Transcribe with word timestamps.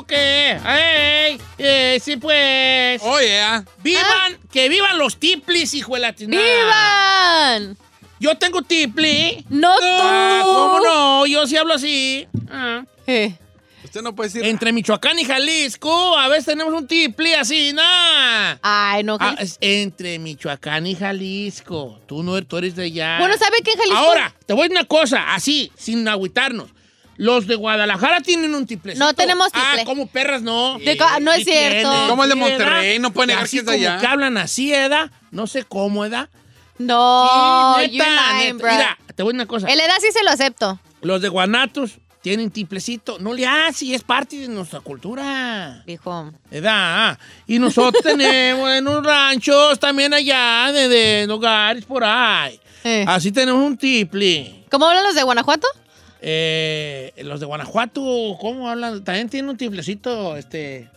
¿Tú 0.00 0.06
qué? 0.06 0.58
¡Ey! 0.66 1.38
Eh, 1.58 2.00
sí, 2.02 2.16
pues. 2.16 3.02
Oye, 3.02 3.38
ah. 3.42 3.62
¡Vivan! 3.82 4.38
¡Que 4.50 4.70
vivan 4.70 4.96
los 4.98 5.18
tiplis, 5.20 5.74
hijo 5.74 5.92
de 5.92 6.00
la! 6.00 6.12
¡Vivan! 6.12 7.76
Yo 8.18 8.34
tengo 8.38 8.62
tipli. 8.62 9.44
No 9.50 9.74
Ah, 9.78 10.40
tú. 10.42 10.46
¿Cómo 10.48 10.80
no? 10.80 11.26
Yo 11.26 11.46
sí 11.46 11.58
hablo 11.58 11.74
así. 11.74 12.26
Ah. 12.50 12.82
Eh, 13.06 13.34
Usted 13.84 14.00
no 14.00 14.14
puede 14.14 14.30
decir. 14.30 14.42
Entre 14.46 14.72
Michoacán 14.72 15.18
y 15.18 15.24
Jalisco, 15.26 16.16
a 16.16 16.28
veces 16.28 16.46
tenemos 16.46 16.72
un 16.72 16.86
tipli 16.86 17.34
así, 17.34 17.74
¿no? 17.74 17.82
Ay, 18.62 19.04
no. 19.04 19.18
Ah, 19.20 19.36
es 19.38 19.58
entre 19.60 20.18
Michoacán 20.18 20.86
y 20.86 20.94
Jalisco. 20.94 22.00
Tú 22.06 22.22
no 22.22 22.42
tú 22.42 22.56
eres 22.56 22.74
de 22.74 22.84
allá. 22.84 23.18
Bueno, 23.18 23.36
¿sabe 23.36 23.58
qué 23.62 23.72
en 23.72 23.78
Jalisco? 23.78 23.98
Ahora, 23.98 24.34
te 24.46 24.54
voy 24.54 24.62
a 24.62 24.64
decir 24.64 24.78
una 24.78 24.86
cosa, 24.88 25.34
así, 25.34 25.70
sin 25.76 26.08
agüitarnos. 26.08 26.70
Los 27.20 27.46
de 27.46 27.54
Guadalajara 27.54 28.22
tienen 28.22 28.54
un 28.54 28.66
tiplecito. 28.66 29.04
No 29.04 29.12
tenemos 29.12 29.52
tiple. 29.52 29.82
Ah, 29.82 29.84
como 29.84 30.06
perras 30.06 30.40
no. 30.40 30.78
De 30.78 30.98
no 31.20 31.32
es 31.32 31.44
cierto. 31.44 32.06
Como 32.08 32.24
el 32.24 32.30
de 32.30 32.34
Monterrey, 32.34 32.98
no 32.98 33.12
puede 33.12 33.26
negar 33.26 33.46
que 33.46 33.58
es 33.58 33.66
de 33.66 33.72
como 33.72 33.76
allá. 33.76 34.00
que 34.00 34.06
hablan 34.06 34.38
así, 34.38 34.72
¿edad? 34.72 35.10
No 35.30 35.46
sé 35.46 35.64
cómo, 35.64 36.06
¿edad? 36.06 36.30
No, 36.78 37.76
Sí, 37.78 37.90
you're 37.90 38.08
lying, 38.10 38.56
neta. 38.56 38.58
bro. 38.58 38.72
Mira, 38.72 38.98
te 39.14 39.22
voy 39.22 39.32
a 39.32 39.32
decir 39.32 39.34
una 39.34 39.46
cosa. 39.46 39.66
El 39.68 39.80
edad 39.80 39.96
sí 40.00 40.06
se 40.12 40.24
lo 40.24 40.30
acepto. 40.30 40.80
Los 41.02 41.20
de 41.20 41.28
Guanatos 41.28 41.98
tienen 42.22 42.50
tiplecito. 42.50 43.18
No 43.18 43.34
le 43.34 43.46
haces, 43.46 43.90
es 43.90 44.02
parte 44.02 44.36
de 44.36 44.48
nuestra 44.48 44.80
cultura. 44.80 45.82
Dijo. 45.86 46.32
¿Edad? 46.50 47.18
Y 47.46 47.58
nosotros 47.58 48.02
tenemos 48.02 48.70
en 48.70 48.88
unos 48.88 49.04
ranchos 49.04 49.78
también 49.78 50.14
allá, 50.14 50.72
de, 50.72 50.88
de 50.88 51.26
lugares 51.26 51.84
por 51.84 52.02
ahí. 52.02 52.58
Eh. 52.82 53.04
Así 53.06 53.30
tenemos 53.30 53.62
un 53.62 53.76
tiple. 53.76 54.64
¿Cómo 54.70 54.86
hablan 54.86 55.04
los 55.04 55.14
de 55.14 55.22
Guanajuato? 55.22 55.68
Eh, 56.22 57.12
los 57.24 57.40
de 57.40 57.46
Guanajuato, 57.46 58.36
¿cómo 58.40 58.68
hablan? 58.68 59.02
También 59.04 59.28
tienen 59.28 59.50
un 59.50 59.56
tiplecito, 59.56 60.36
este... 60.36 60.88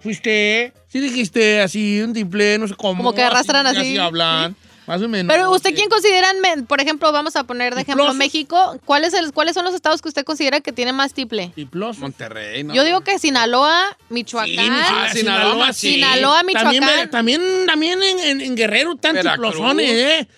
¿Fuiste? 0.00 0.72
Sí 0.88 1.00
dijiste 1.00 1.60
así, 1.62 2.00
un 2.00 2.12
tiple, 2.12 2.58
no 2.58 2.68
sé 2.68 2.74
cómo. 2.74 2.98
Como 2.98 3.12
que 3.14 3.22
arrastran 3.22 3.66
así. 3.66 3.78
Así 3.78 3.98
hablan, 3.98 4.54
más 4.86 5.02
o 5.02 5.08
menos. 5.08 5.34
Pero 5.34 5.50
usted, 5.50 5.70
Sí. 5.70 5.76
¿quién 5.76 5.88
consideran, 5.88 6.36
por 6.68 6.80
ejemplo, 6.80 7.10
vamos 7.10 7.34
a 7.34 7.42
poner 7.44 7.74
de 7.74 7.80
ejemplo 7.80 8.04
Tiplosos. 8.04 8.16
México, 8.18 8.78
¿cuáles, 8.84 9.14
el- 9.14 9.32
¿cuáles 9.32 9.54
son 9.54 9.64
los 9.64 9.74
estados 9.74 10.02
que 10.02 10.08
usted 10.08 10.24
considera 10.24 10.60
que 10.60 10.70
tienen 10.72 10.94
más 10.94 11.12
tiple? 11.12 11.50
Tiploso. 11.56 12.00
Monterrey, 12.00 12.62
¿no? 12.62 12.72
Yo 12.74 12.84
digo 12.84 13.00
que 13.00 13.18
Sinaloa, 13.18 13.96
Michoacán. 14.10 14.48
Sí, 14.48 14.54
Sinaloa, 14.62 15.08
Sinaloa, 15.12 15.72
sí. 15.72 15.94
Sinaloa, 15.94 16.36
También, 16.52 16.84
Michoacán. 16.84 17.10
también, 17.10 17.40
también 17.66 18.02
en, 18.02 18.18
en- 18.20 18.40
en 18.42 18.54
Guerrero 18.54 18.94
Veracruz. 18.94 19.32
tiplosones, 19.54 19.90
¿eh? 19.90 20.28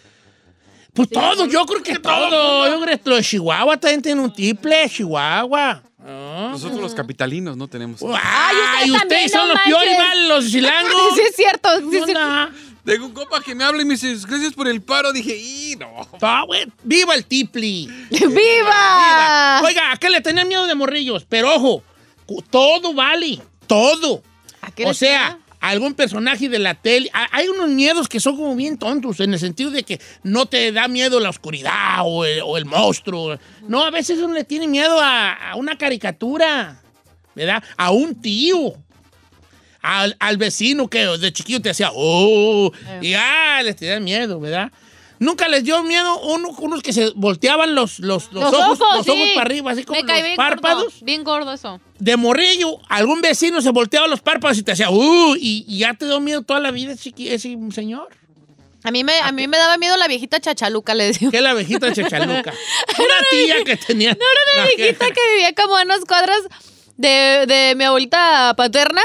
Pues 0.98 1.10
todo, 1.10 1.46
yo 1.46 1.64
creo 1.64 1.80
que 1.80 1.96
todo. 2.00 2.68
Yo 2.68 2.80
creo 2.80 2.98
que 2.98 3.08
los 3.08 3.24
Chihuahua 3.24 3.76
también 3.76 4.02
tienen 4.02 4.24
un 4.24 4.32
tiple, 4.32 4.90
Chihuahua. 4.90 5.80
Ah. 6.04 6.48
Nosotros 6.50 6.80
los 6.80 6.92
capitalinos 6.92 7.56
no 7.56 7.68
tenemos. 7.68 8.00
Ay, 8.20 8.90
ustedes 8.90 9.30
son 9.30 9.46
no 9.46 9.54
los 9.54 9.62
peores. 9.62 9.96
Los 10.26 10.50
chilangos. 10.50 11.14
sí, 11.14 11.20
es 11.20 11.36
cierto. 11.36 11.68
sí, 11.78 11.86
¿Qué 11.88 11.98
es 11.98 12.04
cierto. 12.06 12.24
onda? 12.24 12.50
Tengo 12.84 13.06
un 13.06 13.12
compa 13.12 13.40
que 13.40 13.54
me 13.54 13.62
habla 13.62 13.80
y 13.80 13.84
me 13.84 13.94
dice, 13.94 14.12
gracias 14.26 14.54
por 14.54 14.66
el 14.66 14.82
paro. 14.82 15.12
Dije, 15.12 15.36
y 15.36 15.76
no. 15.76 15.88
Ah, 16.20 16.44
¡Viva 16.82 17.14
el 17.14 17.24
tipli! 17.24 17.86
¡Viva! 18.10 18.26
¡Viva! 18.28 19.60
Oiga, 19.62 19.92
¿a 19.92 19.96
qué 19.98 20.10
le 20.10 20.20
tenían 20.20 20.48
miedo 20.48 20.66
de 20.66 20.74
morrillos? 20.74 21.24
Pero 21.28 21.54
ojo, 21.54 21.84
todo 22.50 22.92
vale, 22.92 23.40
todo. 23.68 24.20
¿A 24.62 24.72
qué 24.72 24.84
O 24.84 24.94
sea, 24.94 25.28
tenía? 25.28 25.47
Algún 25.60 25.94
personaje 25.94 26.48
de 26.48 26.58
la 26.58 26.74
tele. 26.74 27.10
ha- 27.12 27.28
Hay 27.32 27.48
unos 27.48 27.68
miedos 27.68 28.08
que 28.08 28.20
son 28.20 28.36
como 28.36 28.54
bien 28.54 28.78
tontos, 28.78 29.20
en 29.20 29.32
el 29.32 29.38
sentido 29.40 29.70
de 29.70 29.82
que 29.82 30.00
no 30.22 30.46
te 30.46 30.70
da 30.72 30.88
miedo 30.88 31.18
la 31.20 31.30
oscuridad 31.30 32.00
o 32.04 32.24
el, 32.24 32.40
o 32.44 32.56
el 32.56 32.64
monstruo. 32.64 33.38
No, 33.66 33.84
a 33.84 33.90
veces 33.90 34.18
uno 34.18 34.34
le 34.34 34.44
tiene 34.44 34.66
miedo 34.68 35.00
a, 35.00 35.32
a 35.50 35.56
una 35.56 35.76
caricatura, 35.78 36.80
¿verdad? 37.34 37.62
A 37.76 37.90
un 37.90 38.14
tío. 38.20 38.74
Al, 39.80 40.16
al 40.18 40.36
vecino 40.38 40.88
que 40.88 41.06
de 41.06 41.32
chiquillo 41.32 41.62
te 41.62 41.70
hacía, 41.70 41.90
oh, 41.94 42.72
y 43.00 43.14
ah, 43.14 43.60
les 43.62 43.76
tenía 43.76 44.00
miedo, 44.00 44.40
¿verdad? 44.40 44.72
Nunca 45.20 45.48
les 45.48 45.64
dio 45.64 45.82
miedo 45.82 46.20
uno, 46.20 46.50
unos 46.58 46.82
que 46.82 46.92
se 46.92 47.10
volteaban 47.16 47.74
los, 47.74 47.98
los, 47.98 48.32
los 48.32 48.44
Los 48.44 48.54
ojos, 48.54 48.80
ojos, 48.80 48.96
los 48.98 49.08
ojos 49.08 49.28
para 49.34 49.46
arriba, 49.46 49.72
así 49.72 49.84
como 49.84 50.00
Me 50.00 50.06
los 50.06 50.22
bien 50.22 50.36
párpados 50.36 50.84
gordo. 50.84 50.98
Bien 51.04 51.24
gordo 51.24 51.52
eso. 51.52 51.80
de 51.98 52.16
morrillo, 52.16 52.78
algún 52.88 53.20
vecino 53.20 53.60
se 53.60 53.70
volteaba 53.70 54.06
los 54.06 54.20
párpados 54.20 54.58
y 54.58 54.62
te 54.62 54.72
hacía, 54.72 54.90
uh, 54.90 55.34
y, 55.36 55.64
y 55.66 55.78
ya 55.78 55.94
te 55.94 56.04
dio 56.06 56.20
miedo 56.20 56.42
toda 56.42 56.60
la 56.60 56.70
vida 56.70 56.92
chiqui- 56.92 57.30
ese 57.30 57.56
señor. 57.74 58.08
A 58.84 58.92
mí, 58.92 59.02
me, 59.02 59.18
a 59.18 59.32
mí 59.32 59.48
me 59.48 59.56
daba 59.58 59.76
miedo 59.76 59.96
la 59.96 60.06
viejita 60.06 60.38
chachaluca, 60.40 60.94
le 60.94 61.04
decía. 61.06 61.30
Que 61.32 61.38
es 61.38 61.42
la 61.42 61.50
abejita 61.50 61.92
chachaluca. 61.92 62.54
Una 62.96 63.14
tía 63.30 63.64
que 63.64 63.76
tenía. 63.76 64.10
No, 64.10 64.18
era 64.24 64.62
una 64.62 64.76
viejita 64.76 65.06
que 65.06 65.20
vivía 65.34 65.52
como 65.54 65.76
a 65.76 65.82
unas 65.82 66.04
cuadras 66.04 66.38
de, 66.96 67.44
de 67.48 67.74
mi 67.76 67.82
abuelita 67.84 68.54
paterna. 68.56 69.02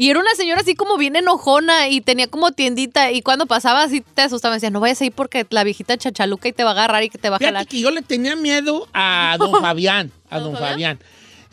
Y 0.00 0.08
era 0.08 0.18
una 0.18 0.34
señora 0.34 0.62
así 0.62 0.74
como 0.74 0.96
bien 0.96 1.14
enojona 1.14 1.88
y 1.88 2.00
tenía 2.00 2.26
como 2.26 2.52
tiendita. 2.52 3.12
Y 3.12 3.20
cuando 3.20 3.44
pasaba 3.44 3.82
así 3.82 4.00
te 4.00 4.22
asustaba. 4.22 4.54
Me 4.54 4.56
decía, 4.56 4.70
no 4.70 4.80
vayas 4.80 4.98
a 5.02 5.04
ir 5.04 5.12
porque 5.12 5.46
la 5.50 5.62
viejita 5.62 5.98
chachaluca 5.98 6.48
y 6.48 6.52
te 6.52 6.64
va 6.64 6.70
a 6.70 6.72
agarrar 6.72 7.02
y 7.02 7.10
que 7.10 7.18
te 7.18 7.28
va 7.28 7.36
a 7.36 7.38
jalar. 7.38 7.66
que 7.66 7.80
yo 7.80 7.90
le 7.90 8.00
tenía 8.00 8.34
miedo 8.34 8.88
a 8.94 9.36
don 9.38 9.52
Fabián. 9.60 10.10
A 10.30 10.40
don 10.40 10.56
Fabián. 10.56 10.98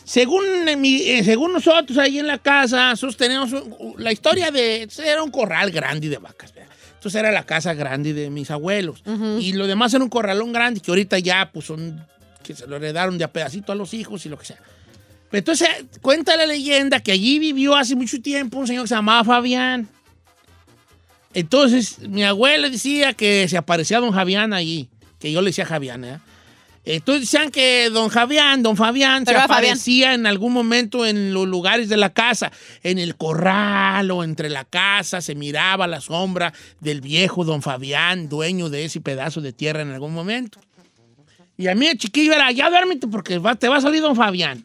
Según, 0.05 0.45
eh, 0.69 0.77
eh, 1.19 1.23
según 1.25 1.51
nosotros 1.51 1.97
ahí 1.97 2.19
en 2.19 2.27
la 2.27 2.37
casa, 2.37 2.93
un- 3.01 3.95
la 3.97 4.13
historia 4.13 4.49
de. 4.51 4.87
Era 5.03 5.21
un 5.23 5.31
corral 5.31 5.69
grande 5.71 6.07
de 6.07 6.17
vacas, 6.17 6.53
¿verdad? 6.53 6.71
Entonces 6.95 7.19
era 7.19 7.31
la 7.33 7.45
casa 7.45 7.73
grande 7.73 8.13
de 8.13 8.29
mis 8.29 8.49
abuelos. 8.49 9.03
Y 9.41 9.51
lo 9.53 9.67
demás 9.67 9.93
era 9.93 10.03
un 10.05 10.09
corralón 10.09 10.53
grande 10.53 10.79
que 10.79 10.89
ahorita 10.89 11.19
ya, 11.19 11.49
pues 11.51 11.65
son. 11.65 12.05
que 12.43 12.55
se 12.55 12.65
lo 12.65 12.77
heredaron 12.77 13.17
de 13.17 13.25
a 13.25 13.27
pedacito 13.33 13.73
a 13.73 13.75
los 13.75 13.93
hijos 13.93 14.25
y 14.25 14.29
lo 14.29 14.37
que 14.39 14.45
sea. 14.45 14.57
Pero 15.29 15.39
entonces 15.39 15.67
cuenta 16.01 16.35
la 16.37 16.45
leyenda 16.45 16.99
que 17.01 17.11
allí 17.11 17.37
vivió 17.39 17.75
hace 17.75 17.95
mucho 17.95 18.21
tiempo 18.21 18.59
un 18.59 18.67
señor 18.67 18.83
que 18.83 18.89
se 18.89 18.95
llamaba 18.95 19.23
Fabián. 19.23 19.89
Entonces, 21.33 21.99
mi 22.07 22.23
abuela 22.23 22.69
decía 22.69 23.13
que 23.13 23.47
se 23.47 23.57
aparecía 23.57 23.99
don 23.99 24.13
Fabián 24.13 24.53
allí, 24.53 24.89
que 25.19 25.31
yo 25.31 25.41
le 25.41 25.49
decía 25.49 25.65
Fabián, 25.65 26.03
¿eh? 26.05 26.19
Entonces 26.89 27.23
decían 27.29 27.51
que 27.51 27.89
don 27.89 28.09
Fabián, 28.09 28.63
don 28.63 28.77
Fabián, 28.77 29.25
Pero 29.25 29.39
se 29.39 29.43
era 29.43 29.47
Fabián. 29.53 29.71
aparecía 29.71 30.13
en 30.13 30.25
algún 30.25 30.53
momento 30.53 31.05
en 31.05 31.33
los 31.33 31.45
lugares 31.45 31.89
de 31.89 31.97
la 31.97 32.13
casa, 32.13 32.49
en 32.81 32.97
el 32.97 33.17
corral 33.17 34.09
o 34.09 34.23
entre 34.23 34.49
la 34.49 34.63
casa, 34.63 35.19
se 35.19 35.35
miraba 35.35 35.85
la 35.85 35.99
sombra 35.99 36.53
del 36.79 37.01
viejo 37.01 37.43
don 37.43 37.61
Fabián, 37.61 38.29
dueño 38.29 38.69
de 38.69 38.85
ese 38.85 39.01
pedazo 39.01 39.41
de 39.41 39.51
tierra 39.51 39.81
en 39.81 39.91
algún 39.91 40.13
momento. 40.13 40.61
Y 41.57 41.67
a 41.67 41.75
mí 41.75 41.87
el 41.87 41.97
chiquillo 41.97 42.31
era, 42.31 42.49
ya 42.53 42.69
duérmete 42.69 43.07
porque 43.07 43.37
va- 43.37 43.55
te 43.55 43.67
va 43.67 43.77
a 43.77 43.81
salir 43.81 44.01
don 44.01 44.15
Fabián. 44.15 44.63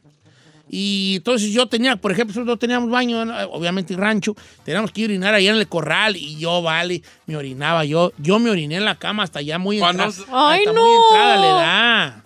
Y 0.74 1.16
entonces 1.16 1.50
yo 1.50 1.66
tenía, 1.66 1.96
por 1.96 2.12
ejemplo, 2.12 2.32
nosotros 2.32 2.46
no 2.54 2.58
teníamos 2.58 2.88
baño, 2.88 3.20
obviamente 3.50 3.94
rancho, 3.94 4.34
teníamos 4.64 4.90
que 4.90 5.04
orinar 5.04 5.34
allá 5.34 5.50
en 5.50 5.58
el 5.58 5.68
corral 5.68 6.16
y 6.16 6.38
yo, 6.38 6.62
vale, 6.62 7.02
me 7.26 7.36
orinaba 7.36 7.84
yo. 7.84 8.10
Yo 8.16 8.38
me 8.38 8.48
oriné 8.48 8.76
en 8.76 8.86
la 8.86 8.94
cama 8.94 9.22
hasta 9.22 9.42
ya 9.42 9.58
muy 9.58 9.82
entrada. 9.82 10.10
¡Ay, 10.32 10.60
hasta 10.60 10.72
no! 10.72 10.80
muy 10.80 10.96
entrada 10.96 11.36
la 11.36 11.46
edad. 11.46 12.22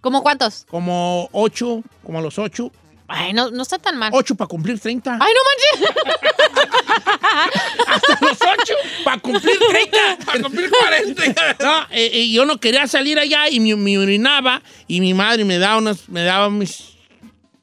¿Cómo 0.00 0.22
cuántos? 0.22 0.64
Como 0.70 1.28
ocho, 1.32 1.82
como 2.02 2.20
a 2.20 2.22
los 2.22 2.38
ocho. 2.38 2.72
Ay, 3.08 3.34
no, 3.34 3.50
no 3.50 3.62
está 3.62 3.78
tan 3.78 3.98
mal. 3.98 4.10
Ocho 4.14 4.34
para 4.36 4.48
cumplir 4.48 4.80
30. 4.80 5.18
Ay, 5.20 5.32
no 5.34 5.84
manches. 5.84 5.96
Hasta 7.88 8.18
los 8.24 8.38
ocho 8.40 8.74
para 9.04 9.20
cumplir 9.20 9.58
30. 9.68 9.98
Para 10.24 10.42
cumplir 10.42 10.70
40. 10.70 11.56
No, 11.62 11.82
eh, 11.90 12.10
eh, 12.10 12.30
yo 12.30 12.46
no 12.46 12.58
quería 12.58 12.86
salir 12.86 13.18
allá 13.18 13.50
y 13.50 13.60
me, 13.60 13.76
me 13.76 13.98
orinaba 13.98 14.62
y 14.88 15.02
mi 15.02 15.12
madre 15.12 15.44
me 15.44 15.58
daba, 15.58 15.76
unos, 15.76 16.08
me 16.08 16.24
daba 16.24 16.48
mis 16.48 16.91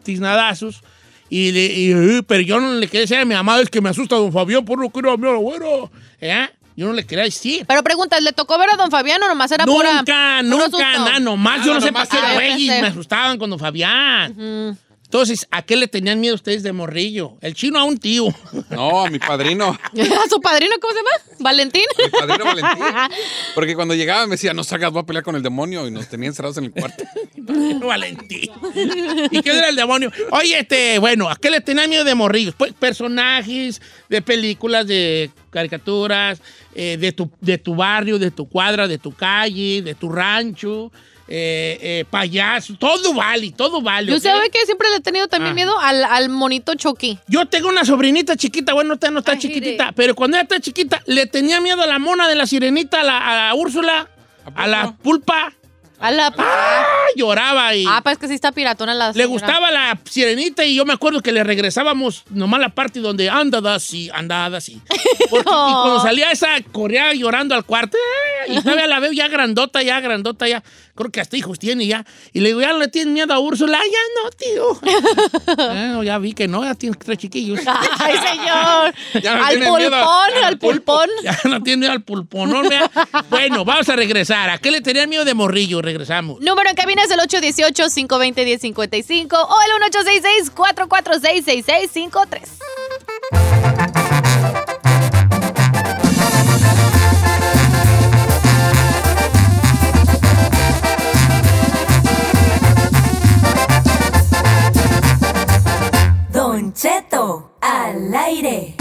tiznadazos. 0.09 0.81
Y, 1.29 1.51
le- 1.51 1.65
y, 1.73 1.91
eh, 1.91 2.23
pero 2.25 2.41
yo 2.41 2.59
no 2.59 2.73
le 2.73 2.87
quería 2.87 3.01
decir 3.01 3.17
a 3.17 3.25
mi 3.25 3.35
mamá, 3.35 3.59
es 3.61 3.69
que 3.69 3.81
me 3.81 3.89
asusta 3.89 4.15
don 4.15 4.33
Fabián 4.33 4.65
por 4.65 4.79
lo 4.79 4.89
que 4.89 4.99
era 4.99 5.15
mi 5.15 5.27
abuelo. 5.27 5.91
¿Eh? 6.19 6.47
Yo 6.75 6.87
no 6.87 6.93
le 6.93 7.05
quería 7.05 7.25
decir. 7.25 7.65
Pero 7.67 7.83
preguntas, 7.83 8.21
¿le 8.23 8.31
tocó 8.31 8.57
ver 8.57 8.69
a 8.71 8.77
don 8.77 8.89
Fabián 8.89 9.21
o 9.21 9.27
nomás 9.27 9.51
era 9.51 9.65
pura... 9.65 9.97
Nunca, 9.97 10.39
puro 10.41 10.49
nunca, 10.49 10.65
susto? 10.65 10.79
nada, 11.05 11.19
nomás. 11.19 11.65
yo 11.65 11.73
no 11.73 11.81
sé 11.81 11.91
para 11.91 12.05
qué 12.07 12.17
güeyes 12.33 12.75
yo 12.75 12.81
me 12.81 12.87
asustaban 12.87 13.37
con 13.37 13.49
don 13.49 13.59
Fabián. 13.59 14.77
Entonces, 15.09 15.47
¿a 15.49 15.63
qué 15.63 15.75
le 15.75 15.87
tenían 15.87 16.19
miedo 16.19 16.35
ustedes 16.35 16.61
de 16.61 16.71
morrillo? 16.71 17.35
El 17.41 17.55
chino 17.55 17.79
a 17.79 17.83
un 17.83 17.97
tío. 17.97 18.27
No, 18.69 19.05
a 19.05 19.09
mi 19.09 19.17
padrino. 19.17 19.69
¿A 19.93 20.29
su 20.29 20.39
padrino 20.39 20.75
cómo 20.79 20.93
se 20.93 20.99
llama? 20.99 21.35
¿Valentín? 21.39 21.81
Mi 21.97 22.11
padrino 22.11 22.45
Valentín. 22.45 22.85
Porque 23.55 23.73
cuando 23.75 23.95
llegaba 23.95 24.27
me 24.27 24.33
decía, 24.35 24.53
no 24.53 24.63
salgas, 24.63 24.91
voy 24.91 25.01
a 25.01 25.05
pelear 25.05 25.23
con 25.23 25.35
el 25.35 25.41
demonio. 25.41 25.87
Y 25.87 25.91
nos 25.91 26.07
tenía 26.07 26.27
encerrados 26.27 26.57
en 26.57 26.65
el 26.65 26.71
cuarto. 26.71 27.03
Valentín. 27.87 28.51
¿Y 29.31 29.41
qué 29.41 29.49
era 29.49 29.69
el 29.69 29.75
demonio? 29.75 30.11
Oye, 30.31 30.59
este, 30.59 30.99
bueno, 30.99 31.27
¿a 31.27 31.35
qué 31.37 31.49
le 31.49 31.61
tenían 31.61 31.89
miedo 31.89 32.03
de 32.03 32.13
morrillos? 32.13 32.53
Pues 32.55 32.73
personajes 32.73 33.81
de 34.09 34.21
películas, 34.21 34.85
de 34.85 35.31
caricaturas, 35.49 36.39
eh, 36.75 36.97
de, 36.99 37.11
tu, 37.11 37.31
de 37.41 37.57
tu 37.57 37.75
barrio, 37.75 38.19
de 38.19 38.29
tu 38.29 38.47
cuadra, 38.47 38.87
de 38.87 38.99
tu 38.99 39.11
calle, 39.11 39.81
de 39.81 39.95
tu 39.95 40.11
rancho, 40.11 40.91
eh, 41.31 41.77
eh, 41.81 42.05
payaso, 42.09 42.73
todo 42.79 43.13
vale, 43.13 43.51
todo 43.51 43.81
vale. 43.81 44.11
Yo 44.11 44.17
¿ok? 44.17 44.23
sabe 44.23 44.49
que 44.49 44.65
siempre 44.65 44.89
le 44.89 44.95
he 44.95 44.99
tenido 45.01 45.27
también 45.27 45.51
Ah. 45.51 45.55
miedo 45.55 45.79
al, 45.79 46.03
al 46.03 46.29
monito 46.29 46.73
Chucky. 46.75 47.19
Yo 47.27 47.45
tengo 47.45 47.69
una 47.69 47.85
sobrinita 47.85 48.35
chiquita, 48.35 48.73
bueno, 48.73 48.95
esta 48.95 49.11
no 49.11 49.19
está 49.19 49.33
Ay, 49.33 49.37
chiquitita, 49.39 49.91
pero 49.95 50.15
cuando 50.15 50.37
ella 50.37 50.43
está 50.43 50.59
chiquita, 50.59 51.01
le 51.05 51.27
tenía 51.27 51.61
miedo 51.61 51.81
a 51.83 51.87
la 51.87 51.99
mona 51.99 52.27
de 52.27 52.35
la 52.35 52.47
sirenita, 52.47 53.01
a 53.01 53.03
la, 53.03 53.17
a 53.19 53.35
la 53.47 53.53
Úrsula, 53.55 54.09
¿A 54.55 54.63
a, 54.63 54.67
la 54.67 54.91
pulpa. 54.97 55.53
A 56.01 56.11
la 56.11 56.33
¡Ah! 56.37 56.85
Lloraba 57.17 57.75
y 57.75 57.83
Ah, 57.85 57.99
pues 58.01 58.17
que 58.17 58.29
sí 58.29 58.33
está 58.33 58.53
piratona 58.53 58.93
la 58.93 59.07
le 59.07 59.13
señora. 59.13 59.27
gustaba 59.27 59.69
la 59.71 59.99
sirenita 60.09 60.63
y 60.63 60.75
yo 60.75 60.85
me 60.85 60.93
acuerdo 60.93 61.19
que 61.21 61.33
le 61.33 61.43
regresábamos 61.43 62.23
nomás 62.29 62.61
la 62.61 62.69
parte 62.69 63.01
donde 63.01 63.29
anda 63.29 63.59
así, 63.75 64.09
andada 64.13 64.59
así. 64.59 64.81
Porque- 65.29 65.49
y 65.49 65.51
cuando 65.73 65.99
salía 66.01 66.31
esa, 66.31 66.47
corría 66.71 67.13
llorando 67.13 67.53
al 67.53 67.65
cuarto. 67.65 67.97
¡eh! 67.97 68.53
Y 68.53 68.61
todavía 68.61 68.87
la 68.87 68.99
veo 69.01 69.11
ya 69.11 69.27
grandota, 69.27 69.81
ya 69.83 69.99
grandota, 69.99 70.47
ya. 70.47 70.63
Creo 70.99 71.11
que 71.11 71.21
hasta 71.21 71.37
hijos 71.37 71.57
tiene 71.57 71.87
ya. 71.87 72.05
Y 72.33 72.41
le 72.41 72.49
digo, 72.49 72.59
¿ya 72.59 72.73
le 72.73 72.89
tienes 72.89 73.13
miedo 73.13 73.33
a 73.33 73.39
Úrsula? 73.39 73.79
"Ah, 73.81 73.85
Ya 73.89 73.99
no, 74.21 74.29
tío. 74.31 74.77
Bueno, 75.55 76.03
ya 76.03 76.17
vi 76.17 76.33
que 76.33 76.49
no, 76.49 76.61
ya 76.63 76.75
tiene 76.75 76.97
tres 76.97 77.17
chiquillos. 77.19 77.61
Ay, 77.65 78.17
señor. 78.17 78.93
Ya 79.23 79.35
no 79.37 79.45
al 79.45 79.55
tiene 79.55 79.71
miedo 79.77 79.91
pulpón, 79.91 80.43
al 80.43 80.57
pulpón. 80.59 81.09
Ya 81.23 81.39
no 81.45 81.63
tiene 81.63 81.77
miedo 81.79 81.93
al 81.93 82.01
pulpón. 82.03 82.49
¿no? 82.51 82.63
Bueno, 83.29 83.63
vamos 83.63 83.87
a 83.87 83.95
regresar. 83.95 84.49
¿A 84.49 84.57
qué 84.57 84.71
le 84.71 84.81
tenían 84.81 85.07
miedo 85.09 85.23
de 85.23 85.33
morrillo? 85.33 85.81
Regresamos. 85.81 86.41
Número 86.41 86.69
en 86.69 86.75
cabina 86.75 87.01
es 87.03 87.11
el 87.11 87.19
818-520-1055 87.19 89.33
o 89.33 89.55
el 89.65 89.71
1866-446-6653. 90.55 92.41
Al 108.09 108.15
aire. 108.15 108.75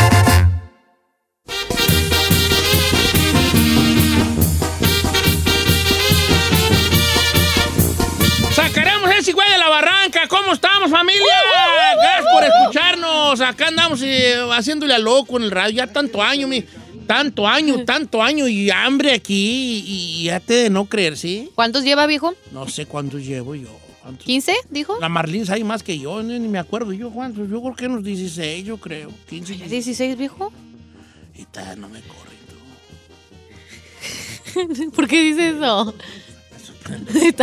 Sacaremos 8.53 9.11
ese 9.11 9.33
güey 9.33 9.51
de 9.51 9.59
la 9.59 9.69
barranca. 9.69 10.27
¿Cómo 10.29 10.53
estamos, 10.53 10.91
familia? 10.91 11.23
Gracias 12.01 12.33
por 12.33 12.45
escucharnos. 12.45 13.41
Acá 13.41 13.69
andamos 13.69 14.01
eh, 14.03 14.37
haciéndole 14.53 14.95
a 14.95 14.99
loco 14.99 15.37
en 15.37 15.45
el 15.45 15.51
radio. 15.51 15.77
Ya 15.77 15.87
tanto 15.87 16.23
año, 16.23 16.49
mi. 16.49 16.65
Tanto 17.07 17.47
año, 17.47 17.87
tanto 17.87 18.23
año 18.23 18.47
y 18.49 18.71
hambre 18.71 19.15
aquí. 19.15 19.83
Y 19.87 20.25
ya 20.25 20.41
te 20.41 20.55
de 20.55 20.71
no 20.71 20.85
creer, 20.85 21.17
¿sí? 21.17 21.51
¿Cuántos 21.55 21.83
lleva, 21.83 22.07
viejo? 22.07 22.35
No 22.53 22.69
sé 22.69 22.85
cuántos 22.85 23.23
llevo 23.23 23.55
yo. 23.55 23.88
¿Cuántos? 24.09 24.27
¿15, 24.27 24.55
dijo? 24.71 24.97
La 25.01 25.11
Marlene 25.11 25.45
sabe 25.45 25.63
más 25.65 25.83
que 25.83 25.99
yo, 25.99 26.23
ni, 26.23 26.39
ni 26.39 26.49
me 26.49 26.59
acuerdo 26.59 26.93
yo 26.93 27.11
cuántos. 27.11 27.49
Yo 27.51 27.61
creo 27.61 27.75
que 27.75 27.87
unos 27.87 28.03
16, 28.05 28.65
yo 28.65 28.79
creo. 28.79 29.11
15. 29.29 29.53
16. 29.53 29.71
16, 29.71 30.17
viejo. 30.17 30.51
Y 31.35 31.45
todavía 31.45 31.77
no 31.77 31.89
me 31.89 32.01
corre. 32.01 32.29
¿Por 34.95 35.07
qué 35.07 35.23
dices 35.23 35.57
eso? 35.57 35.95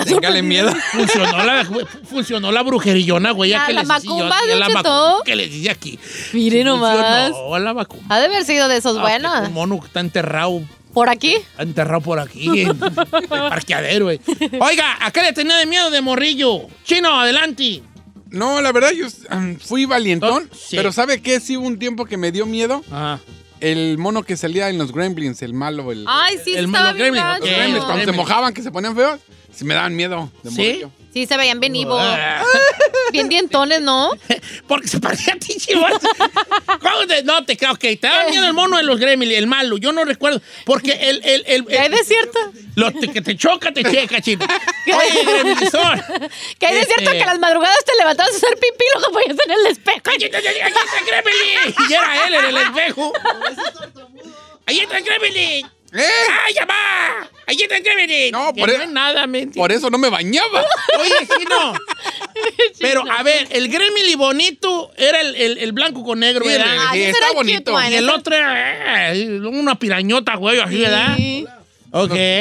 Téngale 0.06 0.41
miedo. 0.41 0.73
Funcionó 0.91 1.44
la, 1.44 1.65
funcionó 2.09 2.51
la 2.51 2.63
brujerillona, 2.63 3.29
güey. 3.31 3.51
ya 3.51 3.68
que 3.68 3.73
la 3.73 3.83
macumba, 3.83 4.39
Don 4.47 4.59
la 4.59 4.69
macumba 4.69 5.18
que 5.23 5.35
les 5.35 5.51
dice 5.51 5.69
aquí. 5.69 6.00
Mire 6.33 6.63
nomás. 6.63 7.29
Funcionó 7.29 7.59
la 7.59 7.73
macumba. 7.75 8.15
Ha 8.15 8.19
de 8.19 8.25
haber 8.25 8.44
sido 8.44 8.68
de 8.68 8.77
esos 8.77 8.97
Ah, 8.97 9.01
buenos. 9.01 9.47
Un 9.47 9.53
mono 9.53 9.79
que 9.79 9.85
está 9.85 10.00
enterrado, 10.00 10.63
¿Por 10.95 11.09
aquí? 11.09 11.36
enterrado 11.57 12.00
por 12.00 12.19
aquí, 12.19 12.62
en 12.62 12.69
el 12.69 13.27
parqueadero, 13.27 14.06
güey. 14.06 14.21
Oiga, 14.59 14.97
¿a 15.01 15.12
qué 15.12 15.21
le 15.21 15.33
tenía 15.33 15.57
de 15.57 15.65
miedo 15.65 15.92
de 15.92 16.00
morrillo? 16.00 16.62
Chino, 16.86 17.19
adelante. 17.19 17.83
No, 18.30 18.62
la 18.62 18.71
verdad, 18.71 18.92
yo 18.92 19.06
um, 19.36 19.57
fui 19.57 19.83
valientón. 19.86 20.50
Sí. 20.53 20.77
Pero 20.77 20.94
¿sabe 20.94 21.21
qué? 21.21 21.42
Sí 21.42 21.57
hubo 21.57 21.68
un 21.68 21.80
tiempo 21.80 22.06
que 22.06 22.15
me 22.15 22.31
dio 22.31 22.45
miedo. 22.45 22.81
Ajá. 22.89 23.19
El 23.59 23.97
mono 23.97 24.24
que 24.24 24.38
salía 24.38 24.69
en 24.69 24.77
los 24.77 24.94
Gremlins, 24.94 25.42
el 25.42 25.53
malo, 25.53 25.92
el... 25.92 26.06
Ay, 26.07 26.38
sí, 26.44 26.56
El 26.56 26.65
estaba 26.65 26.89
los 26.89 26.95
bien 26.95 27.13
gremlins, 27.13 27.25
gacho. 27.25 27.45
los 27.45 27.50
Gremlins, 27.56 27.75
los 27.75 27.86
cuando 27.86 28.06
se 28.06 28.12
mojaban, 28.13 28.53
que 28.53 28.62
se 28.63 28.71
ponían 28.71 28.95
feos, 28.95 29.19
me 29.63 29.74
daban 29.75 29.96
miedo 29.96 30.30
de 30.44 30.50
¿Sí? 30.50 30.56
morrillo. 30.57 30.92
Sí, 31.13 31.25
se 31.28 31.38
veían 31.38 31.62
bien. 31.62 31.74
Ah. 31.92 32.44
Bien 33.13 33.30
dientones, 33.30 33.80
¿no? 33.81 34.12
Porque 34.68 34.88
se 34.90 35.00
parecía 35.00 35.36
a 35.36 35.38
ti, 35.38 35.56
chivo. 35.57 35.86
¿Cómo 36.81 37.07
te- 37.07 37.24
No 37.24 37.46
te 37.46 37.56
creo, 37.56 37.72
ok. 37.72 37.80
Te 37.80 38.00
daba 38.02 38.28
miedo 38.30 38.46
el 38.46 38.54
mono 38.54 38.75
de 38.75 38.84
los 38.84 39.00
gremlins, 39.00 39.38
el 39.38 39.48
malo. 39.48 39.78
Yo 39.78 39.94
no 39.94 40.04
recuerdo. 40.04 40.42
Porque 40.66 40.92
el. 40.92 41.22
el, 41.24 41.44
el, 41.48 41.66
¿Qué 41.66 41.80
hay 41.80 41.90
de 41.90 42.04
cierto? 42.04 42.40
Lo 42.75 42.92
que 42.92 43.22
te 43.22 43.38
choca, 43.38 43.72
te 43.72 43.84
checa, 43.86 44.19
chino. 44.19 44.46
Oye. 44.46 45.56
¿Qué 46.60 46.66
hay 46.66 46.74
de 46.74 46.81
Este- 46.81 46.96
cierto 46.96 47.12
que 47.12 47.25
las 47.25 47.40
madrugadas 47.40 47.78
te 47.86 47.94
levantabas 47.98 48.34
a 48.34 48.36
hacer 48.38 48.56
pipí 48.56 48.84
y 48.84 49.00
luego 49.00 49.13
ponías 49.13 49.38
en 49.46 49.52
el 49.52 49.68
espejo? 49.68 50.00
¡Cállate, 50.04 50.36
aquí 50.38 50.48
está 50.48 51.00
el 51.00 51.06
gremlin! 51.06 51.75
Y 51.90 51.94
era 51.94 52.28
él 52.28 52.34
en 52.36 52.46
el 52.46 52.57
espejo. 52.57 53.13
¡Ahí 54.66 54.80
está 54.80 54.98
el 54.98 55.04
gremlin! 55.06 55.68
¡Eh! 55.95 56.03
¡Ay, 56.45 56.53
ya 56.53 56.65
va! 56.65 57.30
¡Ahí 57.47 57.57
está 57.62 57.77
el 57.77 57.83
gremlin! 57.83 58.31
No, 58.31 58.53
por 58.53 58.68
no 58.75 58.83
e- 58.83 58.88
nada, 58.88 59.27
mente. 59.27 59.57
Por 59.57 59.71
eso 59.71 59.89
no 59.89 59.97
me 59.97 60.09
bañaba. 60.09 60.63
Oye, 61.00 61.13
chino. 61.38 61.74
Pero, 62.80 63.03
a 63.09 63.24
ver, 63.24 63.47
el 63.51 63.69
gremlin 63.69 64.18
bonito 64.18 64.92
era 64.97 65.21
el, 65.21 65.36
el- 65.36 65.57
el 65.59 65.71
blanco 65.71 66.03
con 66.03 66.19
negro, 66.19 66.44
Sí, 66.44 66.51
¿verdad? 66.51 66.68
Ah, 66.80 66.89
Sí, 66.94 67.01
está 67.03 67.31
bonito. 67.33 67.71
cute 67.74 67.92
Y 67.92 67.95
el 67.95 68.09
otro 68.09 68.36
era 68.36 69.13
eh, 69.13 69.39
una 69.39 69.77
pirañota, 69.80 70.36
güey, 70.36 70.59
así, 70.59 70.81
¿verdad? 70.81 71.15
Sí. 71.18 71.45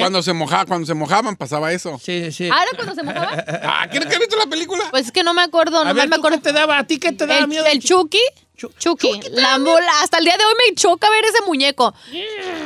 Cuando 0.01 0.23
se 0.23 0.33
mojaba, 0.33 0.67
cuando 0.67 0.87
se 0.87 0.95
mojaban 0.95 1.37
pasaba 1.37 1.73
eso. 1.73 1.99
Sí, 2.03 2.25
sí, 2.27 2.33
sí. 2.33 2.49
¿Ah, 2.53 2.63
era 2.63 2.77
cuando 2.77 2.95
se 2.95 3.03
mojaba? 3.03 3.45
Ah, 3.63 3.87
¿quieres 3.91 4.09
que 4.09 4.15
has 4.15 4.21
visto 4.21 4.37
la 4.37 4.47
película? 4.47 4.85
Pues 4.91 5.07
es 5.07 5.13
que 5.13 5.23
no 5.23 5.33
me 5.35 5.43
acuerdo, 5.43 5.79
a 5.81 5.93
ver, 5.93 5.95
me 5.95 6.03
¿tú 6.03 6.09
qué 6.11 6.17
acuerdo. 6.29 6.41
te 6.41 6.53
daba? 6.53 6.79
¿A 6.79 6.85
ti 6.85 6.99
qué 6.99 7.13
te 7.13 7.27
daba 7.27 7.41
El, 7.41 7.49
miedo? 7.49 7.65
el 7.67 7.81
Chucky. 7.81 8.19
Chu- 8.57 8.71
Chucky, 8.79 9.11
Chucky 9.15 9.31
la 9.33 9.59
mula, 9.59 9.91
hasta 10.03 10.19
el 10.19 10.25
día 10.25 10.37
de 10.37 10.45
hoy 10.45 10.53
me 10.69 10.75
choca 10.77 11.11
ver 11.11 11.25
ese 11.25 11.43
muñeco. 11.45 11.93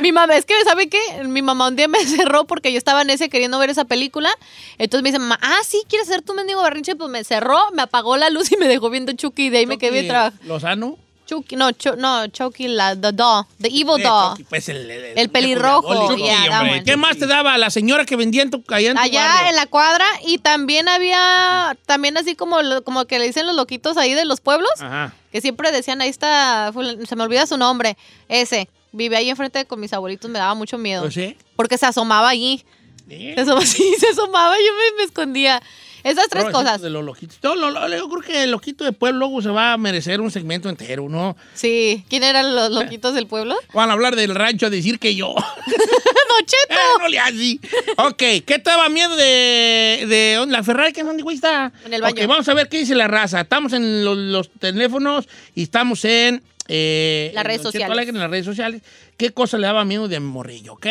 Mi 0.03 0.13
mamá, 0.13 0.37
es 0.37 0.45
que, 0.45 0.53
¿sabe 0.65 0.89
qué? 0.91 0.99
Mi 1.25 1.41
mamá 1.41 1.69
un 1.69 1.77
día 1.77 1.89
me 1.89 1.99
cerró 2.07 2.47
porque 2.47 2.71
yo 2.73 2.79
estaba 2.79 3.01
en 3.03 3.09
ese 3.11 3.31
queriendo 3.31 3.59
ver 3.59 3.71
esa 3.71 3.87
película. 3.87 4.31
Entonces 4.77 5.03
me 5.03 5.09
dice, 5.11 5.19
mamá, 5.19 5.39
ah, 5.41 5.59
sí, 5.67 5.83
¿quieres 5.89 6.09
hacer 6.09 6.21
tu 6.23 6.35
mendigo 6.35 6.63
berrinche? 6.63 6.95
Pues 6.95 7.11
me 7.11 7.25
cerró, 7.25 7.59
me 7.73 7.81
apagó 7.83 8.19
la 8.19 8.29
luz 8.29 8.53
y 8.53 8.57
me 8.59 8.69
dejó 8.69 8.91
viendo 8.91 9.13
Chucky 9.15 9.47
y 9.47 9.51
de 9.51 9.59
ahí 9.59 9.67
me 9.67 9.79
quedé 9.79 9.93
bien 9.93 10.09
trabajando. 10.09 10.45
¿Lozano? 10.45 10.99
Chucky, 11.29 11.57
no, 11.57 11.71
Chu- 11.73 11.97
no, 11.97 12.27
Chucky, 12.29 12.69
la, 12.69 12.97
the 12.97 13.13
doll, 13.13 13.45
the 13.61 13.69
evil 13.69 13.99
Eh, 14.01 14.03
doll. 14.03 14.31
Chucky, 14.31 14.45
pues 14.45 14.69
el, 14.71 14.91
El 14.91 15.29
pelirrojo, 15.29 15.93
diabólico. 15.93 16.27
yeah, 16.27 16.61
hombre. 16.61 16.83
¿Qué 16.85 16.97
más 16.97 17.19
te 17.19 17.27
daba 17.27 17.59
la 17.59 17.69
señora 17.69 18.07
que 18.07 18.17
vendía 18.17 18.41
en 18.43 18.51
tu, 18.51 18.65
allá 18.69 18.91
en 18.93 18.97
tu 18.97 19.03
Allá 19.03 19.27
barrio? 19.27 19.51
en 19.51 19.57
la 19.57 19.67
cuadra 19.67 20.07
y 20.25 20.39
también 20.39 20.89
había, 20.89 21.77
también 21.85 22.17
así 22.17 22.35
como, 22.35 22.57
como 22.85 23.05
que 23.05 23.19
le 23.19 23.27
dicen 23.27 23.47
los 23.47 23.55
loquitos 23.57 23.99
ahí 23.99 24.15
de 24.15 24.25
los 24.25 24.41
pueblos, 24.41 24.71
Ajá. 24.81 25.13
que 25.31 25.41
siempre 25.43 25.71
decían, 25.71 26.01
ahí 26.01 26.09
está, 26.09 26.73
se 27.07 27.15
me 27.17 27.23
olvida 27.25 27.47
su 27.47 27.59
nombre, 27.59 27.99
ese, 28.29 28.71
vive 28.93 29.17
ahí 29.19 29.29
enfrente 29.29 29.67
con 29.67 29.81
mis 29.81 29.93
abuelitos, 29.93 30.31
me 30.31 30.39
daba 30.39 30.55
mucho 30.55 30.79
miedo. 30.79 31.03
Pues 31.03 31.13
sí. 31.15 31.37
Porque 31.57 31.77
se 31.77 31.85
asomaba 31.87 32.31
allí. 32.31 32.65
Sí. 33.07 33.33
Se 33.35 33.41
asomaba, 33.43 33.67
sí, 33.67 33.95
se 33.99 34.09
asomaba, 34.09 34.55
yo 34.57 34.73
me, 34.73 34.97
me 34.97 35.03
escondía. 35.05 35.63
Esas 36.05 36.29
tres 36.29 36.45
No, 36.45 36.53
cosas. 36.53 36.81
De 36.81 36.91
los 36.91 37.05
loquitos. 37.05 37.39
No, 37.43 37.55
lo- 37.55 37.71
lo- 37.71 37.89
yo 37.89 38.09
creo 38.09 38.23
que 38.23 38.43
el 38.45 38.51
loquito 38.51 38.85
de 38.85 38.93
pueblo 38.93 39.19
luego 39.21 39.43
se 39.43 39.49
va 39.49 39.73
a 39.73 39.77
merecer 39.79 40.21
un 40.21 40.31
segmento 40.31 40.69
entero, 40.69 41.09
¿no? 41.09 41.37
Sí. 41.55 42.05
¿Quién 42.09 42.23
eran 42.25 42.55
los 42.55 42.71
loquitos 42.71 43.15
del 43.15 43.27
pueblo? 43.27 43.57
Van 43.75 43.91
a 43.91 43.93
hablar 43.95 44.17
del 44.17 44.35
rancho 44.35 44.67
a 44.67 44.71
decir 44.71 44.99
que 44.99 45.15
yo. 45.15 45.35
¡Don 45.69 46.47
Cheto! 46.47 46.75
Eh, 46.75 46.99
no 47.01 47.09
le 47.09 47.19
así. 47.19 47.61
Ok, 47.97 48.17
¿qué 48.19 48.43
te 48.63 48.71
daba 48.71 48.89
miedo 48.89 49.17
de, 49.17 50.05
de 50.09 50.45
la 50.49 50.63
Ferrari? 50.63 50.93
¿Qué 50.93 51.03
dónde 51.03 51.23
está? 51.33 51.73
En 51.85 51.93
el 51.95 52.03
baño. 52.03 52.15
Ok, 52.23 52.29
vamos 52.29 52.49
a 52.49 52.55
ver 52.55 52.69
qué 52.69 52.79
dice 52.79 52.95
la 52.95 53.09
raza. 53.09 53.41
Estamos 53.41 53.73
en 53.73 54.05
lo- 54.05 54.15
los, 54.15 54.51
teléfonos 54.51 55.29
y 55.55 55.63
estamos 55.65 56.05
en... 56.05 56.43
eh, 56.69 57.31
Las 57.35 57.45
en 57.45 57.49
redes 57.49 57.63
sociales. 57.63 57.91
Alegre, 57.91 58.11
en 58.15 58.19
las 58.21 58.31
redes 58.31 58.45
sociales. 58.45 58.83
¿Qué 59.17 59.31
cosa 59.33 59.59
le 59.59 59.67
daba 59.67 59.85
miedo 59.85 60.07
de 60.09 60.21
morrillo, 60.21 60.75
ok? 60.75 60.87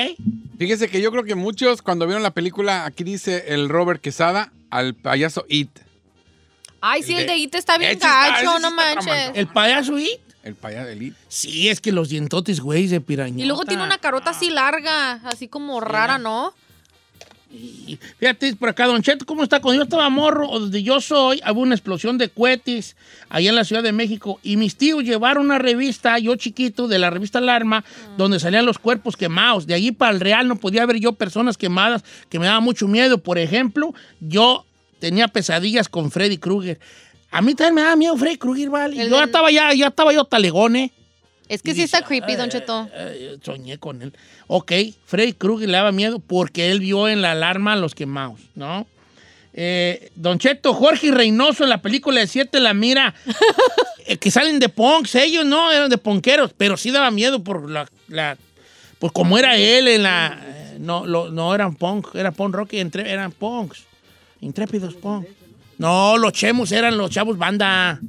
Fíjese 0.58 0.90
que 0.90 1.02
yo 1.02 1.12
creo 1.12 1.24
que 1.24 1.36
muchos 1.36 1.82
cuando 1.82 2.06
vieron 2.06 2.24
la 2.24 2.32
película, 2.32 2.86
aquí 2.86 3.04
dice 3.04 3.46
el 3.54 3.70
Robert 3.70 4.02
Quesada 4.02 4.52
al 4.70 4.96
payaso 4.96 5.46
It. 5.48 5.70
Ay, 6.82 7.04
sí, 7.04 7.16
el 7.16 7.26
de 7.28 7.38
IT 7.38 7.56
está 7.56 7.78
bien 7.78 7.92
está- 7.92 8.30
gacho, 8.32 8.60
no 8.60 8.72
manches. 8.72 9.06
tramando. 9.06 9.40
¿El 9.40 9.48
payaso 9.48 10.00
y? 10.00 10.10
El 10.44 10.56
payaso 10.56 10.88
del 10.88 11.02
It. 11.02 11.16
Sí, 11.28 11.70
es 11.70 11.82
que 11.82 11.92
los 11.92 12.10
dientotes, 12.10 12.60
güey, 12.60 12.88
de 12.88 13.02
piraña. 13.02 13.44
Y 13.44 13.48
luego 13.48 13.66
tiene 13.66 13.84
una 13.84 13.98
carota 13.98 14.30
así 14.32 14.50
larga, 14.50 15.14
así 15.26 15.48
como 15.48 15.80
rara, 15.80 16.18
¿no? 16.18 16.54
Y 17.50 17.98
Fíjate, 18.20 18.56
por 18.56 18.70
acá, 18.70 18.88
Don 18.88 19.02
Cheto, 19.02 19.26
¿cómo 19.26 19.44
está? 19.44 19.62
Cuando 19.62 19.82
yo 19.82 19.84
estaba 19.84 20.10
morro, 20.10 20.50
o 20.50 20.60
donde 20.60 20.84
yo 20.84 21.00
soy, 21.00 21.40
había 21.44 21.64
una 21.64 21.76
explosión 21.76 22.18
de 22.18 22.30
cohetes 22.30 22.96
allá 23.30 23.50
en 23.50 23.56
la 23.56 23.64
Ciudad 23.64 23.84
de 23.84 23.92
México. 23.92 24.40
Y 24.44 24.58
mis 24.58 24.76
tíos 24.76 25.04
llevaron 25.04 25.46
una 25.46 25.58
revista, 25.58 26.20
yo 26.20 26.36
chiquito, 26.36 26.88
de 26.88 27.00
la 27.00 27.10
revista 27.10 27.40
Alarma, 27.40 27.86
donde 28.18 28.40
salían 28.40 28.66
los 28.66 28.80
cuerpos 28.80 29.16
quemados. 29.16 29.66
De 29.66 29.74
allí 29.74 29.92
para 29.92 30.12
el 30.12 30.20
Real 30.20 30.48
no 30.48 30.58
podía 30.58 30.86
ver 30.86 31.00
yo 31.00 31.14
personas 31.14 31.58
quemadas 31.58 32.04
que 32.30 32.40
me 32.40 32.48
daba 32.48 32.60
mucho 32.60 32.88
miedo. 32.88 33.18
Por 33.18 33.38
ejemplo, 33.38 33.94
yo 34.20 34.66
tenía 35.00 35.28
pesadillas 35.28 35.88
con 35.88 36.12
Freddy 36.12 36.38
Krueger. 36.38 36.80
A 37.32 37.42
mí 37.42 37.56
también 37.56 37.76
me 37.76 37.82
daba 37.82 37.96
miedo 37.96 38.18
Freddy 38.18 38.38
Krueger, 38.38 38.70
¿vale? 38.70 39.02
El 39.02 39.10
Yo 39.10 39.18
ya 39.18 39.24
estaba 39.24 39.52
ya, 39.52 39.74
ya 39.74 39.88
estaba 39.88 40.14
yo 40.14 40.26
talegón, 40.26 40.76
¿eh? 40.76 40.92
Es 41.50 41.62
que 41.62 41.74
sí 41.74 41.82
está 41.84 42.02
creepy, 42.04 42.36
Don 42.36 42.46
"Ay, 42.46 42.50
Cheto. 42.50 42.90
soñé 43.44 43.78
con 43.78 44.02
él. 44.02 44.14
Ok, 44.48 44.72
Freddy 45.06 45.34
Krueger 45.34 45.70
le 45.70 45.78
daba 45.78 45.92
miedo 45.92 46.20
porque 46.20 46.70
él 46.72 46.80
vio 46.80 47.08
en 47.08 47.22
la 47.22 47.32
alarma 47.32 47.74
a 47.74 47.76
los 47.76 47.96
quemados, 47.96 48.40
¿no? 48.56 48.86
Eh, 49.54 50.12
Don 50.16 50.38
Cheto, 50.40 50.74
Jorge 50.74 51.10
Reynoso 51.12 51.64
en 51.64 51.70
la 51.70 51.82
película 51.82 52.20
de 52.20 52.28
Siete 52.28 52.60
la 52.60 52.74
mira, 52.74 53.16
eh, 54.06 54.18
que 54.18 54.30
salen 54.30 54.60
de 54.60 54.70
punks, 54.70 55.16
ellos 55.16 55.46
no, 55.46 55.72
eran 55.72 55.90
de 55.90 55.98
ponqueros, 55.98 56.52
pero 56.56 56.78
sí 56.78 56.92
daba 56.92 57.10
miedo 57.12 57.44
por 57.44 57.70
la, 57.70 57.90
la 58.08 58.38
por 59.00 59.14
cómo 59.14 59.38
era 59.38 59.58
él 59.58 59.88
en 59.88 60.04
la, 60.04 60.40
no, 60.80 61.06
lo- 61.08 61.32
no 61.32 61.56
eran 61.56 61.76
punk, 61.76 62.14
era 62.14 62.32
punk 62.32 62.54
rock 62.54 62.74
y 62.74 62.80
entre, 62.80 63.10
eran 63.12 63.32
punks. 63.32 63.84
Intrépidos 64.42 64.94
punk. 64.94 65.26
No, 65.78 66.18
los 66.18 66.34
chemos 66.34 66.72
eran 66.72 66.98
los 66.98 67.12
chavos 67.12 67.38
banda. 67.38 68.00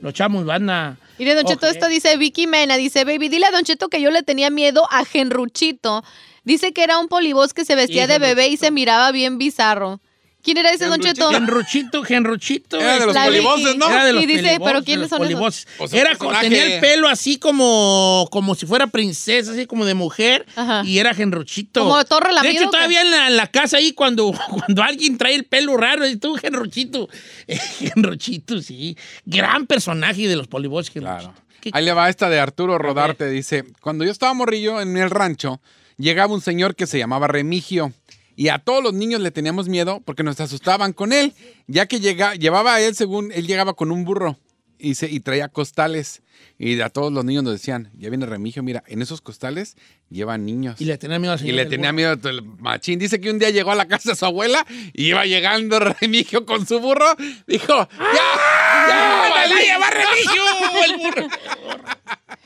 Los 0.00 0.14
chavos 0.14 0.44
banda. 0.44 0.96
Mire, 1.18 1.34
Don 1.34 1.44
Cheto, 1.44 1.66
esto 1.66 1.86
dice 1.88 2.16
Vicky 2.16 2.46
Mena, 2.46 2.76
dice, 2.76 3.04
baby, 3.04 3.28
dile 3.28 3.46
a 3.46 3.50
Don 3.50 3.62
Cheto 3.62 3.88
que 3.88 4.00
yo 4.00 4.10
le 4.10 4.22
tenía 4.22 4.48
miedo 4.48 4.86
a 4.90 5.04
Genruchito. 5.04 6.02
Dice 6.44 6.72
que 6.72 6.82
era 6.82 6.98
un 6.98 7.08
polibos 7.08 7.52
que 7.52 7.66
se 7.66 7.74
vestía 7.74 8.06
de 8.06 8.18
bebé 8.18 8.48
y 8.48 8.56
se 8.56 8.70
miraba 8.70 9.12
bien 9.12 9.36
bizarro. 9.36 10.00
¿Quién 10.42 10.56
era 10.56 10.70
ese, 10.72 10.86
Don 10.86 11.00
Cheto? 11.00 11.30
Genruchito, 11.30 12.02
Genruchito. 12.02 12.78
Era 12.80 12.98
de 12.98 13.06
los 13.06 13.14
La 13.14 13.24
polivoces. 13.26 13.76
¿no? 13.76 13.88
Era 13.90 14.04
de 14.04 14.12
los 14.14 14.22
Y 14.22 14.26
dice, 14.26 14.58
¿pero 14.64 14.80
de 14.80 14.84
quiénes 14.84 15.08
son 15.10 15.18
esos? 15.22 15.28
polivoces. 15.34 15.66
Un 15.78 15.94
Era, 15.98 16.10
personaje. 16.10 16.48
tenía 16.48 16.74
el 16.76 16.80
pelo 16.80 17.08
así 17.08 17.38
como, 17.38 18.26
como 18.30 18.54
si 18.54 18.64
fuera 18.66 18.86
princesa, 18.86 19.52
así 19.52 19.66
como 19.66 19.84
de 19.84 19.94
mujer, 19.94 20.46
Ajá. 20.56 20.82
y 20.84 20.98
era 20.98 21.12
Genruchito. 21.14 21.82
Como 21.84 22.02
Torre 22.04 22.28
De 22.28 22.34
Lamido, 22.34 22.52
hecho, 22.54 22.68
¿o 22.68 22.70
qué? 22.70 22.76
todavía 22.76 23.02
en 23.02 23.10
la, 23.10 23.26
en 23.28 23.36
la 23.36 23.46
casa 23.48 23.76
ahí, 23.76 23.92
cuando, 23.92 24.32
cuando 24.50 24.82
alguien 24.82 25.18
trae 25.18 25.34
el 25.34 25.44
pelo 25.44 25.76
raro, 25.76 26.06
y 26.08 26.16
tú, 26.16 26.34
Genruchito. 26.36 27.08
Genruchito, 27.78 28.60
sí. 28.62 28.96
Gran 29.24 29.66
personaje 29.66 30.26
de 30.28 30.36
los 30.36 30.46
polivoces, 30.48 30.92
Genruchito. 30.92 31.32
Claro. 31.32 31.34
¿Qué- 31.60 31.70
Ahí 31.74 31.84
le 31.84 31.92
va 31.92 32.08
esta 32.08 32.30
de 32.30 32.40
Arturo 32.40 32.78
Rodarte. 32.78 33.28
Dice, 33.28 33.64
cuando 33.82 34.04
yo 34.04 34.10
estaba 34.10 34.32
morrillo 34.32 34.80
en 34.80 34.96
el 34.96 35.10
rancho, 35.10 35.60
llegaba 35.98 36.32
un 36.32 36.40
señor 36.40 36.74
que 36.74 36.86
se 36.86 36.98
llamaba 36.98 37.26
Remigio. 37.26 37.92
Y 38.40 38.48
a 38.48 38.58
todos 38.58 38.82
los 38.82 38.94
niños 38.94 39.20
le 39.20 39.30
teníamos 39.30 39.68
miedo 39.68 40.00
porque 40.06 40.22
nos 40.22 40.40
asustaban 40.40 40.94
con 40.94 41.12
él, 41.12 41.34
ya 41.66 41.84
que 41.84 42.00
llega, 42.00 42.34
llevaba 42.36 42.76
a 42.76 42.80
él 42.80 42.94
según 42.94 43.32
él 43.32 43.46
llegaba 43.46 43.74
con 43.74 43.90
un 43.92 44.06
burro 44.06 44.38
y, 44.78 44.94
se, 44.94 45.10
y 45.10 45.20
traía 45.20 45.48
costales. 45.48 46.22
Y 46.58 46.80
a 46.80 46.88
todos 46.88 47.12
los 47.12 47.22
niños 47.22 47.44
nos 47.44 47.52
decían, 47.52 47.90
ya 47.98 48.08
viene 48.08 48.24
Remigio, 48.24 48.62
mira, 48.62 48.82
en 48.86 49.02
esos 49.02 49.20
costales 49.20 49.76
llevan 50.08 50.46
niños. 50.46 50.80
Y 50.80 50.86
le 50.86 50.96
tenía 50.96 51.18
miedo 51.18 51.34
al 51.34 51.38
Y 51.38 51.42
señor 51.42 51.54
le 51.56 51.62
del 51.64 51.70
tenía 51.70 51.90
burro. 51.92 51.96
miedo 52.16 52.30
el 52.30 52.42
machín. 52.60 52.98
Dice 52.98 53.20
que 53.20 53.30
un 53.30 53.38
día 53.38 53.50
llegó 53.50 53.72
a 53.72 53.74
la 53.74 53.86
casa 53.86 54.12
de 54.12 54.16
su 54.16 54.24
abuela 54.24 54.66
y 54.94 55.08
iba 55.08 55.26
llegando 55.26 55.78
Remigio 55.78 56.46
con 56.46 56.66
su 56.66 56.80
burro. 56.80 57.14
Dijo, 57.46 57.66
¡ya! 57.98 58.88
¡Ya! 58.88 59.22
¡Me 59.22 59.28
la 59.28 59.34
valí! 59.34 59.54
lleva 59.66 59.90
Remigio! 59.90 60.42
El 60.86 60.96
burro. 60.96 61.28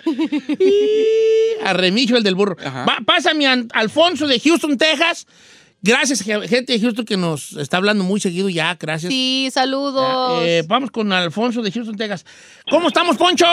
a 1.65 1.73
Remigio, 1.73 2.17
el 2.17 2.25
del 2.25 2.35
burro. 2.35 2.57
Va- 2.57 2.99
pásame 3.07 3.47
a 3.47 3.57
Alfonso 3.75 4.27
de 4.27 4.41
Houston, 4.41 4.77
Texas. 4.77 5.27
Gracias, 5.87 6.23
ge- 6.23 6.49
gente 6.49 6.73
de 6.73 6.81
Houston 6.81 7.05
que 7.05 7.17
nos 7.19 7.53
está 7.59 7.77
hablando 7.77 8.05
muy 8.05 8.19
seguido 8.19 8.49
ya. 8.49 8.75
Gracias. 8.81 9.13
Sí, 9.13 9.49
saludos. 9.53 10.43
Eh, 10.43 10.63
vamos 10.67 10.91
con 10.91 11.13
Alfonso 11.13 11.61
de 11.61 11.71
Houston, 11.71 11.95
Texas. 11.97 12.25
¿Cómo 12.71 12.89
estamos, 12.89 13.17
Poncho? 13.19 13.45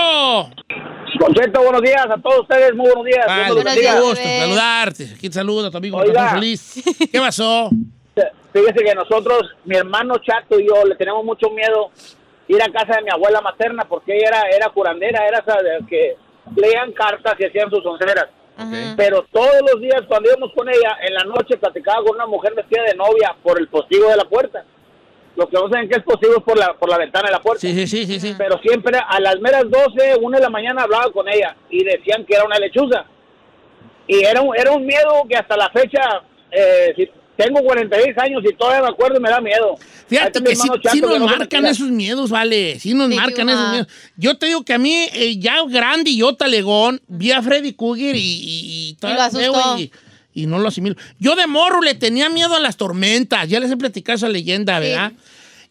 Concheto, 1.20 1.62
buenos 1.62 1.82
días 1.82 2.06
a 2.10 2.18
todos 2.22 2.42
ustedes, 2.42 2.74
muy 2.74 2.86
buenos 2.88 3.06
días. 3.06 3.26
Vale, 3.28 3.54
buenos 3.54 3.76
días. 3.76 4.00
gusto 4.02 4.16
bebé. 4.24 4.40
saludarte. 4.40 5.04
Aquí 5.14 5.28
te 5.28 5.34
saluda 5.34 5.70
tu 5.70 5.78
amigo 5.78 5.98
Oiga. 5.98 6.32
Alfonso 6.32 6.36
Solís. 6.36 7.10
¿Qué 7.12 7.20
pasó? 7.20 7.70
Fíjese 8.54 8.84
que 8.84 8.96
nosotros, 8.96 9.42
mi 9.66 9.76
hermano 9.76 10.16
Chato 10.26 10.60
y 10.60 10.68
yo, 10.68 10.86
le 10.86 10.96
tenemos 10.96 11.24
mucho 11.26 11.50
miedo 11.50 11.90
ir 12.48 12.62
a 12.62 12.72
casa 12.72 12.98
de 12.98 13.04
mi 13.04 13.10
abuela 13.10 13.40
materna 13.42 13.86
porque 13.88 14.16
ella 14.18 14.28
era, 14.30 14.42
era 14.56 14.70
curandera, 14.70 15.26
era 15.28 15.40
esa 15.40 15.56
de 15.62 15.86
que 15.88 16.16
leían 16.56 16.92
cartas 16.94 17.34
y 17.40 17.46
hacían 17.46 17.70
sus 17.70 17.86
onceras. 17.86 18.26
Ajá. 18.58 18.94
Pero 18.98 19.26
todos 19.32 19.56
los 19.72 19.82
días 19.82 20.02
cuando 20.08 20.30
íbamos 20.30 20.52
con 20.54 20.68
ella, 20.70 20.98
en 21.08 21.14
la 21.14 21.24
noche 21.24 21.58
platicaba 21.58 22.04
con 22.04 22.16
una 22.16 22.28
mujer 22.28 22.54
vestida 22.54 22.84
de 22.84 22.96
novia 22.96 23.36
por 23.42 23.60
el 23.60 23.68
postigo 23.68 24.10
de 24.10 24.18
la 24.18 24.26
puerta. 24.26 24.64
Lo 25.36 25.48
que 25.48 25.56
no 25.56 25.70
saben 25.70 25.88
que 25.90 25.96
es 25.98 26.04
postigo 26.04 26.34
es 26.38 26.44
por 26.44 26.58
la, 26.58 26.74
por 26.74 26.90
la 26.90 26.98
ventana 26.98 27.28
de 27.28 27.32
la 27.34 27.42
puerta. 27.42 27.62
Sí, 27.62 27.74
sí, 27.74 27.88
sí, 27.88 28.06
sí. 28.06 28.20
sí. 28.20 28.36
Pero 28.38 28.60
siempre 28.60 29.00
a 29.08 29.20
las 29.22 29.40
meras 29.40 29.64
12, 29.70 30.16
1 30.22 30.38
de 30.38 30.44
la 30.44 30.50
mañana 30.50 30.84
hablaba 30.84 31.10
con 31.12 31.28
ella 31.30 31.56
y 31.70 31.84
decían 31.84 32.26
que 32.26 32.36
era 32.36 32.44
una 32.44 32.58
lechuza. 32.60 33.06
Y 34.08 34.24
era 34.26 34.42
un, 34.42 34.56
era 34.58 34.72
un 34.72 34.86
miedo 34.86 35.24
que 35.30 35.38
hasta 35.38 35.56
la 35.56 35.70
fecha, 35.70 36.02
eh, 36.52 36.94
si- 36.98 37.10
tengo 37.44 37.62
46 37.64 38.18
años 38.18 38.44
y 38.50 38.54
todavía 38.56 38.82
me 38.84 38.90
acuerdo 38.90 39.18
y 39.18 39.22
me 39.22 39.30
da 39.30 39.42
miedo. 39.42 39.78
Fíjate 40.08 40.44
que 40.44 40.56
sí, 40.56 40.68
nos 41.02 41.20
marcan 41.20 41.66
esos 41.66 41.90
miedos, 41.90 42.30
vale. 42.30 42.80
Sí 42.80 42.94
nos 42.94 43.10
Sí, 43.10 43.16
marcan 43.16 43.50
esos 43.50 43.62
ajá. 43.62 43.72
miedos. 43.72 43.88
Yo 44.18 44.38
te 44.38 44.48
digo 44.48 44.64
que 44.64 44.74
a 44.74 44.78
mí, 44.78 44.94
eh, 45.14 45.38
ya 45.38 45.58
grande 45.68 46.12
y 46.12 46.18
yo 46.18 46.36
talegón, 46.36 47.02
vi 47.08 47.32
a 47.32 47.42
Freddy 47.42 47.74
Krueger 47.74 48.16
y, 48.16 48.20
y, 48.20 48.98
y 49.02 49.48
lo 49.48 49.78
y, 49.80 49.92
y 50.34 50.46
no 50.48 50.60
lo 50.60 50.68
asimilo. 50.68 50.96
Yo 51.20 51.36
de 51.36 51.48
morro 51.48 51.82
le 51.82 51.96
tenía 51.96 52.30
miedo 52.30 52.56
a 52.56 52.60
las 52.60 52.78
tormentas. 52.78 53.48
Ya 53.50 53.60
les 53.60 53.72
he 53.72 53.78
platicado 53.78 54.16
esa 54.18 54.30
leyenda, 54.30 54.80
Sí. 54.80 54.88
¿verdad? 54.88 55.12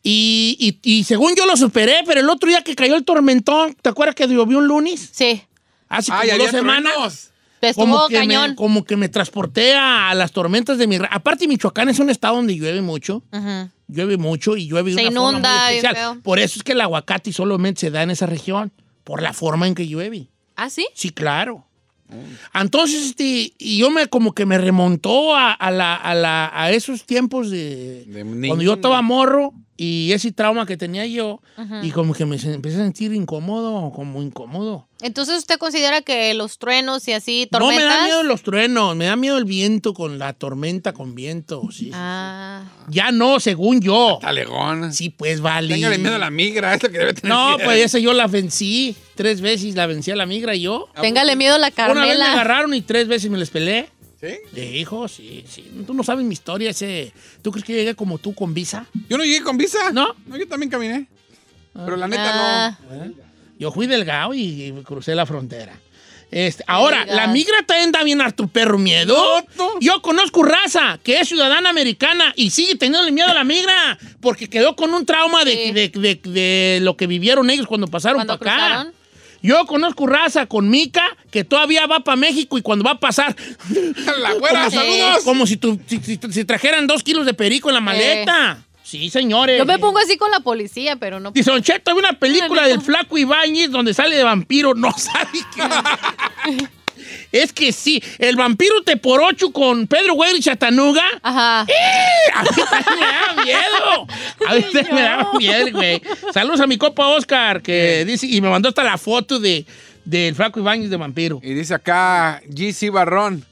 Y, 0.03 0.57
y- 0.83 0.99
y 0.99 1.05
según 1.05 1.35
yo 1.37 1.45
lo 1.45 1.57
superé, 1.59 1.97
pero 2.07 2.21
el 2.21 2.31
otro 2.31 2.49
día 2.49 2.63
que 2.63 2.75
cayó 2.75 2.97
el 2.97 3.05
tormentón, 3.05 3.77
¿te 3.83 3.91
acuerdas 3.91 4.15
que 4.15 4.27
llovió 4.27 4.59
un 4.59 4.67
lunes? 4.67 5.11
Sí, 5.13 5.43
Hace 5.91 6.13
¡Ay, 6.15 6.31
como 6.31 6.43
dos 6.45 6.51
semanas. 6.53 6.93
truenos! 6.93 7.31
Como 7.75 8.09
que, 8.09 8.15
cañón. 8.15 8.51
me, 8.51 8.57
como 8.57 8.85
que 8.85 8.97
me 8.97 9.09
transporté 9.09 9.75
a, 9.75 10.15
las 10.15 10.33
tormentas 10.33 10.79
de 10.79 10.87
mi... 10.87 10.97
Aparte, 11.11 11.47
Michoacán 11.47 11.89
es 11.89 11.99
un 11.99 12.11
estado 12.11 12.37
donde 12.37 12.57
llueve 12.57 12.81
mucho. 12.83 13.23
Llueve 13.89 14.17
mucho 14.17 14.57
y 14.57 14.69
llueve 14.69 14.91
de 14.93 14.97
Se 15.03 15.09
una 15.09 15.21
forma 15.21 15.31
inunda, 15.33 15.51
muy 15.65 15.73
bien 15.73 15.85
especial. 15.87 16.21
Por 16.23 16.39
eso 16.39 16.59
es 16.59 16.63
que 16.63 16.73
el 16.73 16.81
aguacate 16.81 17.33
solamente 17.33 17.81
se 17.81 17.91
da 17.91 18.03
en 18.03 18.11
esa 18.11 18.27
región, 18.27 18.73
por 19.05 19.21
la 19.23 19.33
forma 19.33 19.67
en 19.67 19.75
que 19.75 19.87
llueve. 19.89 20.29
¿Ah, 20.57 20.71
sí? 20.71 20.87
Sí, 20.95 21.11
claro. 21.11 21.65
Entonces, 22.55 23.07
este, 23.07 23.53
y 23.59 23.79
yo 23.79 23.91
me 23.91 24.07
como 24.09 24.35
que 24.35 24.45
me 24.47 24.59
remontó 24.59 25.37
a, 25.37 25.53
a 25.53 25.71
la, 25.71 25.95
a, 25.95 26.15
la- 26.15 26.51
a 26.53 26.71
esos 26.73 27.05
tiempos 27.05 27.51
de, 27.51 28.05
De 28.07 28.25
cuando 28.49 28.63
yo 28.65 28.75
estaba 28.75 29.01
morro 29.03 29.53
y 29.83 30.13
ese 30.13 30.31
trauma 30.31 30.67
que 30.67 30.77
tenía 30.77 31.07
yo 31.07 31.41
y 31.83 31.91
como 31.91 32.13
que 32.13 32.27
me 32.27 32.37
empecé 32.37 32.77
a 32.77 32.81
sentir 32.85 33.15
incómodo, 33.15 33.91
como 33.93 34.21
incómodo. 34.21 34.87
Entonces, 35.01 35.39
¿usted 35.39 35.57
considera 35.57 36.03
que 36.03 36.35
los 36.35 36.59
truenos 36.59 37.09
y 37.09 37.13
así, 37.13 37.49
No 37.51 37.61
tormentas? 37.61 37.87
me 37.89 37.95
da 37.95 38.05
miedo 38.05 38.23
los 38.23 38.43
truenos, 38.43 38.95
me 38.95 39.07
da 39.07 39.17
miedo 39.17 39.39
el 39.39 39.47
viento 39.47 39.95
con 39.95 40.19
la 40.19 40.35
tormenta 40.35 40.93
con 40.93 41.15
viento, 41.15 41.63
sí. 41.73 41.91
Ah, 41.95 42.65
Ya 42.91 43.11
no, 43.11 43.41
según 43.41 43.81
yo. 43.81 44.19
Talegón. 44.21 44.93
Sí, 44.93 45.09
pues 45.09 45.41
vale. 45.41 45.73
Téngale 45.73 45.97
miedo 45.97 46.17
a 46.17 46.19
la 46.19 46.31
migra, 46.31 46.75
es 46.75 46.83
lo 46.83 46.91
que 46.91 46.99
debe 46.99 47.15
tener 47.15 47.35
No, 47.35 47.57
miedo. 47.57 47.65
pues 47.65 47.81
esa 47.83 47.99
yo 47.99 48.13
la 48.13 48.27
vencí. 48.27 48.95
Tres 49.15 49.41
veces 49.41 49.75
la 49.77 49.87
vencí 49.87 50.11
a 50.11 50.17
la 50.17 50.27
migra 50.27 50.55
y 50.55 50.61
yo. 50.61 50.89
téngale 51.01 51.37
miedo 51.37 51.55
a 51.55 51.59
la 51.59 51.69
Una 51.75 51.87
vez 51.87 51.95
me 51.95 51.95
Carmela. 52.19 52.33
agarraron 52.33 52.75
y 52.75 52.83
tres 52.83 53.09
veces 53.09 53.31
me 53.31 53.39
les 53.39 53.49
peleé. 53.49 53.89
¿Sí? 54.21 54.37
De 54.53 54.77
hijo, 54.77 55.09
sí, 55.09 55.45
sí. 55.49 55.65
Tú 55.87 55.95
no 55.95 56.03
sabes 56.03 56.25
mi 56.27 56.33
historia 56.35 56.71
ese. 56.71 57.13
¿Tú 57.43 57.51
crees 57.51 57.65
que 57.65 57.73
llegué 57.73 57.95
como 57.95 58.19
tú 58.19 58.35
con 58.35 58.53
visa? 58.53 58.87
Yo 59.09 59.17
no 59.17 59.25
llegué 59.25 59.43
con 59.43 59.57
visa. 59.57 59.93
¿No? 59.93 60.15
No, 60.27 60.37
yo 60.37 60.47
también 60.47 60.69
caminé. 60.71 61.07
Pero 61.73 61.97
la 61.97 62.07
neta 62.09 62.31
Ah, 62.35 62.79
Yo 63.59 63.73
fui 63.73 63.87
delgado 63.87 64.35
y 64.35 64.75
crucé 64.85 65.15
la 65.15 65.25
frontera. 65.25 65.79
Este, 66.31 66.63
ahora, 66.69 67.07
la 67.07 67.27
migra 67.27 67.57
también 67.67 67.91
da 67.91 68.05
bien 68.05 68.21
a 68.21 68.31
tu 68.31 68.47
perro 68.49 68.79
miedo. 68.79 69.17
No, 69.17 69.47
no. 69.57 69.81
Yo 69.81 70.01
conozco 70.01 70.43
raza 70.45 71.01
que 71.03 71.19
es 71.21 71.29
ciudadana 71.29 71.71
americana 71.71 72.33
y 72.37 72.51
sigue 72.51 72.77
teniéndole 72.77 73.11
miedo 73.11 73.29
a 73.29 73.35
la 73.35 73.43
migra 73.43 73.99
porque 74.21 74.49
quedó 74.49 74.77
con 74.77 74.95
un 74.95 75.05
trauma 75.07 75.45
de, 75.45 75.53
Sí. 75.67 75.73
de- 75.73 75.89
de- 75.89 76.31
de 76.31 76.79
lo 76.83 76.97
que 76.97 77.07
vivieron 77.09 77.51
ellos 77.51 77.67
cuando 77.67 77.89
pasaron 77.89 78.25
para 78.27 78.35
acá. 78.35 78.93
Yo 79.43 79.65
conozco 79.67 80.07
raza 80.07 80.47
con 80.47 80.69
Mica 80.69 81.03
que 81.31 81.45
todavía 81.45 81.87
va 81.87 82.01
para 82.01 82.17
México 82.17 82.59
y 82.59 82.63
cuando 82.63 82.85
va 82.85 82.93
a 82.93 83.01
pasar. 83.01 83.35
La 84.19 84.35
güera, 84.35 84.69
Sí. 84.71 84.77
saludos. 84.77 85.25
Como 85.25 85.47
si, 85.47 85.57
tu- 85.57 85.81
si, 85.87 85.99
si- 85.99 86.19
si 86.31 86.45
trajeran 86.45 86.87
dos 86.87 87.03
kilos 87.03 87.25
de 87.27 87.35
perico 87.35 87.69
en 87.71 87.75
la 87.75 87.81
maleta. 87.81 88.63
Sí, 88.83 89.09
señores. 89.09 89.57
Yo 89.57 89.65
me 89.67 89.79
pongo 89.79 89.99
así 89.99 90.17
con 90.17 90.31
la 90.33 90.41
policía, 90.41 90.97
pero 90.97 91.21
no. 91.21 91.31
Dice, 91.31 91.51
Don 91.53 91.63
Cheto, 91.63 91.93
hay 91.93 91.97
una 91.99 92.15
película 92.15 92.67
del 92.67 92.79
no. 92.79 92.83
flaco 92.83 93.17
Ibáñez 93.17 93.71
donde 93.71 93.95
sale 93.95 94.17
de 94.17 94.25
vampiro. 94.25 94.75
No 94.75 94.91
sabe 94.99 95.39
qué. 95.55 96.69
es 97.33 97.53
que 97.53 97.73
sí, 97.73 98.03
el 98.19 98.37
vampiro 98.37 98.83
te 98.83 98.97
por 98.97 99.23
ocho 99.23 99.53
con 99.53 99.87
Pedro 99.87 100.15
Güero 100.15 100.37
y 100.37 100.41
Chatanuga. 100.41 101.05
Ajá. 101.23 101.61
A 101.61 102.43
mí 102.43 102.63
también 102.71 102.99
me 102.99 103.07
da 103.07 103.45
miedo. 103.45 104.07
A 104.49 104.55
mí 104.55 104.63
también 104.63 104.95
me 104.95 105.03
da 105.03 105.31
miedo, 105.39 105.67
güey. 105.73 106.03
Saludos 106.33 106.61
a 106.61 106.67
mi 106.67 106.77
copa 106.79 107.07
Oscar, 107.09 107.63
que 107.63 108.05
dice, 108.05 108.27
y 108.27 108.41
me 108.41 108.49
mandó 108.49 108.69
hasta 108.69 108.83
la 108.83 108.99
foto 108.99 109.39
de 109.39 109.65
del 110.05 110.35
flaco 110.35 110.61
Ibáñez 110.61 110.91
de 110.91 110.97
vampiro. 110.97 111.41
Y 111.43 111.55
dice 111.55 111.75
acá 111.75 112.43
GC 112.49 112.91
Barrón. 112.91 113.45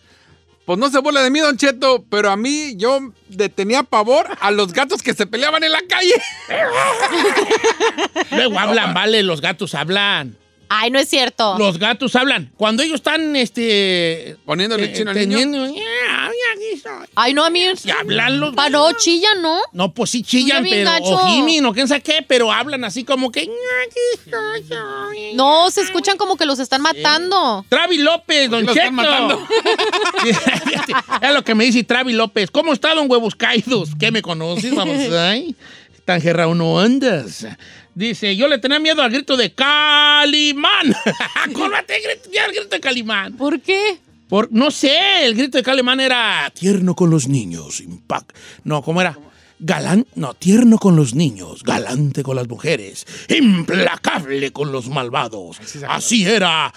Pues 0.65 0.79
no 0.79 0.91
se 0.91 0.99
burla 0.99 1.23
de 1.23 1.31
mí, 1.31 1.41
Don 1.41 1.57
Cheto, 1.57 2.05
pero 2.11 2.31
a 2.31 2.37
mí 2.37 2.75
yo 2.77 3.01
le 3.31 3.49
tenía 3.49 3.85
pavor 3.85 4.27
a 4.39 4.51
los 4.51 4.75
gatos 4.75 5.03
que 5.03 5.15
se 5.15 5.27
peleaban 5.27 5.65
en 5.65 5.73
la 5.73 5.81
calle. 5.89 6.13
Luego 8.33 8.59
hablan, 8.59 8.93
vale, 8.93 9.23
los 9.23 9.41
gatos 9.41 9.75
hablan. 9.75 10.37
Ay, 10.71 10.91
no 10.91 10.99
es 10.99 11.09
cierto. 11.09 11.57
Los 11.59 11.79
gatos 11.79 12.15
hablan. 12.15 12.51
Cuando 12.57 12.83
ellos 12.83 12.97
están, 12.97 13.35
este... 13.37 14.37
Poniéndole 14.45 14.85
eh, 14.87 14.93
chino 14.93 15.11
al 15.11 15.17
niño. 15.17 15.39
teniendo- 15.39 15.81
"Ah, 16.11 16.31
soy". 16.83 17.09
Ay, 17.15 17.33
no, 17.35 17.45
a 17.45 17.51
mí. 17.51 17.61
Y 17.85 17.91
hablan 17.91 18.39
los 18.41 18.55
Pa, 18.55 18.69
no, 18.69 18.93
chilla, 18.93 19.35
¿no? 19.41 19.59
No, 19.73 19.93
pues 19.95 20.11
sí 20.11 20.23
chillan, 20.23 20.65
pero, 20.69 20.91
gacho. 20.91 21.05
o 21.15 21.29
gimen, 21.29 21.65
o 21.67 21.73
quién 21.73 21.89
sabe 21.89 22.03
qué, 22.03 22.25
pero 22.27 22.53
hablan 22.53 22.85
así 22.85 23.05
como 23.05 23.33
que... 23.33 23.49
No, 25.35 25.71
se 25.71 25.81
escuchan 25.83 26.17
como 26.17 26.37
que 26.37 26.45
los 26.47 26.59
están 26.59 26.83
matando. 26.83 27.65
Travi 27.69 27.99
López, 27.99 28.51
don 28.51 28.61
Cheto. 28.67 28.79
están 28.79 28.95
matando? 28.95 29.47
es 31.23 31.35
lo 31.35 31.45
que 31.45 31.55
me 31.55 31.65
dice 31.65 31.85
Travi 31.85 32.13
López. 32.13 32.51
¿Cómo 32.51 32.73
está, 32.73 32.95
don 32.95 33.11
Huevos 33.11 33.35
Caídos? 33.35 33.91
¿Qué 33.99 34.11
me 34.11 34.23
conoces? 34.23 34.75
Vamos, 34.75 34.97
ay. 35.13 35.55
Tan 36.09 36.23
gerrao 36.23 36.55
no 36.55 36.81
andas. 36.81 37.47
Dice, 37.95 38.35
yo 38.35 38.49
le 38.49 38.57
tenía 38.57 38.79
miedo 38.79 39.03
al 39.03 39.11
grito 39.11 39.37
de 39.37 39.53
Calimán. 39.53 40.97
Córmate, 41.53 41.97
al 42.43 42.51
grito 42.55 42.71
de 42.71 42.81
Calimán. 42.81 43.37
¿Por 43.37 43.61
qué? 43.61 43.99
Por, 44.27 44.51
no 44.51 44.71
sé, 44.71 45.27
el 45.27 45.35
grito 45.35 45.59
de 45.59 45.63
Calimán 45.63 46.01
era 46.01 46.51
tierno 46.59 46.95
con 46.95 47.11
los 47.11 47.29
niños, 47.29 47.83
impact. 47.83 48.35
No, 48.65 48.81
¿cómo 48.81 49.03
era? 49.03 49.19
Galán, 49.61 50.07
no, 50.15 50.35
tierno 50.35 50.79
con 50.79 50.95
los 50.95 51.15
niños, 51.15 51.65
galante 51.65 52.23
con 52.23 52.37
las 52.37 52.47
mujeres, 52.49 53.05
implacable 53.29 54.53
con 54.53 54.71
los 54.71 54.89
malvados. 54.89 55.59
Así 55.89 56.25
era 56.25 56.73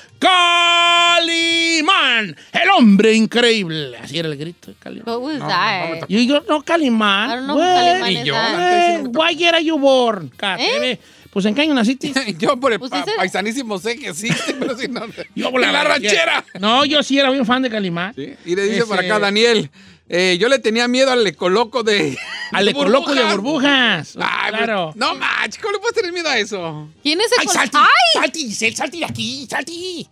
Calimán, 1.12 2.36
el 2.52 2.70
hombre 2.76 3.14
increíble. 3.14 3.98
Así 3.98 4.18
era 4.18 4.28
el 4.30 4.38
grito 4.38 4.72
de 4.72 4.78
Calimán. 4.78 5.08
What 5.08 5.22
was 5.22 5.38
No, 5.40 5.48
that? 5.48 5.90
no 6.02 6.08
yo, 6.08 6.42
no, 6.50 6.62
Calimán. 6.64 7.30
I 7.30 7.36
don't 7.36 7.46
know 7.46 7.58
Calimán 7.60 8.12
is 8.14 8.24
yo, 8.26 8.34
that. 8.34 9.02
Why 9.14 9.46
are 9.48 9.64
you 9.64 9.78
born? 9.78 10.32
Catebe. 10.36 11.00
Pues 11.32 11.46
en 11.46 11.56
qué 11.56 11.62
año 11.62 11.74
naciste. 11.74 12.12
Yo 12.40 12.60
por 12.60 12.74
el 12.74 12.80
Pues 12.80 12.92
pa- 12.92 13.00
ese- 13.02 13.14
paisanísimo 13.16 13.80
sé 13.80 13.98
que 13.98 14.10
existe, 14.10 14.54
pero 14.60 14.78
si 14.78 14.90
no. 14.90 15.06
Yo 15.34 15.50
por 15.50 15.62
la, 15.62 15.82
ranchera. 15.82 16.44
No, 16.60 16.84
yo 16.84 17.02
sí 17.04 17.18
era 17.18 17.30
bien 17.32 17.46
fan 17.46 17.62
de 17.62 17.70
Calimán. 17.70 18.14
Sí, 18.16 18.34
Y 18.46 18.54
le 18.54 18.64
dice 18.66 18.86
por 18.86 18.98
Ese- 19.00 19.06
acá 19.06 19.18
Daniel, 19.18 19.72
eh, 20.14 20.38
yo 20.40 20.50
le 20.50 20.60
tenía 20.60 20.88
miedo 20.88 21.12
al 21.12 21.26
ecoloco 21.26 21.84
de... 21.84 22.18
Al 22.52 22.66
de 22.66 22.72
ecoloco 22.72 23.16
de 23.16 23.24
burbujas. 23.24 24.18
Ay, 24.20 24.52
claro. 24.52 24.92
No, 24.96 25.16
mach, 25.16 25.58
¿cómo 25.62 25.72
le 25.72 25.80
puedes 25.80 25.96
tener 25.96 26.12
miedo 26.12 26.28
a 26.28 26.38
eso? 26.38 26.90
¿Quién 27.02 27.22
es 27.22 27.28
el 27.32 27.40
¡Ay, 27.40 27.48
salti! 27.48 27.78
¡Ay! 27.78 27.88
¡Salti, 28.22 28.40
Giselle! 28.42 28.76
¡Salti 28.76 29.00
de 29.00 29.06
aquí! 29.06 29.48
¡Salti! 29.50 30.08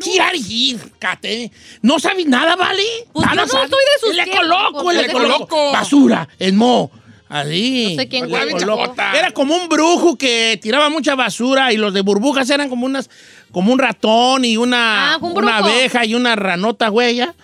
¡Tirarigir! 0.00 0.92
¡Cate! 0.98 1.50
¿No 1.82 1.98
sabes 1.98 2.26
nada, 2.26 2.56
vale? 2.56 2.82
Pues 3.12 3.26
Nada 3.26 3.42
yo 3.42 3.46
no 3.46 3.52
sabes. 3.52 3.64
estoy 3.66 3.78
de 3.84 4.00
sus 4.00 4.10
El 4.10 4.20
ecoloco, 4.20 4.90
el 4.90 4.96
pues, 4.96 5.08
ecoloco. 5.08 5.34
ecoloco. 5.44 5.72
Basura, 5.72 6.28
en 6.38 6.56
mo. 6.56 6.90
Así. 7.28 7.94
No 7.96 8.02
sé 8.02 8.08
quién 8.08 8.34
El. 8.34 8.56
Chacota. 8.58 9.12
Era 9.18 9.32
como 9.32 9.54
un 9.54 9.68
brujo 9.68 10.16
que 10.16 10.58
tiraba 10.62 10.88
mucha 10.88 11.14
basura 11.14 11.72
y 11.72 11.76
los 11.76 11.92
de 11.92 12.00
burbujas 12.00 12.48
eran 12.48 12.70
como 12.70 12.86
unas, 12.86 13.10
como 13.52 13.72
un 13.72 13.78
ratón 13.78 14.44
y 14.46 14.56
una, 14.56 15.14
Ah, 15.14 15.18
un 15.20 15.36
una 15.36 15.58
abeja 15.58 16.06
y 16.06 16.14
una 16.14 16.34
ranota 16.36 16.90
huella. 16.90 17.34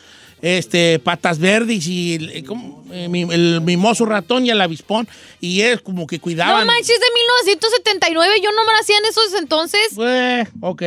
Este, 0.47 0.99
patas 0.99 1.39
verdes 1.39 1.87
y 1.87 2.17
el, 2.17 2.45
¿cómo? 2.45 2.85
Eh, 2.93 3.09
mi- 3.09 3.23
el 3.23 3.63
mimoso 3.63 4.05
ratón 4.05 4.45
y 4.45 4.51
el 4.51 4.61
avispón. 4.61 5.09
Y 5.41 5.63
es 5.63 5.81
como 5.81 6.07
que 6.07 6.17
No 6.17 6.23
cuidaban. 6.23 6.67
manches, 6.67 6.89
de 7.01 7.07
1979. 7.49 8.35
Yo 8.43 8.51
no 8.53 8.63
me 8.67 8.73
nací 8.75 8.93
en 8.93 9.07
esos 9.07 9.33
entonces. 9.41 9.81
Pues, 9.95 10.47
ok. 10.61 10.83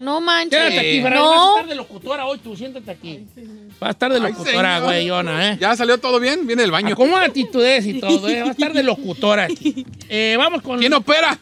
No 0.00 0.20
manches. 0.20 0.58
Quédate 0.58 0.78
aquí, 0.80 1.00
Fran. 1.00 1.14
No. 1.14 1.30
Vas 1.30 1.38
a 1.38 1.50
estar 1.60 1.68
de 1.68 1.74
locutora 1.76 2.26
hoy, 2.26 2.38
tú 2.38 2.56
siéntate 2.56 2.90
aquí. 2.90 3.24
Vas 3.78 3.88
a 3.88 3.90
estar 3.92 4.12
de 4.12 4.18
locutora, 4.18 4.74
señor. 4.78 4.82
güeyona, 4.82 5.52
¿eh? 5.52 5.58
¿Ya 5.60 5.76
salió 5.76 5.98
todo 5.98 6.18
bien? 6.18 6.44
Viene 6.46 6.64
el 6.64 6.72
baño. 6.72 6.94
Acomoda 6.94 7.22
actitudes 7.24 7.86
y 7.86 8.00
todo, 8.00 8.28
¿eh? 8.28 8.42
Va 8.42 8.48
a 8.48 8.50
estar 8.50 8.72
de 8.72 8.82
locutora 8.82 9.44
aquí. 9.44 9.86
Eh, 10.08 10.34
vamos 10.38 10.62
con... 10.62 10.78
¿Quién 10.78 10.92
opera? 10.92 11.38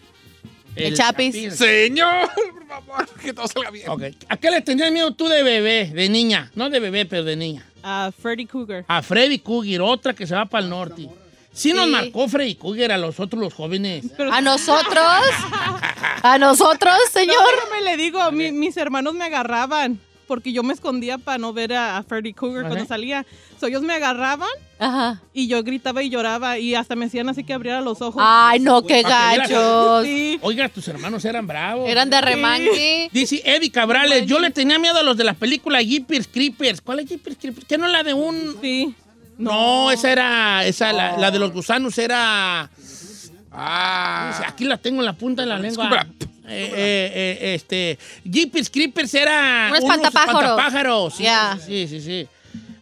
El 0.77 0.95
Chapis. 0.95 1.55
Señor, 1.55 2.29
por 2.35 2.67
favor, 2.67 3.09
que 3.21 3.33
todo 3.33 3.47
salga 3.49 3.71
bien. 3.71 3.89
Ok. 3.89 4.03
¿A 4.29 4.37
qué 4.37 4.51
le 4.51 4.61
tenías 4.61 4.91
miedo 4.91 5.13
tú 5.13 5.29
de 5.29 5.43
bebé, 5.43 5.87
de 5.95 6.09
niña? 6.09 6.51
No 6.55 6.71
de 6.71 6.81
bebé, 6.81 7.07
pero 7.07 7.25
de 7.25 7.37
niña. 7.37 7.65
a 7.83 8.11
Freddy 8.17 8.47
Cougar. 8.47 8.85
A 8.89 9.03
Freddy 9.03 9.39
Cougar, 9.39 9.81
otra 9.83 10.13
que 10.15 10.27
se 10.27 10.35
va 10.35 10.47
para 10.47 10.65
el 10.65 10.71
norte. 10.71 11.09
Sí, 11.53 11.73
nos 11.73 11.89
marcó 11.89 12.27
Freddy 12.29 12.57
Cougar 12.57 12.91
a 12.91 12.99
los 12.99 13.21
otros, 13.21 13.41
los 13.41 13.55
jóvenes. 13.55 14.05
¿A 14.33 14.41
nosotros? 14.41 15.05
¿A 16.23 16.39
nosotros, 16.39 16.95
señor? 17.13 17.37
No, 17.37 17.77
me 17.77 17.83
le 17.83 17.97
digo, 17.97 18.33
mi- 18.33 18.51
mis 18.51 18.77
hermanos 18.77 19.15
me 19.15 19.25
agarraban 19.25 20.01
porque 20.35 20.53
yo 20.53 20.65
me 20.65 20.75
escondía 20.75 21.17
para 21.17 21.39
no 21.39 21.53
ver 21.53 21.75
a, 21.75 21.97
a 21.97 22.03
Freddy 22.03 22.33
Cougar 22.33 22.65
Ajá. 22.65 22.69
cuando 22.71 22.87
salía. 22.89 23.25
So, 23.61 23.69
ellos 23.69 23.83
me 23.83 23.95
agarraban 23.95 24.49
Ajá. 24.81 25.23
y 25.33 25.47
yo 25.47 25.63
gritaba 25.63 26.03
y 26.03 26.11
lloraba 26.11 26.59
y 26.59 26.75
hasta 26.75 26.97
me 26.97 27.07
hacían 27.07 27.29
así 27.29 27.45
que 27.45 27.55
abriera 27.55 27.81
los 27.81 28.03
ojos. 28.03 28.21
Ay, 28.27 28.59
no, 28.59 28.83
qué 28.83 29.03
gachos. 29.03 30.05
Sí. 30.05 30.39
Oiga, 30.43 30.69
tus 30.69 30.89
hermanos 30.89 31.25
eran 31.25 31.47
bravos. 31.47 31.89
Eran 31.89 32.11
de 32.11 32.21
remanque. 32.21 33.09
Dice 33.13 33.41
Eddie 33.45 33.71
Cabrales, 33.71 34.27
yo 34.27 34.41
le 34.41 34.51
tenía 34.51 34.79
miedo 34.81 34.99
a 34.99 35.05
los 35.05 35.17
de 35.17 35.23
la 35.23 35.35
película 35.35 35.81
Jeepers 35.81 36.27
Creepers. 36.27 36.81
¿Cuál 36.81 36.99
es 36.99 37.09
Jeepers 37.09 37.37
Creepers? 37.41 37.67
¿Qué 37.67 37.79
no 37.79 37.87
es 37.87 37.93
la 37.93 38.03
de 38.03 38.13
un...? 38.13 38.57
Sí. 38.61 38.93
No, 39.39 39.93
esa 39.93 40.11
era, 40.11 40.65
esa, 40.67 40.93
la, 40.93 41.17
la 41.17 41.31
de 41.31 41.39
los 41.39 41.53
gusanos 41.53 41.97
era... 41.99 42.69
Ah, 43.57 44.43
Aquí 44.49 44.65
la 44.65 44.79
tengo 44.79 45.01
en 45.01 45.07
la 45.07 45.13
punta 45.13 45.43
de 45.43 45.49
la 45.49 45.59
lengua. 45.59 46.07
Eh, 46.47 46.71
eh, 46.75 47.39
eh, 47.41 47.55
este, 47.55 47.99
Jeepers 48.25 48.69
Creepers 48.71 49.15
era... 49.15 49.69
Un 49.71 49.77
espantapájaros. 49.77 50.43
espantapájaros, 50.43 51.15
Sí, 51.17 51.23
Ya. 51.23 51.59
sí, 51.65 51.87
sí, 51.89 52.01
sí. 52.01 52.29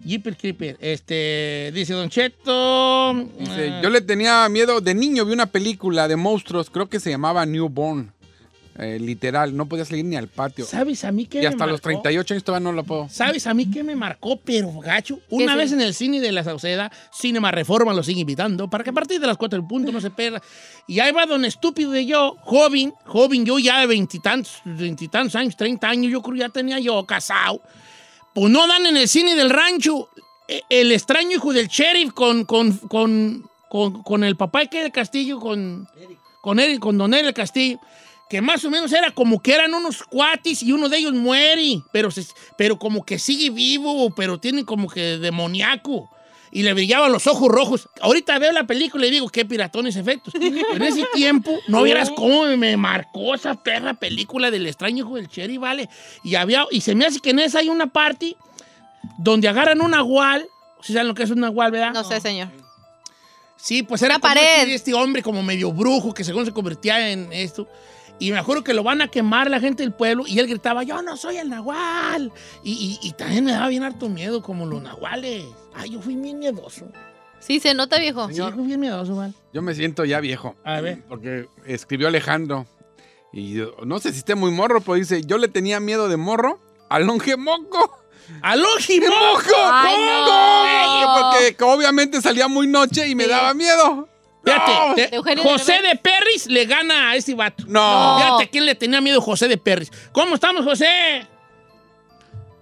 Jeepers 0.05 0.37
Creepers. 0.37 0.79
Este, 0.81 1.70
dice 1.72 1.92
Don 1.94 2.09
Cheto... 2.11 3.14
dice, 3.38 3.68
eh, 3.68 3.81
yo 3.83 3.88
le 3.90 4.01
tenía 4.01 4.48
miedo 4.48 4.81
de 4.81 4.94
niño, 4.94 5.25
vi 5.25 5.33
una 5.33 5.46
película 5.46 6.09
de 6.09 6.16
monstruos, 6.16 6.70
creo 6.70 6.88
que 6.88 6.98
se 6.98 7.11
llamaba 7.11 7.46
Newborn. 7.46 8.12
Eh, 8.78 8.98
literal, 8.98 9.54
no 9.54 9.66
podía 9.66 9.85
salir 9.85 10.04
ni 10.04 10.16
al 10.16 10.28
patio. 10.28 10.64
¿Sabes 10.64 11.04
a 11.04 11.12
mí 11.12 11.26
qué 11.26 11.38
Y 11.38 11.40
me 11.42 11.48
hasta 11.48 11.66
los 11.66 11.74
marcó? 11.74 12.00
38 12.02 12.35
años 12.35 12.44
todavía 12.44 12.64
no 12.64 12.72
lo 12.72 12.85
puedo. 12.85 13.08
¿Sabes 13.11 13.46
a 13.46 13.52
mí 13.52 13.70
qué 13.70 13.82
me 13.82 13.94
marcó, 13.94 14.38
pero 14.38 14.72
gacho? 14.80 15.20
Una 15.28 15.52
sí? 15.52 15.58
vez 15.58 15.72
en 15.72 15.80
el 15.82 15.92
cine 15.92 16.20
de 16.20 16.32
la 16.32 16.42
Sauceda, 16.42 16.90
Cinema 17.12 17.50
Reforma 17.50 17.92
lo 17.92 18.02
sigue 18.02 18.20
invitando, 18.20 18.70
para 18.70 18.82
que 18.82 18.90
a 18.90 18.94
partir 18.94 19.20
de 19.20 19.26
las 19.26 19.37
4 19.37 19.58
del 19.58 19.68
punto 19.68 19.92
no 19.92 20.00
se 20.00 20.11
pierda. 20.11 20.40
Y 20.87 21.00
ahí 21.00 21.12
va 21.12 21.26
don 21.26 21.44
estúpido 21.44 21.90
de 21.90 22.06
yo, 22.06 22.37
joven, 22.40 22.94
joven, 23.04 23.44
yo 23.44 23.58
ya 23.58 23.80
de 23.80 23.87
veintitantos, 23.87 24.62
veintitantos 24.64 25.37
años, 25.37 25.54
30 25.56 25.88
años, 25.88 26.11
yo 26.11 26.22
creo 26.22 26.37
ya 26.37 26.48
tenía 26.48 26.78
yo 26.78 27.04
casado. 27.04 27.61
Pues 28.35 28.50
no 28.50 28.66
dan 28.66 28.87
en 28.87 28.96
el 28.96 29.08
cine 29.08 29.35
del 29.35 29.50
rancho 29.50 30.08
eh, 30.48 30.62
el 30.70 30.92
extraño 30.92 31.32
hijo 31.32 31.52
del 31.52 31.68
sheriff 31.68 32.12
con, 32.12 32.46
con, 32.46 32.72
con, 32.88 33.48
con, 33.68 34.02
con 34.02 34.24
el 34.24 34.37
papá 34.37 34.64
que 34.66 34.82
del 34.82 34.92
Castillo, 34.92 35.38
con, 35.38 35.87
con 36.40 36.58
él, 36.58 36.80
con 36.80 36.98
Don 36.98 37.12
Eric 37.12 37.26
del 37.26 37.35
Castillo, 37.35 37.78
que 38.33 38.40
más 38.40 38.64
o 38.64 38.71
menos 38.71 38.90
era 38.95 39.11
como 39.11 39.42
que 39.42 39.53
eran 39.53 39.75
unos 39.75 40.03
cuatis 40.05 40.62
y 40.62 40.73
uno 40.73 40.88
de 40.88 40.97
ellos 40.97 41.12
muere, 41.12 41.83
pero, 41.92 42.11
se- 42.11 42.25
pero 42.57 42.79
como 42.79 43.05
que 43.05 43.18
sigue 43.18 43.51
vivo, 43.51 44.09
pero 44.14 44.40
tiene 44.40 44.64
como 44.64 44.88
que 44.88 45.18
demoníaco. 45.18 46.09
Y 46.51 46.62
le 46.62 46.73
brillaban 46.73 47.12
los 47.12 47.27
ojos 47.27 47.51
rojos. 47.51 47.90
Ahorita 48.01 48.38
veo 48.38 48.51
la 48.53 48.66
película 48.66 49.05
y 49.07 49.11
digo, 49.11 49.29
qué 49.29 49.45
piratones 49.45 49.97
efectos. 49.97 50.33
Pero 50.33 50.47
en 50.77 50.83
ese 50.83 51.05
tiempo, 51.12 51.59
no 51.68 51.83
vieras 51.83 52.09
cómo 52.11 52.45
me 52.57 52.75
marcó 52.79 53.35
esa 53.35 53.55
perra 53.62 53.92
película 53.92 54.51
del 54.51 54.66
extraño 54.66 55.05
hijo 55.05 55.16
del 55.16 55.29
Cherry, 55.29 55.59
¿vale? 55.59 55.90
Y, 56.25 56.35
había, 56.37 56.64
y 56.71 56.81
se 56.81 56.95
me 56.95 57.05
hace 57.05 57.21
que 57.21 57.31
en 57.31 57.38
esa 57.40 57.59
hay 57.59 57.68
una 57.68 57.88
parte 57.88 58.35
donde 59.18 59.47
agarran 59.47 59.83
un 59.83 59.90
nahual. 59.90 60.49
¿Sí 60.81 60.95
saben 60.95 61.09
lo 61.09 61.14
que 61.14 61.25
es 61.25 61.31
un 61.31 61.40
nahual, 61.40 61.71
verdad? 61.71 61.92
No 61.92 62.03
sé, 62.03 62.18
señor. 62.18 62.49
Sí, 63.57 63.83
pues 63.83 64.01
era 64.03 64.16
Una 64.16 64.21
como 64.21 64.35
pared. 64.35 64.61
este, 64.62 64.75
este 64.75 64.95
hombre 64.95 65.23
como 65.23 65.42
medio 65.42 65.71
brujo 65.71 66.12
que 66.14 66.25
según 66.25 66.47
se 66.47 66.53
convertía 66.53 67.11
en 67.11 67.31
esto. 67.33 67.68
Y 68.22 68.30
me 68.30 68.38
acuerdo 68.38 68.62
que 68.62 68.72
lo 68.74 68.82
van 68.85 69.00
a 69.02 69.08
quemar 69.08 69.50
la 69.50 69.58
gente 69.58 69.82
del 69.82 69.92
pueblo 69.92 70.24
y 70.26 70.38
él 70.38 70.46
gritaba, 70.46 70.82
yo 70.85 71.02
no 71.02 71.16
soy 71.16 71.38
el 71.38 71.48
nahual. 71.48 72.30
Y, 72.62 72.98
y- 73.02 73.08
y 73.08 73.12
también 73.12 73.44
me 73.44 73.52
daba 73.52 73.68
bien 73.68 73.82
harto 73.82 74.08
miedo 74.08 74.42
como 74.42 74.64
los 74.66 74.80
nahuales. 74.80 75.44
Ay, 75.74 75.90
yo 75.90 76.00
fui 76.00 76.14
bien 76.14 76.38
miedoso. 76.38 76.87
Sí, 77.40 77.58
se 77.58 77.74
nota, 77.74 77.98
viejo. 77.98 78.28
Sí, 78.30 78.40
fui 78.54 78.66
bien 78.66 78.78
miedoso, 78.78 79.16
man. 79.16 79.35
Yo 79.52 79.61
me 79.62 79.74
siento 79.74 80.04
ya 80.04 80.20
viejo. 80.20 80.54
A 80.64 80.80
ver. 80.80 81.02
Porque 81.08 81.48
escribió 81.66 82.06
Alejandro. 82.06 82.66
Y 83.32 83.54
yo- 83.54 83.74
no 83.85 83.98
sé 83.98 84.12
si 84.12 84.18
esté 84.18 84.35
muy 84.37 84.52
morro, 84.52 84.80
pero 84.82 84.94
dice, 84.94 85.22
yo 85.24 85.38
le 85.38 85.48
tenía 85.48 85.80
miedo 85.80 86.08
de 86.08 86.16
morro 86.16 86.61
al 86.88 87.06
longe 87.06 87.37
moco. 87.37 87.98
¡Aloji, 88.40 89.00
moco! 89.00 89.50
Ay, 89.72 89.96
no. 90.26 91.32
Porque 91.32 91.56
obviamente 91.64 92.20
salía 92.22 92.46
muy 92.46 92.68
noche 92.68 93.08
y 93.08 93.14
me 93.16 93.24
Sí. 93.24 93.30
daba 93.30 93.52
miedo. 93.52 94.08
Fíjate, 94.44 94.72
No. 94.72 94.94
te- 94.94 95.07
De 95.09 95.16
Eugenio 95.16 95.44
José 95.44 95.72
Derbez. 95.74 95.90
de 95.92 95.96
Perris 95.98 96.46
le 96.46 96.64
gana 96.66 97.11
a 97.11 97.16
este 97.16 97.35
vato. 97.35 97.64
No. 97.68 98.18
Fíjate, 98.18 98.50
¿quién 98.50 98.66
le 98.66 98.74
tenía 98.74 99.00
miedo 99.00 99.18
a 99.20 99.22
José 99.22 99.46
de 99.48 99.57
Perris? 99.57 99.90
¿Cómo 100.12 100.35
estamos, 100.35 100.64
José? 100.64 101.26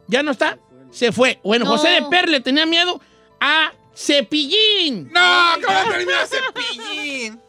¿Ya 0.08 0.22
no 0.22 0.32
está? 0.32 0.58
Se 0.90 1.12
fue. 1.12 1.38
Bueno, 1.44 1.64
No. 1.64 1.70
José 1.72 1.88
de 1.88 2.02
Perris 2.10 2.30
le 2.32 2.40
tenía 2.40 2.66
miedo 2.66 3.00
a 3.40 3.72
Cepillín. 3.96 5.10
No, 5.12 5.52
¿cómo 5.64 5.78
termina 5.90 6.12
cepillín? 6.26 7.40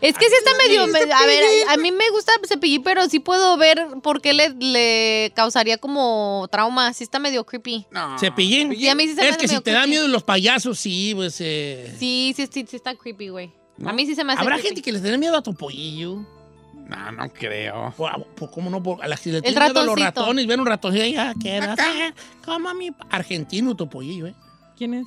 Es 0.00 0.18
que 0.18 0.28
sí 0.28 0.34
está 0.36 0.50
medio... 0.58 0.86
me- 0.88 0.98
a 1.12 1.26
ver, 1.26 1.44
a, 1.68 1.74
a 1.74 1.76
mí 1.76 1.92
me 1.92 2.10
gusta 2.10 2.32
Cepillín, 2.48 2.82
pero 2.82 3.08
sí 3.08 3.20
puedo 3.20 3.56
ver 3.56 3.86
por 4.02 4.20
qué 4.20 4.32
le, 4.32 4.50
le 4.58 5.32
causaría 5.36 5.78
como 5.78 6.48
trauma. 6.50 6.92
Sí 6.92 7.04
está 7.04 7.20
medio 7.20 7.44
creepy. 7.46 7.86
No. 7.92 8.18
Cepillín. 8.18 8.74
Sí, 8.74 8.88
a 8.88 8.96
mí 8.96 9.06
sí 9.06 9.14
se 9.14 9.20
me 9.20 9.28
es 9.28 9.34
hace 9.34 9.40
que 9.42 9.46
si 9.48 9.54
medio 9.54 9.62
te 9.62 9.70
dan 9.70 9.82
creepy. 9.82 9.90
miedo 9.90 10.08
los 10.08 10.24
payasos, 10.24 10.80
sí, 10.80 11.12
pues. 11.14 11.36
eh, 11.40 11.94
Sí, 12.00 12.32
sí, 12.36 12.48
sí, 12.52 12.66
sí 12.68 12.74
está 12.76 12.96
creepy, 12.96 13.28
güey. 13.28 13.52
A 13.84 13.92
mí 13.92 14.06
sí 14.06 14.14
se 14.14 14.24
me 14.24 14.32
hace 14.32 14.42
Habrá 14.42 14.54
creepy. 14.56 14.68
gente 14.68 14.82
que 14.82 14.92
le 14.92 15.00
tiene 15.00 15.18
miedo 15.18 15.36
a 15.36 15.42
Topollillo. 15.42 16.24
No, 16.88 17.12
no 17.12 17.32
creo. 17.32 17.92
Por, 17.96 18.24
por- 18.34 18.50
¿Cómo 18.50 18.68
no? 18.70 18.82
Por- 18.82 19.02
a 19.02 19.08
las 19.08 19.20
que 19.20 19.30
le 19.32 19.40
tienen 19.42 19.58
miedo 19.62 19.80
a 19.80 19.84
los 19.84 19.94
ratoncito. 19.98 20.20
ratones, 20.20 20.46
ven 20.46 20.60
un 20.60 20.66
ratoncillo 20.66 21.04
y 21.06 21.12
ya 21.12 21.34
queda. 21.40 21.74
Como 22.44 22.72
mi 22.74 22.90
pa- 22.90 23.06
argentino 23.10 23.74
Topollillo, 23.74 24.26
¿eh? 24.26 24.34
¿Quién 24.76 24.94
es? 24.94 25.06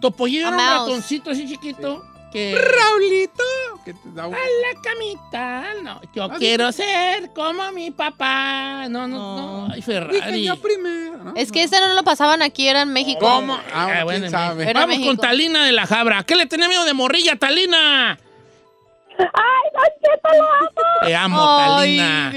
Topollillo 0.00 0.48
era 0.48 0.56
un 0.56 0.56
ratoncito 0.58 1.30
así 1.30 1.46
chiquito 1.48 2.04
que. 2.32 2.54
Raulito. 2.56 3.42
Que 3.84 3.94
te 3.94 4.10
da 4.12 4.26
un- 4.28 4.34
A 4.34 4.38
la 4.38 4.80
camita, 4.82 5.64
no. 5.82 6.00
Yo 6.14 6.28
quiero 6.38 6.70
ser 6.72 7.32
como 7.34 7.70
mi 7.72 7.90
papá. 7.90 8.86
No, 8.88 9.08
no, 9.08 9.16
no. 9.18 9.36
No. 9.66 9.72
Ay, 9.72 9.76
Dije 9.80 9.92
Ferrari. 9.92 10.44
yo 10.44 10.56
primero. 10.60 11.18
¿no? 11.24 11.32
Es 11.36 11.50
que 11.50 11.62
ese 11.64 11.80
no 11.80 11.94
lo 11.94 12.02
pasaban 12.04 12.42
aquí, 12.42 12.68
era 12.68 12.82
en 12.82 12.92
México. 12.92 13.20
¿Cómo? 13.20 13.54
Ah, 13.74 13.88
Ah, 14.02 14.04
Vamos 14.04 14.88
México. 14.88 15.06
con 15.06 15.16
Talina 15.16 15.64
de 15.66 15.72
la 15.72 15.86
Jabra. 15.86 16.22
¿Qué 16.24 16.36
le 16.36 16.46
tenía 16.46 16.68
miedo 16.68 16.84
de 16.84 16.94
morrilla, 16.94 17.36
Talina? 17.36 18.18
¡Ay, 19.18 19.70
Don 19.72 19.84
Cheto, 20.00 20.28
lo 20.38 20.44
amo! 20.52 21.06
Te 21.06 21.14
amo, 21.14 21.38
Ay, 21.58 21.98
Talina. 21.98 22.32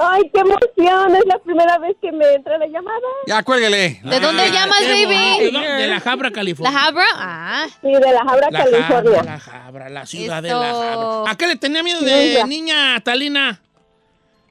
Ay, 0.00 0.22
qué 0.32 0.40
emoción. 0.40 1.16
Es 1.16 1.26
la 1.26 1.38
primera 1.40 1.78
vez 1.78 1.96
que 2.00 2.12
me 2.12 2.24
entra 2.34 2.56
la 2.58 2.66
llamada. 2.66 2.98
Ya, 3.26 3.42
cuélguele. 3.42 4.00
¿De 4.04 4.20
dónde 4.20 4.50
llamas, 4.50 4.80
baby? 4.80 5.50
De 5.50 5.86
la 5.88 6.00
Jabra, 6.00 6.28
¿La 6.28 6.34
California. 6.34 6.84
Habra? 6.86 7.04
Ah. 7.16 7.66
Sí, 7.82 7.90
de 7.92 8.00
la 8.00 8.20
Jabra, 8.24 8.48
La 8.50 8.58
Jabra, 8.60 8.88
California. 8.88 9.22
la 9.24 9.40
Jabra, 9.40 9.88
la 9.88 10.06
ciudad 10.06 10.42
de 10.42 10.48
la 10.50 10.72
Jabra. 10.72 11.30
¿A 11.30 11.34
qué 11.36 11.46
le 11.48 11.56
tenía 11.56 11.82
miedo 11.82 12.00
de 12.00 12.28
Mira. 12.30 12.46
niña, 12.46 13.00
Talina? 13.02 13.60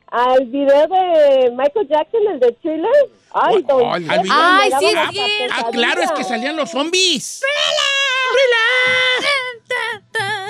Al 0.10 0.46
video 0.46 0.88
de 0.88 1.52
Michael 1.52 1.88
Jackson, 1.90 2.22
el 2.32 2.40
de 2.40 2.52
Thriller. 2.62 2.92
Ay, 3.34 3.62
don 3.68 4.02
Cheto, 4.04 4.14
Ay, 4.32 4.72
sí, 4.80 4.88
sí. 5.12 5.20
Ah, 5.52 5.68
claro, 5.72 6.02
es 6.02 6.12
que 6.12 6.24
salían 6.24 6.56
los 6.56 6.72
zombies. 6.72 7.42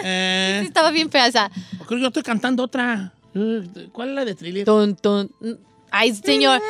Eh, 0.10 0.58
Sí, 0.62 0.68
estaba 0.68 0.92
bien 0.92 1.10
fea 1.12 1.28
esa. 1.28 1.50
creo 1.86 1.88
que 1.88 2.02
yo 2.02 2.08
estoy 2.08 2.24
cantando 2.24 2.64
otra. 2.64 3.14
¿Cuál 3.92 4.10
es 4.10 4.16
la 4.16 4.26
de 4.26 4.36
Thriller? 4.36 4.66
Ton, 4.66 4.96
ton. 4.96 5.30
Ay, 5.92 6.14
señor. 6.16 6.62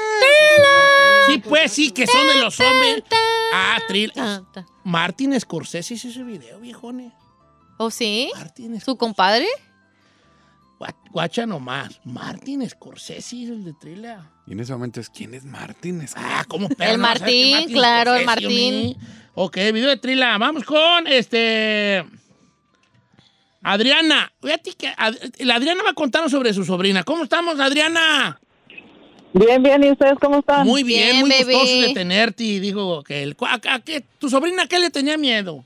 Sí, 1.27 1.37
pues 1.39 1.71
sí, 1.71 1.91
que 1.91 2.07
son 2.07 2.25
de 2.27 2.41
los 2.41 2.55
zombies. 2.55 3.03
Ah, 3.53 3.77
Thriller. 3.87 4.41
Martin 4.83 5.39
Scorsese 5.39 5.93
hizo 5.93 6.07
ese 6.09 6.23
video, 6.23 6.59
viejones. 6.59 7.13
¿Oh, 7.77 7.91
sí? 7.91 8.31
Martin 8.35 8.79
¿Su 8.81 8.97
compadre? 8.97 9.45
Gua- 10.79 10.95
Guacha 11.11 11.45
nomás. 11.45 11.99
Martin 12.03 12.67
Scorsese 12.69 13.35
hizo 13.35 13.53
el 13.53 13.63
de 13.63 13.73
Thriller. 13.73 14.17
Y 14.45 14.53
en 14.53 14.59
ese 14.59 14.73
momento 14.73 14.99
es, 14.99 15.09
¿quién 15.09 15.33
es 15.33 15.43
Martín? 15.45 16.01
Es- 16.01 16.13
Ah, 16.15 16.43
¿cómo 16.47 16.69
perro, 16.69 16.91
El 16.93 16.97
Martín, 16.99 17.67
claro, 17.71 18.15
el 18.15 18.25
Martín. 18.25 18.97
Ok, 19.35 19.55
video 19.73 19.89
de 19.89 19.97
Trila. 19.97 20.37
Vamos 20.37 20.63
con 20.63 21.05
este. 21.07 22.05
Adriana. 23.73 24.31
Fíjate 24.41 24.73
que 24.73 24.87
Ad- 24.95 25.15
la 25.39 25.55
Adriana 25.55 25.83
va 25.83 25.91
a 25.91 25.93
contarnos 25.93 26.31
sobre 26.31 26.53
su 26.53 26.63
sobrina. 26.63 27.03
¿Cómo 27.03 27.23
estamos, 27.23 27.59
Adriana? 27.59 28.39
Bien, 29.33 29.61
bien. 29.61 29.83
¿Y 29.83 29.91
ustedes 29.91 30.15
cómo 30.21 30.39
están? 30.39 30.65
Muy 30.65 30.83
bien, 30.83 31.11
Bien, 31.11 31.19
muy 31.21 31.29
baby. 31.29 31.53
gustoso 31.53 31.81
de 31.87 31.93
tenerte. 31.93 32.43
Y 32.43 32.59
dijo 32.59 33.03
que 33.03 33.23
el, 33.23 33.35
¿a, 33.41 33.59
a 33.75 33.79
qué, 33.79 34.03
tu 34.19 34.29
sobrina 34.29 34.67
qué 34.67 34.79
le 34.79 34.89
tenía 34.89 35.17
miedo? 35.17 35.63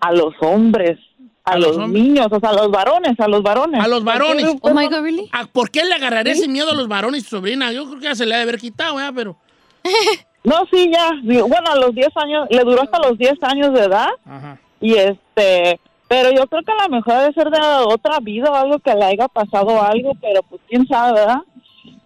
A 0.00 0.12
los 0.12 0.34
hombres. 0.40 0.98
A, 1.44 1.52
¿A 1.52 1.58
los 1.58 1.68
los, 1.68 1.84
hombres? 1.84 2.02
niños, 2.04 2.26
o 2.30 2.38
sea, 2.40 2.50
a 2.50 2.52
los 2.52 2.70
varones, 2.70 3.18
a 3.18 3.26
los 3.26 3.42
varones. 3.42 3.82
A 3.82 3.88
los 3.88 4.04
varones. 4.04 4.44
Oh 4.60 4.74
my 4.74 4.86
God, 4.86 5.00
really? 5.02 5.28
¿A 5.32 5.46
¿Por 5.46 5.70
qué 5.70 5.84
le 5.84 5.94
agarraría 5.94 6.32
ese 6.34 6.46
miedo 6.46 6.70
a 6.70 6.74
los 6.74 6.88
varones, 6.88 7.24
tu 7.24 7.30
sobrina? 7.30 7.72
Yo 7.72 7.86
creo 7.86 7.98
que 7.98 8.04
ya 8.04 8.14
se 8.14 8.26
le 8.26 8.34
ha 8.34 8.36
de 8.38 8.42
haber 8.44 8.58
quitado, 8.58 8.96
¿verdad? 8.96 9.12
Pero. 9.14 9.36
No, 10.44 10.54
sí, 10.72 10.88
ya. 10.90 11.10
Bueno, 11.22 11.70
a 11.72 11.76
los 11.76 11.94
10 11.94 12.08
años, 12.14 12.46
le 12.48 12.62
duró 12.62 12.80
hasta 12.82 12.98
los 13.06 13.18
10 13.18 13.34
años 13.42 13.74
de 13.74 13.80
edad. 13.84 14.06
Ajá. 14.24 14.58
Y 14.80 14.94
este, 14.94 15.78
pero 16.08 16.30
yo 16.32 16.46
creo 16.46 16.62
que 16.62 16.72
a 16.72 16.88
lo 16.88 16.96
mejor 16.96 17.14
debe 17.18 17.34
ser 17.34 17.50
de 17.50 17.58
otra 17.86 18.18
vida 18.20 18.50
o 18.50 18.54
algo 18.54 18.78
que 18.78 18.94
le 18.94 19.04
haya 19.04 19.28
pasado 19.28 19.80
algo, 19.82 20.12
pero 20.20 20.42
pues 20.42 20.60
quién 20.66 20.86
sabe, 20.86 21.20
¿verdad? 21.20 21.42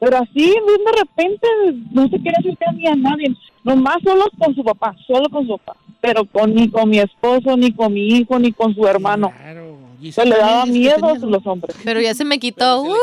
Pero 0.01 0.17
así, 0.17 0.51
de 0.51 0.93
repente, 0.99 1.47
no 1.93 2.09
se 2.09 2.19
quiere 2.19 2.37
acercar 2.37 2.75
ni 2.75 2.89
a 2.89 2.97
nadie. 2.97 3.37
Nomás 3.63 3.99
solo 4.03 4.25
con 4.37 4.53
su 4.53 4.65
papá, 4.65 4.97
solo 5.07 5.29
con 5.31 5.47
su 5.47 5.57
papá. 5.57 5.79
Pero 6.01 6.25
con, 6.25 6.53
ni 6.53 6.69
con 6.69 6.91
mi 6.91 6.99
esposo, 6.99 7.57
ni 7.57 7.73
con 7.73 7.93
mi 7.93 8.09
hijo, 8.09 8.37
ni 8.41 8.51
con 8.51 8.75
su 8.75 8.85
hermano. 8.85 9.31
Claro. 9.31 9.72
Se 10.03 10.07
Giselle 10.09 10.31
le 10.31 10.37
daba 10.37 10.67
miedo 10.67 11.07
a 11.07 11.15
los 11.17 11.47
hombres. 11.47 11.77
Pero 11.85 12.01
ya 12.01 12.13
se 12.13 12.25
me 12.25 12.41
quitó. 12.41 12.83
Uh, 12.83 12.97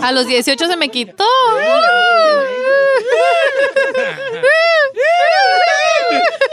a 0.00 0.12
los 0.12 0.26
18 0.26 0.66
se 0.66 0.76
me 0.76 0.88
quitó. 0.88 1.24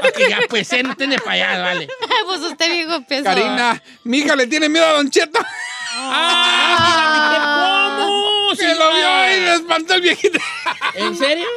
Ok, 0.02 0.18
ya, 0.30 0.39
pues, 0.50 0.72
eh, 0.74 0.82
no 0.82 0.96
tiene 0.96 1.18
para 1.18 1.34
allá, 1.34 1.62
vale. 1.62 1.88
pues 2.26 2.39
usted, 2.42 2.72
viejo, 2.72 2.94
empezó. 2.96 3.26
Karina, 3.26 3.84
mi 4.04 4.20
hija 4.20 4.36
le 4.36 4.48
tiene 4.48 4.70
miedo 4.70 4.86
a 4.86 4.94
Don 4.94 5.10
Cheto. 5.10 5.39
¡Ah! 5.94 7.18
¿Cómo? 8.00 8.56
Se 8.56 8.76
lo 8.76 8.94
vio 8.94 9.36
y 9.36 9.39
le 9.42 9.54
espantó 9.56 9.96
el 9.96 10.02
viejito. 10.02 10.39
¿En 10.96 11.18
serio? 11.18 11.48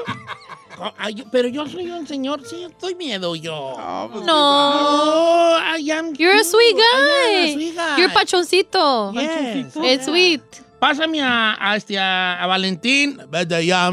Ay, 0.98 1.14
yo- 1.14 1.24
pero 1.30 1.48
yo 1.48 1.66
soy 1.68 1.90
un 1.90 2.06
señor, 2.06 2.42
sí, 2.46 2.64
estoy 2.64 2.94
miedo 2.94 3.34
yo. 3.36 3.74
No. 3.78 4.20
No, 4.24 5.58
I 5.78 5.90
am 5.92 6.14
You're 6.14 6.40
a 6.40 6.44
sweet 6.44 6.76
a 6.76 6.78
guy. 6.78 7.52
sweet 7.54 7.74
guy. 7.76 7.96
You're 7.98 8.12
pachoncito. 8.12 9.12
Yes. 9.14 9.74
It's 9.76 10.04
sweet. 10.06 10.42
Pásame 10.80 11.22
a, 11.22 11.56
a 11.60 11.76
este, 11.76 11.98
a, 11.98 12.42
a 12.42 12.46
Valentín. 12.46 13.18
Vete 13.30 13.64
ya. 13.64 13.88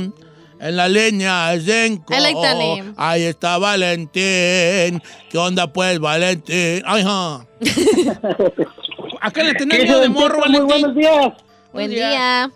En 0.62 0.76
la 0.76 0.90
línea 0.90 1.54
cinco. 1.60 2.14
I 2.14 2.20
like 2.20 2.42
that 2.42 2.56
name. 2.58 2.94
Ahí 2.98 3.24
está 3.24 3.58
Valentín. 3.60 5.02
¿Qué 5.30 5.38
onda, 5.38 5.72
pues, 5.72 6.00
Valentín? 6.00 6.84
Ay, 6.86 7.04
ja. 7.04 7.46
¿A 9.22 9.32
qué 9.32 9.44
le 9.44 9.54
tenés 9.54 9.84
miedo 9.84 10.00
de 10.02 10.10
morro, 10.10 10.40
Muy 10.40 10.60
Valentín? 10.60 10.68
buenos 10.68 10.96
días. 10.96 11.34
Buen 11.74 11.90
día. 11.92 12.52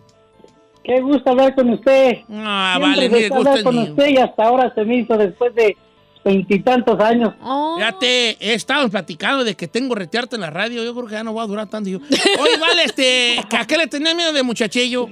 Qué 0.84 1.00
gusto 1.02 1.30
hablar 1.30 1.56
con 1.56 1.70
usted. 1.70 2.18
Ah, 2.32 2.78
Siempre 2.78 3.06
el 3.26 3.30
gusto 3.30 3.36
hablar 3.50 3.64
con 3.64 3.76
mío. 3.76 3.84
usted 3.92 4.08
y 4.10 4.18
hasta 4.18 4.44
ahora 4.44 4.74
se 4.76 4.84
me 4.84 4.98
hizo 4.98 5.18
después 5.18 5.56
de 5.56 5.78
veintitantos 6.26 7.00
años. 7.00 7.34
Oh. 7.42 7.76
Fíjate, 7.78 8.54
estábamos 8.54 8.92
platicando 8.92 9.44
de 9.44 9.56
que 9.56 9.68
tengo 9.68 9.96
retearte 9.96 10.36
en 10.36 10.42
la 10.42 10.50
radio. 10.50 10.84
Yo 10.84 10.94
creo 10.94 11.08
que 11.08 11.14
ya 11.14 11.24
no 11.24 11.34
voy 11.34 11.44
a 11.44 11.48
durar 11.48 11.68
tanto. 11.70 11.90
Yo. 11.90 12.00
Oye, 12.00 12.58
vale, 12.60 12.84
este, 12.86 13.38
¿a 13.58 13.66
qué 13.66 13.78
le 13.78 13.88
tenés 13.88 14.16
miedo 14.16 14.34
de 14.34 14.44
muchachillo? 14.44 15.08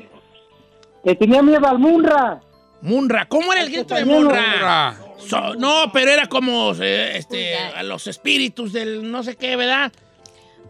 Le 1.03 1.15
tenía 1.15 1.41
miedo 1.41 1.65
al 1.67 1.79
Munra. 1.79 2.39
Munra. 2.81 3.25
¿Cómo 3.27 3.51
era 3.53 3.61
el 3.61 3.71
grito 3.71 3.95
de 3.95 4.05
Munra? 4.05 4.97
So- 5.27 5.55
no, 5.55 5.91
pero 5.93 6.11
era 6.11 6.27
como 6.27 6.73
eh, 6.81 7.17
este, 7.17 7.55
a 7.55 7.83
los 7.83 8.07
espíritus 8.07 8.73
del 8.73 9.09
no 9.11 9.21
sé 9.23 9.35
qué, 9.35 9.55
¿verdad? 9.55 9.91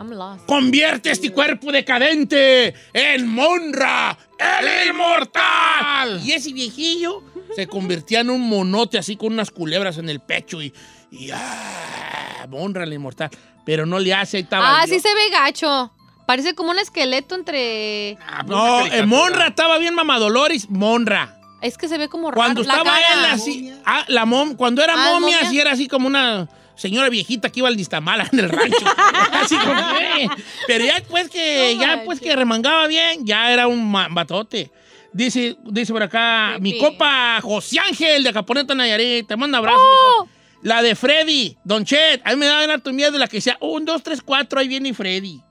I'm 0.02 0.12
lost. 0.12 0.46
Convierte 0.48 1.12
este 1.12 1.32
cuerpo 1.32 1.72
decadente 1.72 2.74
en 2.92 3.28
Monra, 3.28 4.18
el 4.40 4.90
inmortal. 4.90 6.22
Y 6.26 6.32
ese 6.32 6.52
viejillo 6.54 7.24
se 7.56 7.68
convertía 7.68 8.22
en 8.22 8.32
un 8.32 8.42
monote 8.42 8.98
así 8.98 9.16
con 9.16 9.34
unas 9.34 9.52
culebras 9.52 9.98
en 10.00 10.10
el 10.10 10.20
pecho 10.20 10.62
y, 10.62 10.74
y 11.12 11.30
ah, 11.32 12.48
Monra 12.50 12.84
el 12.84 12.94
inmortal. 12.94 13.30
Pero 13.64 13.86
no 13.86 14.00
le 14.00 14.14
hace, 14.14 14.48
Ah, 14.52 14.84
sí 14.88 15.00
se 15.00 15.14
ve 15.14 15.30
gacho. 15.30 15.92
Parece 16.26 16.56
como 16.56 16.72
un 16.72 16.80
esqueleto 16.80 17.36
entre. 17.36 18.18
Ah, 18.28 18.44
pues 18.46 18.50
No, 18.50 18.86
eh. 18.88 19.06
Monra 19.06 19.48
estaba 19.48 19.78
bien 19.78 19.94
mamadoloris, 19.94 20.70
Monra. 20.70 21.38
Es 21.62 21.78
que 21.78 21.88
se 21.88 22.00
ve 22.00 22.10
como 22.10 22.32
raro. 22.32 22.38
Cuando 22.42 22.64
la 22.64 22.74
estaba 22.74 22.92
cara. 23.00 23.14
él 23.14 23.26
así, 23.32 23.72
ah, 23.86 24.04
la 24.08 24.26
mom, 24.26 24.56
cuando 24.56 24.82
era 24.84 24.94
Ah, 24.94 25.12
momia, 25.14 25.20
momia. 25.38 25.40
así 25.48 25.60
era 25.60 25.72
así 25.74 25.88
como 25.88 26.08
una 26.08 26.50
señora 26.82 27.10
viejita 27.10 27.50
que 27.50 27.60
iba 27.60 27.68
al 27.68 27.78
distamala 27.78 28.28
en 28.32 28.40
el 28.40 28.50
rancho. 28.50 28.86
así 29.34 29.56
como, 29.56 29.80
eh. 30.00 30.28
Pero 30.68 30.86
ya 30.86 30.96
después 30.96 31.30
que, 31.30 31.76
No 31.76 31.82
ya 31.82 31.96
después 31.98 32.20
que 32.20 32.36
remangaba 32.36 32.88
bien, 32.88 33.26
ya 33.26 33.52
era 33.54 33.68
un 33.68 33.92
batote. 33.92 34.72
Dice, 35.14 35.58
dice 35.66 35.94
por 35.94 36.04
acá, 36.04 36.58
mi 36.60 36.74
Pepe. 36.74 36.86
copa 36.86 37.40
José 37.42 37.80
Ángel 37.80 38.24
de 38.24 38.34
Caponeta 38.34 38.74
Nayarit, 38.74 39.28
te 39.28 39.36
manda 39.36 39.58
abrazo. 39.58 39.78
Oh. 39.80 40.28
La 40.64 40.82
de 40.82 40.96
Freddy, 40.96 41.58
Don 41.64 41.84
Chet, 41.86 42.22
a 42.24 42.32
mí 42.32 42.36
me 42.38 42.46
da 42.46 42.64
harto 42.64 42.94
miedo 42.94 43.18
la 43.18 43.28
que 43.28 43.38
decía, 43.38 43.58
un, 43.62 43.84
dos, 43.84 44.04
tres, 44.04 44.22
cuatro, 44.22 44.60
ahí 44.60 44.68
viene 44.68 44.94
Freddy. 44.94 45.42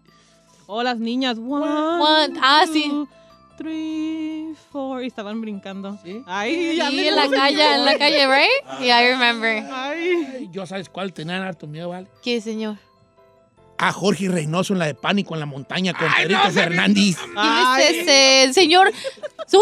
Oh, 0.67 0.83
las 0.83 0.99
niñas. 0.99 1.37
One, 1.37 1.67
One. 1.67 2.39
Ah, 2.41 2.65
sí. 2.73 2.91
Three, 3.61 4.55
four. 4.73 5.03
Y 5.05 5.07
estaban 5.09 5.41
brincando. 5.41 5.99
¿Sí? 6.03 6.23
Ay, 6.27 6.77
ya 6.77 6.89
Sí, 6.89 6.97
me 6.97 7.09
en 7.09 7.17
la 7.17 7.29
calle, 7.29 7.75
en 7.75 7.85
la 7.85 7.99
calle, 7.99 8.27
right? 8.27 8.81
Yeah, 8.81 9.03
I 9.05 9.09
remember. 9.11 9.63
Ay. 9.73 10.49
Yo 10.51 10.65
sabes 10.67 10.89
cuál 10.89 11.13
tenía 11.13 11.47
harto 11.47 11.67
miedo, 11.67 11.91
¿vale? 11.91 12.07
¿Qué, 12.23 12.41
señor? 12.41 12.77
A 13.83 13.93
Jorge 13.93 14.29
Reynoso 14.29 14.75
en 14.75 14.79
la 14.79 14.87
de 14.87 14.95
Pánico 14.95 15.33
en 15.35 15.41
la 15.41 15.47
montaña 15.47 15.95
con 15.95 16.07
Ay, 16.07 16.25
Pedrito 16.25 16.45
no, 16.45 16.51
Fernández. 16.51 17.17
Ay. 17.37 17.83
¿Quién 17.87 18.01
es 18.01 18.09
ese? 18.09 18.53
Señor. 18.55 18.93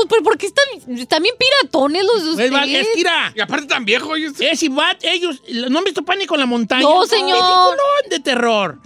¿Pero 0.09 0.23
por 0.23 0.37
qué 0.37 0.47
están, 0.47 0.99
están 0.99 1.23
bien 1.23 1.35
piratones 1.39 2.03
los 2.05 2.37
de 2.37 2.49
Pues? 2.51 2.69
Es 2.69 2.89
mira, 2.97 3.33
Y 3.35 3.41
aparte 3.41 3.67
tan 3.67 3.85
viejo. 3.85 4.17
yo- 4.17 4.31
Es 4.41 4.63
igual, 4.63 4.99
ellos, 5.03 5.41
¿no 5.71 5.79
han 5.79 5.85
visto 5.85 6.03
Pánico 6.05 6.35
en 6.35 6.41
la 6.41 6.47
Montaña? 6.47 6.83
No, 6.83 7.01
Un 7.03 7.07
señor. 7.09 7.39
peliculón 7.39 8.11
de 8.11 8.21
terror. 8.21 8.79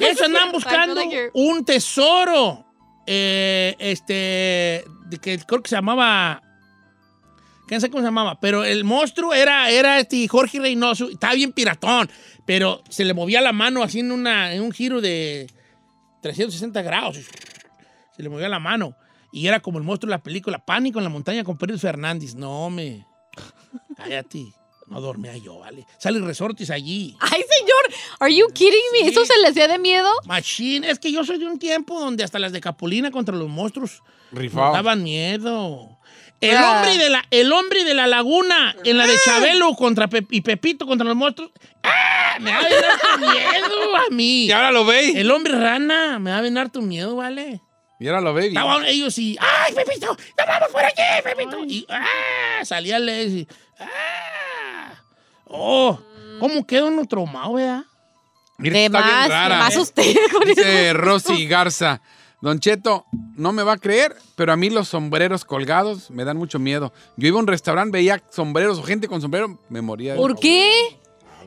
Ellos 0.00 0.20
andan 0.22 0.50
buscando 0.52 1.00
un 1.34 1.64
tesoro, 1.64 2.64
eh, 3.06 3.76
este, 3.78 4.84
que 5.18 5.38
creo 5.38 5.62
que 5.62 5.68
se 5.68 5.76
llamaba, 5.76 6.42
no 7.70 7.80
sé 7.80 7.90
cómo 7.90 8.02
se 8.02 8.08
llamaba, 8.08 8.40
pero 8.40 8.64
el 8.64 8.84
monstruo 8.84 9.34
era, 9.34 9.70
era 9.70 9.98
este 9.98 10.26
Jorge 10.28 10.60
Reynoso, 10.60 11.08
estaba 11.08 11.34
bien 11.34 11.52
piratón, 11.52 12.10
pero 12.46 12.82
se 12.88 13.04
le 13.04 13.14
movía 13.14 13.40
la 13.40 13.52
mano 13.52 13.82
así 13.82 14.00
en, 14.00 14.12
una, 14.12 14.54
en 14.54 14.62
un 14.62 14.72
giro 14.72 15.00
de 15.00 15.46
360 16.22 16.82
grados, 16.82 17.18
se 18.16 18.22
le 18.22 18.28
movía 18.28 18.48
la 18.48 18.58
mano. 18.58 18.94
Y 19.32 19.46
era 19.46 19.60
como 19.60 19.78
el 19.78 19.84
monstruo 19.84 20.08
de 20.08 20.16
la 20.16 20.22
película 20.22 20.58
Pánico 20.58 20.98
en 20.98 21.04
la 21.04 21.10
montaña 21.10 21.44
con 21.44 21.56
Pedro 21.56 21.78
Fernández. 21.78 22.34
No, 22.34 22.68
me. 22.68 23.06
Cállate. 23.96 24.52
No 24.90 25.00
dormía 25.00 25.36
yo, 25.36 25.60
¿vale? 25.60 25.86
Sale 25.98 26.18
Resortes 26.20 26.68
allí. 26.70 27.16
Ay, 27.20 27.42
señor. 27.48 28.00
Are 28.18 28.34
you 28.34 28.48
kidding 28.52 28.80
me? 28.92 29.08
¿Eso 29.08 29.24
se 29.24 29.38
le 29.40 29.48
hacía 29.48 29.68
de 29.68 29.78
miedo? 29.78 30.10
Machine, 30.26 30.90
es 30.90 30.98
que 30.98 31.10
yo 31.12 31.24
soy 31.24 31.38
de 31.38 31.46
un 31.46 31.58
tiempo 31.58 31.98
donde 31.98 32.24
hasta 32.24 32.38
las 32.38 32.50
de 32.52 32.60
Capulina 32.60 33.10
contra 33.10 33.34
los 33.36 33.48
monstruos 33.48 34.02
Rifado. 34.32 34.72
daban 34.74 35.02
miedo. 35.02 35.96
El 36.40 36.56
Ah. 36.56 36.72
hombre, 36.82 36.96
de 36.98 37.10
la, 37.10 37.24
el 37.30 37.52
hombre 37.52 37.84
de 37.84 37.94
la 37.94 38.06
laguna 38.06 38.74
en 38.84 38.96
la 38.98 39.06
de 39.06 39.14
Chabelo 39.24 39.74
contra 39.74 40.08
Pe- 40.08 40.26
y 40.30 40.40
Pepito 40.40 40.86
contra 40.86 41.06
los 41.06 41.14
monstruos. 41.16 41.50
¡Ah! 41.82 42.36
Me 42.40 42.50
va 42.50 42.58
a 42.58 42.62
venir 42.62 42.78
harto 42.84 43.18
miedo 43.18 43.96
a 43.96 44.10
mí. 44.10 44.44
Y 44.48 44.50
ahora 44.50 44.72
lo 44.72 44.84
veis. 44.86 45.14
El 45.16 45.30
hombre 45.30 45.52
rana, 45.52 46.18
me 46.18 46.30
va 46.32 46.38
a 46.38 46.40
venir 46.40 46.58
harto 46.58 46.80
miedo, 46.82 47.14
¿vale? 47.16 47.60
Y 48.00 48.08
ahora 48.08 48.22
lo 48.22 48.32
ve 48.32 48.48
bien. 48.48 48.56
Estaban 48.56 48.84
ellos 48.86 49.16
y, 49.18 49.36
¡ay, 49.38 49.74
Pepito! 49.74 50.16
¡Ya 50.38 50.46
vamos 50.46 50.68
por 50.72 50.82
aquí, 50.82 51.02
Pepito! 51.22 51.58
Y, 51.66 51.86
¡ah! 51.90 52.64
Salía 52.64 52.98
Les 52.98 53.30
y, 53.32 53.48
¡ah! 53.78 53.86
¡Oh! 55.50 55.98
¿Cómo 56.38 56.66
queda 56.66 56.84
uno 56.86 57.04
traumado, 57.06 57.54
vea? 57.54 57.84
Mira, 58.58 58.78
De 58.78 58.84
está 58.86 59.02
bien 59.02 59.14
más, 59.14 59.28
rara. 59.28 59.54
de 59.56 59.62
más 59.62 59.76
usted 59.76 60.14
con 60.32 60.46
Dice 60.48 60.90
eso. 60.90 60.98
Rosy 60.98 61.46
Garza. 61.46 62.00
Don 62.42 62.58
Cheto, 62.58 63.04
no 63.36 63.52
me 63.52 63.62
va 63.62 63.74
a 63.74 63.78
creer, 63.78 64.16
pero 64.34 64.52
a 64.52 64.56
mí 64.56 64.70
los 64.70 64.88
sombreros 64.88 65.44
colgados 65.44 66.10
me 66.10 66.24
dan 66.24 66.38
mucho 66.38 66.58
miedo. 66.58 66.90
Yo 67.18 67.28
iba 67.28 67.36
a 67.36 67.40
un 67.40 67.46
restaurante, 67.46 67.98
veía 67.98 68.22
sombreros 68.30 68.78
o 68.78 68.82
gente 68.82 69.08
con 69.08 69.20
sombrero, 69.20 69.58
me 69.68 69.82
moría. 69.82 70.12
de 70.14 70.18
¿Por 70.18 70.38
qué? 70.38 70.96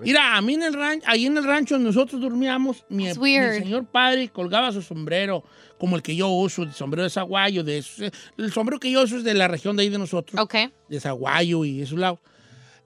Mira, 0.01 0.35
a 0.37 0.41
mí 0.41 0.53
en 0.53 0.63
el 0.63 0.73
rancho, 0.73 1.05
ahí 1.09 1.25
en 1.25 1.37
el 1.37 1.45
rancho 1.45 1.75
donde 1.75 1.87
nosotros 1.89 2.21
dormíamos, 2.21 2.83
mi, 2.89 3.05
mi 3.05 3.13
señor 3.13 3.85
padre 3.85 4.27
colgaba 4.29 4.71
su 4.71 4.81
sombrero, 4.83 5.43
como 5.79 5.95
el 5.95 6.03
que 6.03 6.15
yo 6.15 6.27
uso, 6.27 6.61
el 6.63 6.73
sombrero 6.73 7.03
de 7.03 7.09
zaguayo, 7.09 7.63
de 7.63 7.79
esos, 7.79 7.99
eh, 8.01 8.11
el 8.37 8.51
sombrero 8.51 8.79
que 8.79 8.91
yo 8.91 9.01
uso 9.01 9.17
es 9.17 9.23
de 9.23 9.33
la 9.33 9.47
región 9.47 9.75
de 9.75 9.83
ahí 9.83 9.89
de 9.89 9.97
nosotros, 9.97 10.39
Ok. 10.39 10.55
de 10.89 10.99
zaguayo 10.99 11.63
y 11.65 11.81
esos 11.81 11.97
lados. 11.97 12.19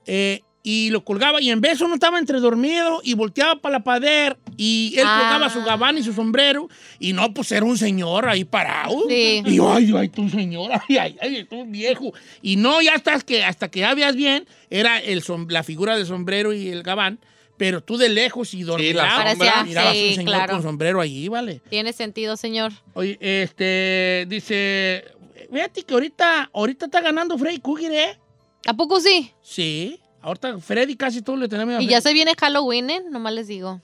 Eh, 0.05 0.41
y 0.69 0.89
lo 0.89 1.01
colgaba 1.05 1.39
y 1.41 1.49
en 1.49 1.61
vez 1.61 1.79
uno 1.79 1.93
estaba 1.93 2.19
entre 2.19 2.41
dormido 2.41 2.99
y 3.01 3.13
volteaba 3.13 3.55
para 3.61 3.77
la 3.77 3.83
pader 3.85 4.37
y 4.57 4.95
él 4.97 5.05
Ah. 5.07 5.19
colgaba 5.21 5.49
su 5.49 5.63
gabán 5.63 5.97
y 5.97 6.03
su 6.03 6.11
sombrero 6.11 6.67
y 6.99 7.13
no, 7.13 7.33
pues 7.33 7.53
era 7.53 7.63
un 7.65 7.77
señor 7.77 8.27
ahí 8.27 8.43
parado. 8.43 9.05
Sí. 9.07 9.43
Y 9.45 9.55
yo, 9.55 9.71
ay, 9.73 9.93
ay, 9.95 10.09
tú 10.09 10.27
señor, 10.29 10.69
ay, 10.73 10.97
ay, 10.97 11.15
ay, 11.21 11.43
tú 11.45 11.63
viejo. 11.67 12.11
Y 12.41 12.57
no, 12.57 12.81
ya 12.81 12.95
hasta 12.95 13.17
que, 13.21 13.45
hasta 13.45 13.69
que 13.71 13.79
ya 13.79 13.93
veas 13.95 14.17
bien, 14.17 14.45
era 14.69 14.99
el 14.99 15.23
som- 15.23 15.49
la 15.49 15.63
figura 15.63 15.95
del 15.95 16.05
sombrero 16.05 16.51
y 16.51 16.67
el 16.67 16.83
gabán, 16.83 17.19
pero 17.55 17.81
tú 17.81 17.95
de 17.95 18.09
lejos 18.09 18.53
y 18.53 18.63
sombra. 18.65 19.07
Parecía- 19.15 19.63
mirabas 19.63 19.93
sí, 19.93 20.07
un 20.09 20.15
señor 20.15 20.33
claro. 20.35 20.53
con 20.53 20.63
sombrero 20.63 20.99
allí, 20.99 21.29
¿vale? 21.29 21.61
Tiene 21.69 21.93
sentido, 21.93 22.35
señor. 22.35 22.73
Oye, 22.93 23.17
este, 23.21 24.25
dice, 24.27 25.05
fíjate 25.49 25.83
que 25.83 25.93
ahorita, 25.93 26.49
ahorita 26.53 26.87
está 26.87 26.99
ganando 26.99 27.37
Freddy 27.37 27.59
Krueger, 27.59 27.93
¿eh? 27.93 28.19
¿A 28.67 28.73
poco 28.73 28.99
sí? 28.99 29.31
Sí, 29.41 29.97
ahorita 30.27 30.59
Freddy 30.59 30.95
casi 30.95 31.21
todo 31.21 31.35
le 31.37 31.47
tenemos 31.47 31.75
a 31.75 31.81
Y 31.81 31.87
ya 31.87 32.01
se 32.01 32.13
viene 32.13 32.33
Halloween, 32.39 32.89
¿eh? 32.89 33.01
Nomás 33.09 33.33
les 33.33 33.47
digo. 33.47 33.81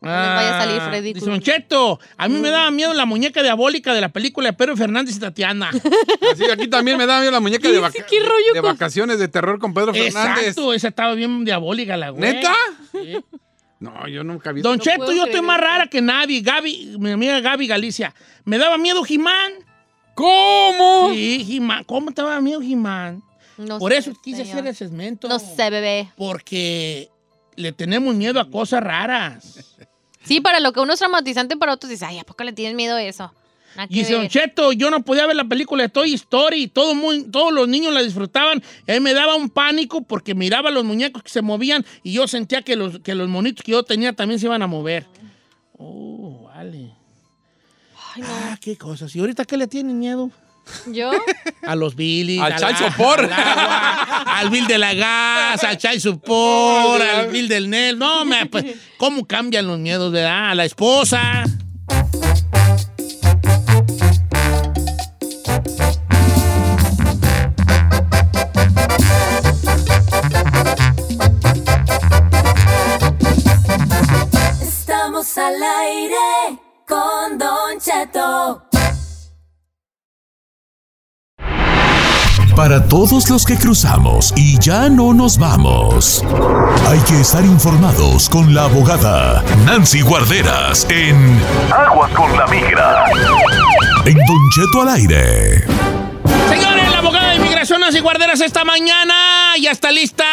No 0.00 0.10
les 0.10 0.18
vaya 0.28 0.58
a 0.58 0.62
salir 0.62 0.80
Freddy 0.82 1.10
Ah, 1.10 1.14
Dice. 1.14 1.26
Don 1.30 1.40
Cheto, 1.40 1.98
a 2.18 2.28
mí 2.28 2.38
me 2.38 2.50
daba 2.50 2.70
miedo 2.70 2.92
la 2.92 3.06
muñeca 3.06 3.42
diabólica 3.42 3.94
de 3.94 4.00
la 4.02 4.10
película 4.10 4.48
de 4.50 4.52
Pedro 4.52 4.76
Fernández 4.76 5.16
y 5.16 5.20
Tatiana. 5.20 5.70
Así, 6.32 6.44
aquí 6.50 6.68
también 6.68 6.98
me 6.98 7.06
da 7.06 7.18
miedo 7.18 7.32
la 7.32 7.40
muñeca 7.40 7.68
de, 7.70 7.78
vaca- 7.78 8.04
¿Qué 8.08 8.20
rollo 8.20 8.52
de 8.54 8.60
con- 8.60 8.72
vacaciones 8.72 9.18
de 9.18 9.26
terror 9.28 9.58
con 9.58 9.72
Pedro 9.72 9.94
Fernández. 9.94 10.48
Exacto, 10.48 10.72
esa 10.74 10.88
estaba 10.88 11.14
bien 11.14 11.44
diabólica 11.44 11.96
la 11.96 12.10
güey. 12.10 12.20
¿Neta? 12.34 12.54
Sí. 12.92 13.16
No, 13.80 14.06
yo 14.06 14.22
nunca 14.22 14.52
vi. 14.52 14.60
Don 14.60 14.76
No 14.76 14.82
Cheto, 14.84 15.12
yo 15.12 15.24
estoy 15.24 15.40
más 15.42 15.58
rara 15.60 15.86
que 15.86 16.00
nadie. 16.02 16.40
Gaby, 16.42 16.96
mi 16.98 17.10
amiga 17.12 17.40
Gaby 17.40 17.66
Galicia. 17.66 18.14
Me 18.44 18.58
daba 18.58 18.76
miedo 18.78 19.02
Jimán. 19.02 19.52
¿Cómo? 20.14 21.10
Sí, 21.12 21.44
Jimán. 21.44 21.84
¿Cómo 21.84 22.10
te 22.12 22.22
daba 22.22 22.40
miedo 22.40 22.60
Jimán? 22.60 23.22
No 23.58 23.78
Por 23.78 23.92
sé, 23.92 23.98
eso 23.98 24.12
quise 24.22 24.38
señor. 24.44 24.52
hacer 24.58 24.66
el 24.68 24.74
segmento. 24.76 25.28
No 25.28 25.38
sé, 25.38 25.70
bebé. 25.70 26.10
Porque 26.16 27.08
le 27.56 27.72
tenemos 27.72 28.14
miedo 28.14 28.38
a 28.40 28.50
cosas 28.50 28.82
raras. 28.82 29.76
Sí, 30.24 30.40
para 30.40 30.60
lo 30.60 30.72
que 30.72 30.80
uno 30.80 30.92
es 30.92 30.98
traumatizante, 30.98 31.56
para 31.56 31.72
otros 31.72 31.88
dice, 31.90 32.04
ay, 32.04 32.18
¿a 32.18 32.24
poco 32.24 32.42
le 32.44 32.52
tienes 32.52 32.74
miedo 32.76 32.96
a 32.96 33.02
eso? 33.02 33.32
Y 33.90 33.98
dice 33.98 34.14
Don. 34.14 34.26
Cheto, 34.28 34.72
yo 34.72 34.90
no 34.90 35.02
podía 35.02 35.26
ver 35.26 35.36
la 35.36 35.44
película 35.44 35.82
de 35.82 35.88
Toy 35.90 36.14
Story. 36.14 36.66
Todo 36.68 36.94
muy- 36.94 37.24
todos 37.24 37.52
los 37.52 37.68
niños 37.68 37.92
la 37.92 38.02
disfrutaban. 38.02 38.62
A 38.88 38.92
mí 38.92 39.00
me 39.00 39.12
daba 39.12 39.36
un 39.36 39.50
pánico 39.50 40.00
porque 40.02 40.34
miraba 40.34 40.70
los 40.70 40.82
muñecos 40.84 41.22
que 41.22 41.28
se 41.28 41.42
movían 41.42 41.84
y 42.02 42.12
yo 42.12 42.26
sentía 42.26 42.62
que 42.62 42.74
los, 42.74 43.00
que 43.00 43.14
los 43.14 43.28
monitos 43.28 43.62
que 43.62 43.72
yo 43.72 43.82
tenía 43.82 44.14
también 44.14 44.40
se 44.40 44.46
iban 44.46 44.62
a 44.62 44.66
mover. 44.66 45.06
Oh, 45.78 46.44
vale. 46.54 46.90
Ay, 48.14 48.22
no. 48.22 48.28
Ah, 48.30 48.58
qué 48.60 48.78
cosas. 48.78 49.14
¿Y 49.14 49.20
ahorita 49.20 49.44
qué 49.44 49.58
le 49.58 49.66
tienen 49.66 49.98
miedo? 49.98 50.30
¿Yo? 50.86 51.10
A 51.62 51.74
los 51.76 51.94
Billy, 51.96 52.38
Al 52.38 52.56
child 52.56 52.76
support. 52.76 53.30
al, 53.32 54.50
bill 54.50 54.66
de 54.66 54.78
la 54.78 54.94
gas, 54.94 55.64
al 55.64 55.78
child 55.78 56.00
support, 56.00 57.02
al 57.02 57.28
bill 57.28 57.48
del 57.48 57.70
NEL. 57.70 57.98
No, 57.98 58.24
me, 58.24 58.46
pues, 58.46 58.64
¿cómo 58.98 59.26
cambian 59.26 59.66
los 59.66 59.78
miedos 59.78 60.12
de 60.12 60.20
edad? 60.20 60.50
A 60.50 60.54
la 60.54 60.64
esposa. 60.64 61.44
Estamos 74.60 75.38
al 75.38 75.54
aire 75.62 76.58
con 76.86 77.38
Don 77.38 77.80
Cheto. 77.80 78.65
Para 82.56 82.82
todos 82.88 83.28
los 83.28 83.44
que 83.44 83.58
cruzamos 83.58 84.32
y 84.34 84.58
ya 84.58 84.88
no 84.88 85.12
nos 85.12 85.36
vamos, 85.38 86.24
hay 86.88 86.98
que 87.00 87.20
estar 87.20 87.44
informados 87.44 88.30
con 88.30 88.54
la 88.54 88.64
abogada 88.64 89.44
Nancy 89.66 90.00
Guarderas 90.00 90.86
en 90.88 91.38
Aguas 91.70 92.10
con 92.12 92.34
la 92.34 92.46
Migra. 92.46 93.04
En 94.06 94.14
Don 94.14 94.50
Cheto 94.54 94.80
al 94.80 94.88
aire. 94.88 96.05
Inmigración 97.76 97.80
Nancy 97.80 98.00
Guarderas 98.00 98.40
esta 98.40 98.64
mañana 98.64 99.54
ya 99.60 99.70
está 99.70 99.92
lista. 99.92 100.24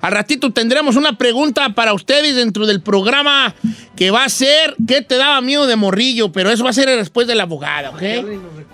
Al 0.00 0.12
ratito 0.12 0.50
tendremos 0.50 0.96
una 0.96 1.18
pregunta 1.18 1.70
para 1.70 1.92
ustedes 1.92 2.36
dentro 2.36 2.66
del 2.66 2.80
programa 2.80 3.54
que 3.96 4.10
va 4.10 4.24
a 4.24 4.28
ser 4.30 4.74
¿qué 4.88 5.02
te 5.02 5.16
daba 5.16 5.40
miedo 5.42 5.66
de 5.66 5.76
morrillo? 5.76 6.32
Pero 6.32 6.50
eso 6.50 6.64
va 6.64 6.70
a 6.70 6.72
ser 6.72 6.88
después 6.88 7.26
de 7.26 7.34
la 7.34 7.42
abogada, 7.42 7.90
¿ok? 7.90 8.02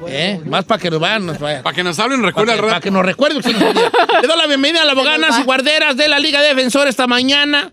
¿Eh? 0.08 0.40
Más 0.44 0.64
para 0.66 0.80
que 0.80 0.88
nos 0.90 1.00
vayan, 1.00 1.26
nos 1.26 1.38
vayan. 1.40 1.62
Para 1.64 1.74
que 1.74 1.82
nos 1.82 1.98
hablen, 1.98 2.22
recuerda 2.22 2.52
Para 2.52 2.62
que, 2.62 2.68
rato. 2.70 2.80
que 2.82 2.90
nos 2.92 3.04
recuerde. 3.04 3.36
que 3.38 3.42
se 3.42 3.52
nos 3.52 3.62
olvida. 3.62 3.90
Le 4.22 4.28
doy 4.28 4.38
la 4.38 4.46
bienvenida 4.46 4.82
a 4.82 4.84
la 4.84 4.92
abogada 4.92 5.18
Nancy 5.18 5.42
Guarderas 5.42 5.96
de 5.96 6.08
la 6.08 6.20
Liga 6.20 6.40
Defensor 6.40 6.86
esta 6.86 7.08
mañana, 7.08 7.72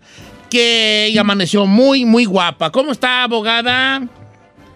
que 0.50 1.06
ella 1.06 1.22
amaneció 1.22 1.68
muy, 1.68 2.06
muy 2.06 2.26
guapa. 2.26 2.72
¿Cómo 2.72 2.92
está, 2.92 3.24
abogada? 3.24 4.02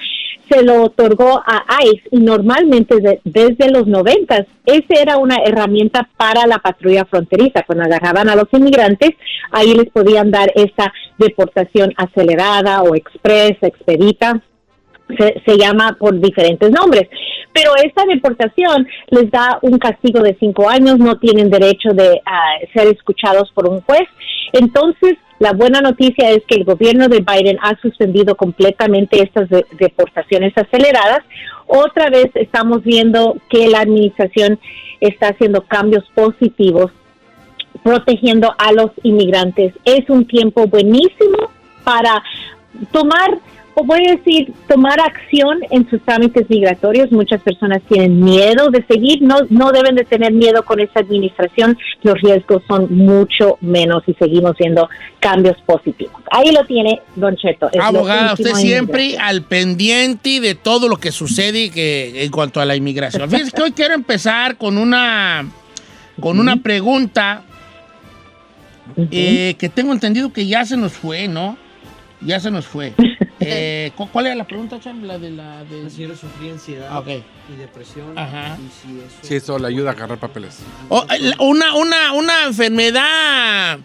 se 0.49 0.63
lo 0.63 0.83
otorgó 0.83 1.41
a 1.45 1.63
ICE 1.85 2.03
y 2.11 2.19
normalmente 2.19 2.99
de- 2.99 3.21
desde 3.23 3.71
los 3.71 3.87
noventas 3.87 4.45
esa 4.65 5.01
era 5.01 5.17
una 5.17 5.37
herramienta 5.45 6.09
para 6.17 6.45
la 6.45 6.57
patrulla 6.57 7.05
fronteriza. 7.05 7.63
Cuando 7.65 7.85
agarraban 7.85 8.27
a 8.27 8.35
los 8.35 8.47
inmigrantes, 8.51 9.11
ahí 9.51 9.73
les 9.73 9.89
podían 9.89 10.29
dar 10.29 10.51
esa 10.55 10.91
deportación 11.17 11.93
acelerada 11.95 12.81
o 12.83 12.95
express, 12.95 13.57
expedita 13.61 14.41
se, 15.17 15.41
se 15.45 15.57
llama 15.57 15.95
por 15.99 16.19
diferentes 16.19 16.71
nombres. 16.71 17.07
Pero 17.53 17.71
esta 17.83 18.05
deportación 18.05 18.87
les 19.09 19.29
da 19.29 19.59
un 19.61 19.77
castigo 19.77 20.21
de 20.21 20.35
cinco 20.39 20.69
años, 20.69 20.97
no 20.99 21.17
tienen 21.19 21.49
derecho 21.49 21.89
de 21.93 22.21
ah, 22.25 22.53
ser 22.73 22.87
escuchados 22.87 23.51
por 23.53 23.69
un 23.69 23.81
juez. 23.81 24.07
Entonces, 24.53 25.17
la 25.39 25.53
buena 25.53 25.81
noticia 25.81 26.29
es 26.29 26.43
que 26.47 26.55
el 26.55 26.65
gobierno 26.65 27.07
de 27.07 27.19
Biden 27.19 27.57
ha 27.61 27.75
suspendido 27.81 28.35
completamente 28.35 29.21
estas 29.23 29.49
de- 29.49 29.65
deportaciones 29.79 30.53
aceleradas. 30.55 31.21
Otra 31.67 32.09
vez 32.09 32.27
estamos 32.35 32.83
viendo 32.83 33.35
que 33.49 33.67
la 33.67 33.79
administración 33.79 34.59
está 34.99 35.29
haciendo 35.29 35.63
cambios 35.63 36.03
positivos 36.13 36.91
protegiendo 37.83 38.53
a 38.57 38.71
los 38.71 38.91
inmigrantes. 39.01 39.73
Es 39.83 40.09
un 40.09 40.27
tiempo 40.27 40.67
buenísimo 40.67 41.49
para 41.83 42.21
tomar 42.91 43.39
o 43.73 43.83
voy 43.83 44.05
a 44.07 44.15
decir, 44.15 44.51
tomar 44.67 44.99
acción 44.99 45.59
en 45.69 45.89
sus 45.89 46.01
trámites 46.01 46.49
migratorios. 46.49 47.11
Muchas 47.11 47.41
personas 47.41 47.81
tienen 47.87 48.19
miedo 48.19 48.69
de 48.69 48.83
seguir, 48.85 49.21
no, 49.21 49.37
no 49.49 49.71
deben 49.71 49.95
de 49.95 50.03
tener 50.03 50.33
miedo 50.33 50.63
con 50.63 50.79
esta 50.79 50.99
administración, 50.99 51.77
los 52.03 52.19
riesgos 52.21 52.63
son 52.67 52.93
mucho 52.95 53.57
menos 53.61 54.03
y 54.07 54.13
seguimos 54.15 54.55
viendo 54.57 54.89
cambios 55.19 55.57
positivos. 55.65 56.21
Ahí 56.31 56.51
lo 56.51 56.65
tiene 56.65 57.01
Don 57.15 57.35
Cheto. 57.35 57.69
es 57.71 57.81
Abogada, 57.81 58.33
usted 58.33 58.53
siempre 58.53 59.17
al 59.17 59.43
pendiente 59.43 60.39
de 60.39 60.55
todo 60.55 60.87
lo 60.87 60.97
que 60.97 61.11
sucede 61.11 61.69
que, 61.69 62.23
en 62.23 62.31
cuanto 62.31 62.59
a 62.59 62.65
la 62.65 62.75
inmigración. 62.75 63.29
Fíjense 63.29 63.51
que 63.51 63.61
hoy 63.61 63.71
quiero 63.71 63.93
empezar 63.93 64.57
con 64.57 64.77
una, 64.77 65.45
con 66.19 66.39
una 66.39 66.57
pregunta 66.57 67.43
eh, 69.11 69.55
que 69.57 69.69
tengo 69.69 69.93
entendido 69.93 70.33
que 70.33 70.45
ya 70.47 70.65
se 70.65 70.77
nos 70.77 70.93
fue, 70.93 71.27
¿no? 71.27 71.57
Ya 72.21 72.39
se 72.39 72.51
nos 72.51 72.65
fue. 72.65 72.93
Eh, 73.43 73.91
¿cu- 73.95 74.07
¿Cuál 74.09 74.27
era 74.27 74.35
la 74.35 74.43
pregunta, 74.45 74.79
Cham? 74.79 75.01
La 75.03 75.17
de 75.17 75.31
la... 75.31 75.63
De... 75.63 75.81
La 75.81 75.89
señora 75.89 76.15
sufría 76.15 76.51
ansiedad 76.51 76.89
Ah, 76.91 76.99
ok. 76.99 77.07
y 77.07 77.55
depresión. 77.57 78.15
Ajá. 78.15 78.55
Y 78.59 78.69
si 78.69 78.99
eso... 78.99 79.15
Sí, 79.23 79.33
eso 79.33 79.57
le 79.57 79.67
ayuda 79.67 79.89
a 79.89 79.93
agarrar 79.93 80.19
papeles. 80.19 80.59
Oh, 80.89 81.03
una, 81.39 81.73
una, 81.73 82.13
una 82.13 82.43
enfermedad, 82.45 83.79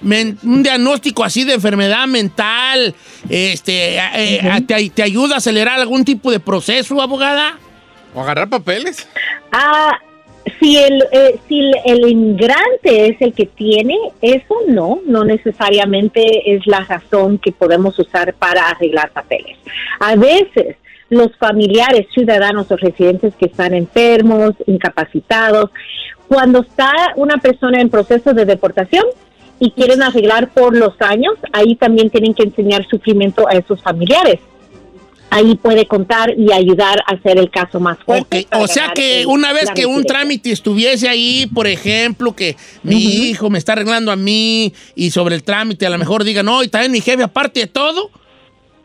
men- 0.00 0.38
un 0.42 0.62
diagnóstico 0.62 1.22
así 1.22 1.44
de 1.44 1.52
enfermedad 1.52 2.06
mental, 2.06 2.94
este, 3.28 3.98
eh, 3.98 4.64
te, 4.66 4.88
te 4.88 5.02
ayuda 5.02 5.34
a 5.34 5.38
acelerar 5.38 5.78
algún 5.80 6.02
tipo 6.06 6.30
de 6.30 6.40
proceso, 6.40 7.02
abogada? 7.02 7.58
¿O 8.14 8.22
agarrar 8.22 8.48
papeles? 8.48 9.06
Ah, 9.52 9.90
si 10.60 10.76
el, 10.76 11.02
eh, 11.12 11.38
si 11.48 11.60
el, 11.60 11.74
el 11.84 12.08
inmigrante 12.08 13.08
es 13.08 13.20
el 13.20 13.32
que 13.32 13.46
tiene, 13.46 13.96
eso 14.20 14.54
no, 14.68 15.00
no 15.06 15.24
necesariamente 15.24 16.54
es 16.54 16.66
la 16.66 16.80
razón 16.80 17.38
que 17.38 17.52
podemos 17.52 17.98
usar 17.98 18.34
para 18.34 18.68
arreglar 18.68 19.10
papeles. 19.10 19.56
A 20.00 20.16
veces 20.16 20.76
los 21.08 21.36
familiares, 21.36 22.06
ciudadanos 22.12 22.70
o 22.70 22.76
residentes 22.76 23.34
que 23.36 23.46
están 23.46 23.74
enfermos, 23.74 24.52
incapacitados, 24.66 25.70
cuando 26.28 26.60
está 26.60 26.92
una 27.16 27.36
persona 27.36 27.80
en 27.80 27.90
proceso 27.90 28.32
de 28.32 28.44
deportación 28.44 29.04
y 29.60 29.70
quieren 29.70 30.02
arreglar 30.02 30.48
por 30.52 30.76
los 30.76 31.00
años, 31.00 31.34
ahí 31.52 31.76
también 31.76 32.10
tienen 32.10 32.34
que 32.34 32.42
enseñar 32.42 32.86
sufrimiento 32.86 33.46
a 33.48 33.52
esos 33.52 33.82
familiares. 33.82 34.40
Ahí 35.30 35.56
puede 35.56 35.86
contar 35.86 36.32
y 36.38 36.52
ayudar 36.52 37.00
a 37.06 37.14
hacer 37.14 37.38
el 37.38 37.50
caso 37.50 37.80
más 37.80 37.98
fuerte. 38.04 38.46
para 38.48 38.62
O 38.62 38.68
sea 38.68 38.92
que 38.94 39.22
el- 39.22 39.26
una 39.26 39.52
vez 39.52 39.68
que 39.74 39.84
un 39.84 40.04
trámite 40.04 40.52
estuviese 40.52 41.08
ahí, 41.08 41.46
por 41.52 41.66
ejemplo, 41.66 42.36
que 42.36 42.56
mi 42.84 42.96
hijo 43.02 43.50
me 43.50 43.58
está 43.58 43.72
arreglando 43.72 44.12
a 44.12 44.16
mí 44.16 44.72
y 44.94 45.10
sobre 45.10 45.34
el 45.34 45.42
trámite 45.42 45.86
a 45.86 45.90
lo 45.90 45.98
mejor 45.98 46.22
diga, 46.22 46.42
no, 46.44 46.62
y 46.62 46.68
también 46.68 46.92
mi 46.92 47.00
jefe, 47.00 47.24
aparte 47.24 47.60
de 47.60 47.66
todo, 47.66 48.10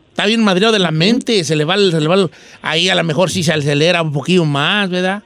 está 0.08 0.26
bien 0.26 0.42
madreado 0.42 0.72
de 0.72 0.80
la 0.80 0.90
mente, 0.90 1.44
se 1.44 1.54
le 1.54 1.64
va, 1.64 1.76
se 1.76 2.00
le 2.00 2.08
va 2.08 2.28
ahí 2.62 2.88
a 2.88 2.96
lo 2.96 3.04
mejor 3.04 3.30
sí 3.30 3.44
se 3.44 3.52
acelera 3.52 4.02
un 4.02 4.12
poquito 4.12 4.44
más, 4.44 4.90
¿verdad? 4.90 5.22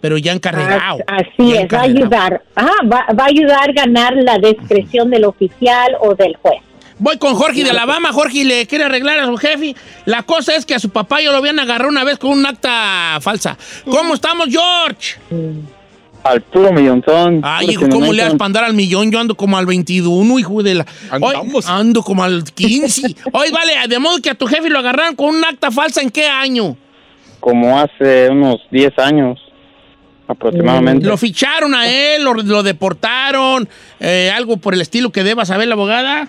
Pero 0.00 0.16
ya 0.18 0.32
encarregado. 0.32 0.98
Así 1.06 1.52
ya 1.54 1.60
es, 1.62 1.72
va 1.72 1.78
a 1.78 1.82
ayudar. 1.82 2.42
Ajá, 2.56 2.72
va, 2.84 3.06
va 3.18 3.24
a 3.24 3.28
ayudar 3.28 3.70
a 3.70 3.72
ganar 3.72 4.14
la 4.16 4.36
discreción 4.38 5.10
del 5.10 5.24
oficial 5.24 5.92
o 6.00 6.14
del 6.14 6.36
juez. 6.36 6.60
Voy 6.98 7.18
con 7.18 7.34
Jorge 7.34 7.64
de 7.64 7.70
Alabama. 7.70 8.12
Jorge 8.12 8.44
le 8.44 8.66
quiere 8.66 8.84
arreglar 8.84 9.18
a 9.18 9.26
su 9.26 9.36
jefe. 9.36 9.74
La 10.04 10.22
cosa 10.22 10.54
es 10.54 10.66
que 10.66 10.74
a 10.74 10.78
su 10.78 10.90
papá 10.90 11.20
yo 11.20 11.32
lo 11.32 11.38
habían 11.38 11.58
agarrado 11.58 11.90
una 11.90 12.04
vez 12.04 12.18
con 12.18 12.30
un 12.30 12.46
acta 12.46 13.18
falsa. 13.20 13.56
¿Cómo 13.84 14.14
estamos, 14.14 14.48
George? 14.48 15.16
Al 16.22 16.40
puro 16.40 16.72
millonzón. 16.72 17.40
Ay, 17.42 17.70
hijo, 17.70 17.88
¿cómo 17.88 18.12
le 18.12 18.22
das 18.22 18.34
para 18.34 18.46
andar 18.46 18.64
al 18.64 18.74
millón? 18.74 19.10
Yo 19.10 19.18
ando 19.18 19.34
como 19.34 19.58
al 19.58 19.66
21, 19.66 20.38
hijo 20.38 20.62
de 20.62 20.76
la... 20.76 20.86
Hoy 21.20 21.34
ando 21.66 22.02
como 22.02 22.22
al 22.22 22.44
15. 22.44 23.16
Hoy 23.32 23.50
vale, 23.50 23.72
de 23.88 23.98
modo 23.98 24.18
que 24.22 24.30
a 24.30 24.34
tu 24.34 24.46
jefe 24.46 24.68
lo 24.70 24.78
agarraron 24.78 25.16
con 25.16 25.34
un 25.34 25.44
acta 25.44 25.70
falsa, 25.70 26.00
¿en 26.00 26.10
qué 26.10 26.28
año? 26.28 26.76
Como 27.40 27.76
hace 27.78 28.28
unos 28.30 28.60
10 28.70 28.98
años 28.98 29.40
aproximadamente. 30.28 31.06
¿Lo 31.06 31.16
ficharon 31.16 31.74
a 31.74 31.88
él? 31.88 32.22
¿Lo, 32.22 32.34
lo 32.34 32.62
deportaron? 32.62 33.68
Eh, 33.98 34.30
¿Algo 34.32 34.58
por 34.58 34.74
el 34.74 34.80
estilo 34.80 35.10
que 35.10 35.24
deba 35.24 35.44
saber 35.44 35.66
la 35.66 35.74
abogada? 35.74 36.28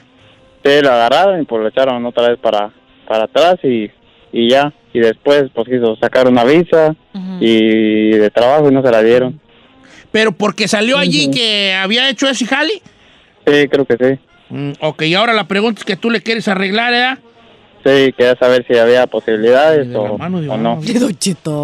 Sí, 0.64 0.82
lo 0.82 0.92
agarraron 0.92 1.42
y 1.42 1.46
pues 1.46 1.62
lo 1.62 1.68
echaron 1.68 2.06
otra 2.06 2.30
vez 2.30 2.40
para, 2.40 2.72
para 3.08 3.26
atrás 3.26 3.56
y, 3.64 3.92
y 4.32 4.50
ya. 4.50 4.74
Y 4.94 5.00
después 5.00 5.46
pues 5.54 5.68
quiso 5.68 5.96
sacar 5.98 6.28
una 6.28 6.44
visa 6.44 6.96
y 7.40 8.12
de 8.12 8.30
trabajo 8.30 8.70
y 8.70 8.74
no 8.74 8.84
se 8.84 8.92
la 8.92 9.02
dieron. 9.02 9.40
¿Pero 10.12 10.32
porque 10.32 10.68
salió 10.68 10.98
allí 10.98 11.32
que 11.32 11.74
había 11.74 12.08
hecho 12.10 12.30
ese 12.30 12.46
jale? 12.46 12.82
Sí, 13.46 13.68
creo 13.68 13.86
que 13.86 13.98
sí. 13.98 14.20
Mm, 14.50 14.74
ok, 14.80 15.02
y 15.04 15.16
ahora 15.16 15.34
la 15.34 15.48
pregunta 15.48 15.80
es 15.80 15.86
que 15.86 15.96
tú 15.96 16.12
le 16.12 16.22
quieres 16.22 16.48
arreglar, 16.48 16.94
¿eh? 16.94 17.18
Sí, 17.84 18.14
quería 18.14 18.36
saber 18.38 18.66
si 18.66 18.78
había 18.78 19.08
posibilidades 19.08 19.94
o, 19.94 20.04
o 20.04 20.58
no. 20.58 20.80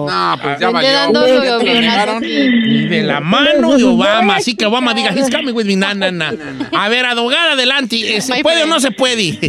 No, 0.08 0.38
pues 0.42 0.60
ya 0.60 0.70
valió. 0.70 0.90
lo 1.14 1.60
negaron. 1.64 2.22
Ni 2.22 2.86
de 2.88 3.04
la 3.04 3.22
mano 3.22 3.78
de 3.78 3.84
Obama. 3.86 4.36
Así 4.36 4.56
que 4.56 4.66
Obama 4.66 4.94
diga, 4.94 5.12
he's 5.12 5.30
coming 5.34 5.54
with 5.54 5.66
me, 5.66 5.78
na, 5.78 5.94
na, 5.94 6.12
na. 6.12 6.34
A 6.74 6.90
ver, 6.90 7.06
abogada, 7.06 7.54
adelante. 7.54 8.18
Eh, 8.18 8.22
¿Se 8.22 8.42
puede 8.44 8.64
o 8.64 8.66
no 8.68 8.80
se 8.82 8.92
puede? 8.92 9.40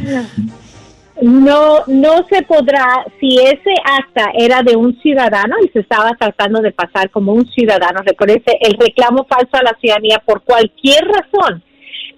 No, 1.22 1.80
no 1.86 2.26
se 2.30 2.42
podrá, 2.42 3.04
si 3.18 3.36
ese 3.38 3.74
acta 3.84 4.30
era 4.38 4.62
de 4.62 4.74
un 4.74 4.98
ciudadano 5.02 5.56
y 5.62 5.68
se 5.68 5.80
estaba 5.80 6.12
tratando 6.18 6.60
de 6.62 6.72
pasar 6.72 7.10
como 7.10 7.32
un 7.34 7.46
ciudadano, 7.50 8.00
recuerde, 8.06 8.42
el 8.60 8.74
reclamo 8.78 9.26
falso 9.28 9.50
a 9.52 9.62
la 9.62 9.76
ciudadanía 9.80 10.22
por 10.24 10.42
cualquier 10.44 11.04
razón, 11.04 11.62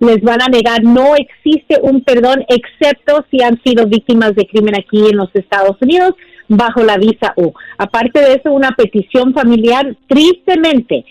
les 0.08 0.20
van 0.20 0.42
a 0.42 0.48
negar, 0.48 0.82
no 0.82 1.14
existe 1.16 1.78
un 1.80 2.02
perdón 2.02 2.44
excepto 2.48 3.24
si 3.30 3.42
han 3.42 3.60
sido 3.62 3.86
víctimas 3.86 4.34
de 4.34 4.46
crimen 4.46 4.74
aquí 4.76 5.00
en 5.08 5.16
los 5.16 5.30
Estados 5.34 5.76
Unidos 5.80 6.14
bajo 6.48 6.82
la 6.82 6.96
visa 6.98 7.32
U. 7.36 7.52
Aparte 7.78 8.20
de 8.20 8.34
eso, 8.34 8.52
una 8.52 8.72
petición 8.72 9.32
familiar, 9.32 9.96
tristemente, 10.08 11.04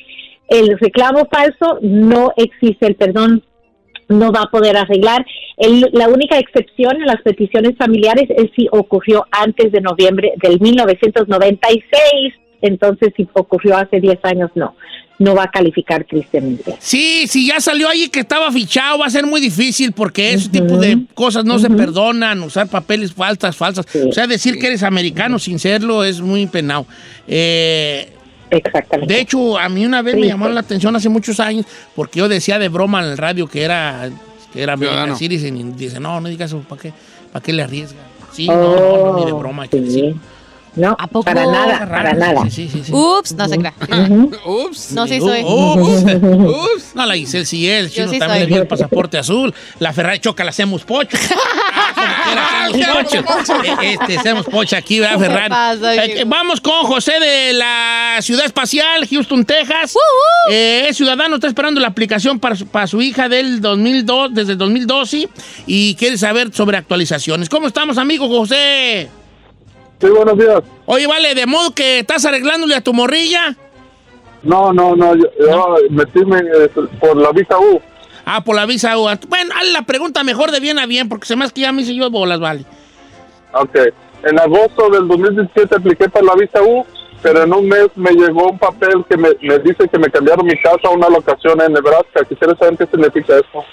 el 0.50 0.78
reclamo 0.78 1.28
falso 1.32 1.80
no 1.82 2.34
existe 2.36 2.86
el 2.88 2.96
perdón 2.96 3.44
no 4.10 4.34
va 4.34 4.42
a 4.42 4.52
poder 4.52 4.76
arreglar. 4.76 5.26
El- 5.56 5.90
la 5.94 6.10
única 6.10 6.38
excepción 6.38 6.98
en 6.98 7.06
las 7.08 7.22
peticiones 7.22 7.78
familiares 7.78 8.26
es 8.30 8.52
si 8.58 8.68
ocurrió 8.72 9.26
antes 9.32 9.72
de 9.72 9.80
noviembre 9.80 10.34
del 10.44 10.60
1996. 10.60 12.34
Entonces, 12.62 13.14
si 13.16 13.28
ocurrió 13.34 13.78
hace 13.78 14.02
10 14.02 14.20
años, 14.24 14.52
no. 14.54 14.76
No 15.22 15.36
va 15.36 15.44
a 15.44 15.52
calificar 15.52 16.04
tristemente. 16.04 16.76
Sí, 16.80 17.28
si 17.28 17.48
ya 17.48 17.62
salió 17.62 17.88
ahí 17.88 18.10
que 18.10 18.22
estaba 18.22 18.52
fichado, 18.52 18.98
va 18.98 19.06
a 19.06 19.10
ser 19.10 19.26
muy 19.28 19.40
difícil 19.40 19.92
porque 19.92 20.34
ese 20.34 20.50
tipo 20.50 20.78
de 20.78 21.06
cosas 21.14 21.46
no 21.46 21.60
se 21.60 21.70
perdonan, 21.70 22.42
usar 22.42 22.68
papeles 22.68 23.14
falsas, 23.14 23.56
falsas. 23.56 23.86
O 24.08 24.12
sea, 24.12 24.26
decir 24.26 24.58
que 24.58 24.68
eres 24.68 24.82
americano 24.82 25.38
sin 25.38 25.60
serlo 25.60 26.04
es 26.04 26.22
muy 26.22 26.48
penado. 26.48 26.88
Eh, 27.28 28.10
Exactamente. 28.50 29.14
De 29.14 29.22
hecho, 29.22 29.58
a 29.58 29.70
mí 29.70 29.86
una 29.86 30.02
vez 30.02 30.16
me 30.16 30.28
llamó 30.28 30.50
la 30.50 30.60
atención 30.60 30.96
hace 30.96 31.08
muchos 31.08 31.40
años 31.40 31.66
porque 31.96 32.20
yo 32.20 32.28
decía 32.28 32.60
de 32.60 32.68
broma 32.68 33.04
en 33.04 33.12
el 33.12 33.18
radio 33.18 33.48
que 33.48 33.62
era, 33.62 34.10
que 34.52 34.62
era 34.62 34.74
American. 34.74 35.16
Citizen 35.16 35.56
y 35.56 35.64
dice, 35.74 36.00
no, 36.00 36.20
no 36.20 36.30
digas 36.30 36.50
eso, 36.50 36.60
¿para 36.68 36.82
qué, 36.82 36.94
¿para 37.32 37.44
qué 37.44 37.54
le 37.54 37.64
arriesga? 37.64 38.00
Sí, 38.32 38.48
no, 38.48 38.56
no, 38.56 39.14
no, 39.14 39.20
ni 39.20 39.26
de 39.26 39.34
broma. 39.34 39.68
que 39.68 39.86
sí. 39.86 40.16
No, 40.74 40.96
para 41.26 41.46
nada, 41.46 41.80
para 41.90 42.14
nada. 42.14 42.50
Sí, 42.50 42.70
sí, 42.72 42.82
sí. 42.86 42.94
Ups, 42.94 43.34
no 43.34 43.48
se 43.50 43.58
crea. 43.58 43.74
Ups. 44.46 44.92
No, 44.94 45.06
sí 45.06 45.20
soy. 45.20 45.42
Ups, 45.44 46.04
ups. 46.24 46.96
No, 46.96 47.06
la 47.06 47.16
Giselle 47.16 47.46
sí 47.46 47.70
es, 47.70 47.80
el 47.86 47.90
Yo 47.90 47.94
chino 47.96 48.12
sí 48.14 48.20
también 48.20 48.40
soy. 48.40 48.48
le 48.48 48.54
dio 48.54 48.62
el 48.62 48.68
pasaporte 48.68 49.18
azul. 49.18 49.54
La 49.80 49.92
Ferrari 49.92 50.20
choca, 50.20 50.44
la 50.46 50.52
hacemos 50.52 50.84
pocho. 50.84 51.18
Ah, 52.34 52.68
hacemos 52.70 53.04
pocho. 53.04 53.64
Eh, 53.82 53.98
Este, 54.00 54.18
hacemos 54.18 54.46
pocho 54.46 54.76
aquí, 54.78 55.00
¿verdad, 55.00 55.18
¿Qué 55.18 55.26
Ferrari? 55.26 55.50
pasa, 55.50 55.96
Eh, 56.06 56.24
vamos 56.26 56.62
con 56.62 56.84
José 56.86 57.20
de 57.20 57.54
la 57.54 58.18
Ciudad 58.22 58.46
Espacial, 58.46 59.06
Houston, 59.08 59.44
Texas. 59.46 59.96
Eh, 60.50 60.86
es 60.90 60.98
ciudadano, 60.98 61.36
está 61.36 61.48
esperando 61.48 61.80
la 61.82 61.88
aplicación 61.90 62.40
para 62.40 62.56
su, 62.56 62.66
para 62.68 62.88
su 62.88 63.02
hija 63.02 63.28
del 63.30 63.60
2002, 63.62 64.34
desde 64.34 64.54
el 64.54 64.58
2012 64.58 65.30
y 65.68 65.96
quiere 65.96 66.18
saber 66.18 66.54
sobre 66.54 66.78
actualizaciones. 66.78 67.50
¿Cómo 67.50 67.68
estamos, 67.68 67.98
amigo 67.98 68.28
José? 68.28 69.10
Sí, 70.02 70.08
buenos 70.10 70.36
días. 70.36 70.62
Oye, 70.88 71.06
vale, 71.06 71.36
de 71.36 71.46
modo 71.46 71.72
que 71.76 72.00
estás 72.00 72.26
arreglándole 72.26 72.76
a 72.76 72.82
tu 72.82 72.92
morrilla. 72.92 73.56
No, 74.42 74.74
no, 74.74 74.96
no, 74.96 75.16
yo, 75.16 75.26
yo 75.40 75.76
metíme 75.92 76.40
eh, 76.40 76.70
por 77.00 77.16
la 77.16 77.32
visa 77.32 77.60
U. 77.60 77.80
Ah, 78.26 78.44
por 78.44 78.56
la 78.56 78.66
visa 78.66 78.98
U. 78.98 79.04
Bueno, 79.28 79.54
haz 79.56 79.72
la 79.72 79.84
pregunta 79.84 80.24
mejor 80.24 80.50
de 80.50 80.60
bien 80.60 80.80
a 80.80 80.88
bien, 80.88 81.08
porque 81.08 81.28
se 81.28 81.36
me 81.36 81.46
hace 81.46 81.54
que 81.54 81.62
ya 81.62 81.72
me 81.72 81.84
hice 81.84 81.94
yo 81.94 82.10
bolas, 82.10 82.40
vale. 82.40 82.66
Ok. 83.54 83.78
En 84.24 84.40
agosto 84.40 84.90
del 84.90 85.08
2017 85.08 85.76
apliqué 85.76 86.10
para 86.10 86.26
la 86.26 86.36
visa 86.36 86.64
U, 86.64 86.84
pero 87.22 87.44
en 87.44 87.54
un 87.54 87.68
mes 87.68 87.88
me 87.96 88.12
llegó 88.12 88.50
un 88.50 88.58
papel 88.58 89.06
que 89.08 89.18
me, 89.18 89.30
me 89.42 89.60
dice 89.60 89.88
que 89.88 90.00
me 90.00 90.10
cambiaron 90.10 90.48
mi 90.48 90.58
casa 90.60 90.88
a 90.88 90.90
una 90.90 91.10
locación 91.10 91.62
en 91.62 91.74
Nebraska. 91.74 92.26
Quisiera 92.28 92.56
saber 92.56 92.76
qué 92.78 92.88
significa 92.88 93.36
eso. 93.36 93.64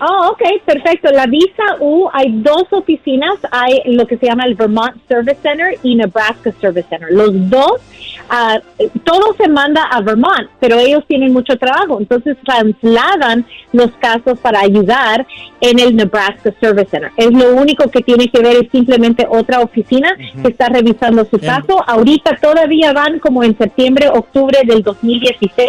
Oh, 0.00 0.30
ok, 0.30 0.42
perfecto. 0.64 1.10
La 1.12 1.26
visa 1.26 1.76
U, 1.78 2.08
hay 2.12 2.32
dos 2.40 2.64
oficinas, 2.70 3.34
hay 3.50 3.82
lo 3.84 4.06
que 4.06 4.16
se 4.16 4.26
llama 4.26 4.44
el 4.44 4.54
Vermont 4.54 4.96
Service 5.06 5.38
Center 5.42 5.78
y 5.82 5.94
Nebraska 5.94 6.52
Service 6.58 6.88
Center. 6.88 7.08
Los 7.10 7.32
dos, 7.50 7.82
ah, 8.30 8.58
todo 9.04 9.34
se 9.36 9.46
manda 9.48 9.82
a 9.84 10.00
Vermont, 10.00 10.48
pero 10.58 10.78
ellos 10.78 11.04
tienen 11.06 11.34
mucho 11.34 11.58
trabajo, 11.58 11.98
entonces 12.00 12.38
trasladan 12.44 13.44
los 13.72 13.90
casos 14.00 14.38
para 14.38 14.60
ayudar 14.60 15.26
en 15.60 15.78
el 15.78 15.94
Nebraska 15.94 16.54
Service 16.58 16.90
Center. 16.90 17.10
Es 17.18 17.30
lo 17.30 17.54
único 17.54 17.90
que 17.90 18.00
tiene 18.00 18.28
que 18.28 18.40
ver, 18.40 18.56
es 18.56 18.70
simplemente 18.72 19.26
otra 19.28 19.60
oficina 19.60 20.16
que 20.16 20.48
está 20.48 20.70
revisando 20.70 21.26
su 21.26 21.38
caso. 21.38 21.84
Ahorita 21.86 22.38
todavía 22.40 22.94
van 22.94 23.18
como 23.18 23.44
en 23.44 23.56
septiembre, 23.58 24.08
octubre 24.08 24.60
del 24.64 24.82
2016. 24.82 25.68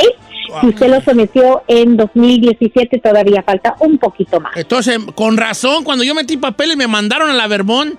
Si 0.60 0.68
usted 0.68 0.88
lo 0.90 1.02
sometió 1.02 1.64
en 1.68 1.96
2017, 1.98 3.00
todavía 3.00 3.42
falta 3.44 3.76
un 3.80 3.98
poquito 3.98 4.40
más. 4.40 4.56
Entonces, 4.58 5.00
con 5.16 5.38
razón, 5.38 5.84
cuando 5.84 6.04
yo 6.04 6.14
metí 6.14 6.38
papeles 6.38 6.76
me 6.78 6.88
mandaron 6.88 7.30
a 7.30 7.34
la 7.34 7.48
Vermont. 7.48 7.98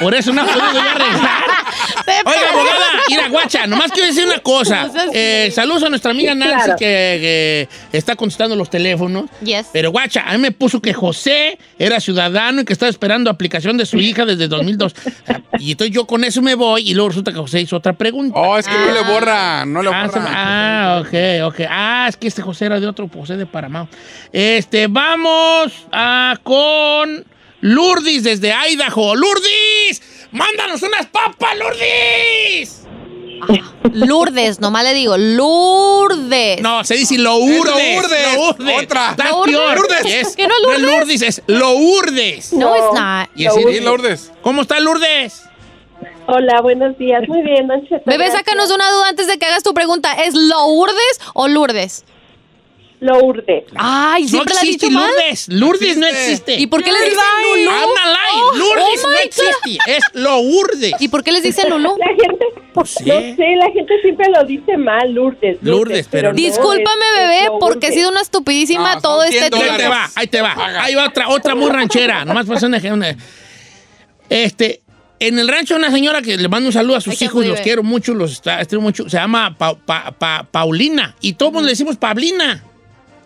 Por 0.00 0.12
eso 0.12 0.32
no 0.32 0.42
he 0.42 0.44
podido 0.46 0.72
ya 0.72 0.90
arreglar. 0.90 1.44
Oiga, 2.26 2.50
abogada, 2.52 2.84
mira, 3.08 3.28
guacha, 3.28 3.66
nomás 3.68 3.92
quiero 3.92 4.08
decir 4.08 4.26
una 4.26 4.40
cosa. 4.40 4.90
Eh, 5.12 5.50
saludos 5.54 5.84
a 5.84 5.88
nuestra 5.88 6.10
amiga 6.10 6.34
Nancy 6.34 6.54
claro. 6.64 6.76
que, 6.76 7.68
que 7.92 7.96
está 7.96 8.16
contestando 8.16 8.56
los 8.56 8.68
teléfonos. 8.70 9.26
Yes. 9.44 9.68
Pero 9.72 9.92
guacha, 9.92 10.24
a 10.26 10.32
mí 10.32 10.38
me 10.38 10.50
puso 10.50 10.80
que 10.82 10.92
José 10.92 11.58
era 11.78 12.00
ciudadano 12.00 12.62
y 12.62 12.64
que 12.64 12.72
estaba 12.72 12.90
esperando 12.90 13.30
aplicación 13.30 13.76
de 13.76 13.86
su 13.86 13.98
hija 13.98 14.24
desde 14.24 14.48
2002. 14.48 14.94
Y 15.60 15.72
entonces 15.72 15.94
yo 15.94 16.06
con 16.06 16.24
eso 16.24 16.42
me 16.42 16.56
voy 16.56 16.90
y 16.90 16.94
luego 16.94 17.10
resulta 17.10 17.30
que 17.32 17.38
José 17.38 17.60
hizo 17.60 17.76
otra 17.76 17.92
pregunta. 17.92 18.36
Oh, 18.36 18.58
es 18.58 18.66
que 18.66 18.74
no 18.74 18.92
le 18.92 19.02
borra, 19.02 19.64
no 19.64 19.80
le 19.80 19.90
Ah, 19.92 20.08
borra. 20.12 20.24
ah, 20.34 21.02
ok, 21.02 21.52
ok. 21.54 21.60
Ah, 21.86 22.06
es 22.08 22.16
que 22.16 22.28
este 22.28 22.40
José 22.40 22.64
era 22.64 22.80
de 22.80 22.86
otro 22.86 23.10
José 23.12 23.36
de 23.36 23.44
Paramount. 23.44 23.92
Este, 24.32 24.86
vamos 24.86 25.70
a 25.92 26.38
con 26.42 27.26
Lourdes 27.60 28.24
desde 28.24 28.54
Idaho. 28.54 29.14
¡Lourdes! 29.14 30.00
¡Mándanos 30.32 30.82
unas 30.82 31.06
papas, 31.06 31.58
Lourdes! 31.58 32.80
Lourdes, 33.92 34.60
nomás 34.60 34.84
le 34.84 34.94
digo, 34.94 35.18
Lourdes. 35.18 36.62
No, 36.62 36.82
se 36.84 36.94
dice 36.94 37.18
Lourdes. 37.18 37.66
Lourdes. 37.66 38.34
Lourdes. 38.34 38.82
Otra. 38.82 39.14
That's 39.14 39.30
Lourdes. 39.30 39.74
Lourdes. 39.74 40.04
Yes. 40.04 40.36
¿Que 40.36 40.48
no 40.48 40.54
es 40.54 40.62
No 40.62 40.72
es 40.72 40.80
Lourdes? 40.80 40.96
Lourdes, 40.96 41.22
es 41.22 41.42
Lourdes. 41.46 42.52
No, 42.54 42.76
it's 42.76 42.98
not. 42.98 43.28
Y 43.36 43.46
Sí, 43.50 43.80
Lourdes. 43.80 44.32
¿Cómo 44.40 44.62
está 44.62 44.80
Lourdes? 44.80 45.42
Hola, 46.26 46.60
buenos 46.62 46.96
días. 46.98 47.22
Muy 47.28 47.42
bien, 47.42 47.66
don 47.66 47.82
Cheto. 47.82 48.02
Bebé, 48.06 48.24
gracias. 48.24 48.38
sácanos 48.38 48.70
una 48.70 48.90
duda 48.90 49.08
antes 49.08 49.26
de 49.26 49.38
que 49.38 49.46
hagas 49.46 49.62
tu 49.62 49.74
pregunta. 49.74 50.12
¿Es 50.24 50.34
Lourdes 50.34 51.20
o 51.34 51.48
Lourdes? 51.48 52.04
Lourdes. 53.00 53.64
Ay, 53.76 54.22
No 54.22 54.28
siempre 54.28 54.54
la 54.54 54.60
has 54.60 54.64
existe 54.64 54.86
dicho 54.86 54.98
mal. 54.98 55.10
Lourdes. 55.10 55.48
Lourdes 55.48 55.96
no 55.98 56.06
existe. 56.06 56.54
¿Y 56.56 56.66
por 56.68 56.82
qué 56.82 56.90
les 56.92 57.02
dicen 57.04 57.18
Lulú? 57.42 57.70
I'm 57.70 57.90
alive. 58.02 58.42
Oh, 58.42 58.56
Lourdes 58.56 59.04
oh 59.04 59.08
no 59.08 59.14
God. 59.16 59.24
existe. 59.24 59.78
Es 59.86 60.04
Lourdes. 60.14 60.92
¿Y 61.00 61.08
por 61.08 61.22
qué 61.22 61.32
les 61.32 61.42
dicen 61.42 61.68
Lulú? 61.68 61.94
La 61.98 62.06
gente, 62.06 62.46
Sí. 62.86 63.04
no 63.04 63.14
sé, 63.36 63.56
la 63.56 63.70
gente 63.72 64.00
siempre 64.02 64.26
lo 64.34 64.42
dice 64.44 64.76
mal, 64.76 65.12
Lourdes. 65.12 65.58
Lourdes, 65.62 66.08
pero 66.10 66.30
no. 66.30 66.34
Discúlpame, 66.34 67.04
es- 67.12 67.18
bebé, 67.20 67.38
es 67.42 67.50
porque 67.60 67.86
he 67.86 67.90
Lourdes. 67.90 67.94
sido 67.94 68.10
una 68.10 68.20
estupidísima 68.22 68.94
No, 68.96 69.00
todo 69.02 69.22
este 69.24 69.38
100 69.38 69.50
tiempo. 69.52 69.70
Ahí 69.72 69.78
te 69.78 69.88
va, 69.88 70.10
ahí 70.16 70.26
te 70.26 70.40
va. 70.40 70.82
Ahí 70.84 70.94
va 70.94 71.06
otra, 71.06 71.28
otra 71.28 71.54
muy 71.54 71.70
ranchera. 71.70 72.24
Nomás 72.24 72.46
para 72.46 72.56
hacer 72.56 72.68
un 72.68 72.74
ejemplo. 72.74 73.06
Este, 74.30 74.80
en 75.28 75.38
el 75.38 75.48
rancho 75.48 75.76
una 75.76 75.90
señora 75.90 76.22
que 76.22 76.36
le 76.36 76.48
mando 76.48 76.68
un 76.68 76.72
saludo 76.72 76.96
a 76.96 77.00
sus 77.00 77.20
Ay, 77.20 77.26
hijos, 77.26 77.46
los 77.46 77.60
quiero 77.60 77.82
mucho, 77.82 78.14
los 78.14 78.32
está- 78.32 78.60
estimo 78.60 78.82
mucho. 78.82 79.08
Se 79.08 79.16
llama 79.16 79.56
Pa- 79.56 79.74
Pa- 79.76 80.12
Pa- 80.18 80.46
Paulina. 80.50 81.14
Y 81.20 81.34
todos 81.34 81.62
le 81.62 81.70
decimos 81.70 81.96
Pablina. 81.96 82.62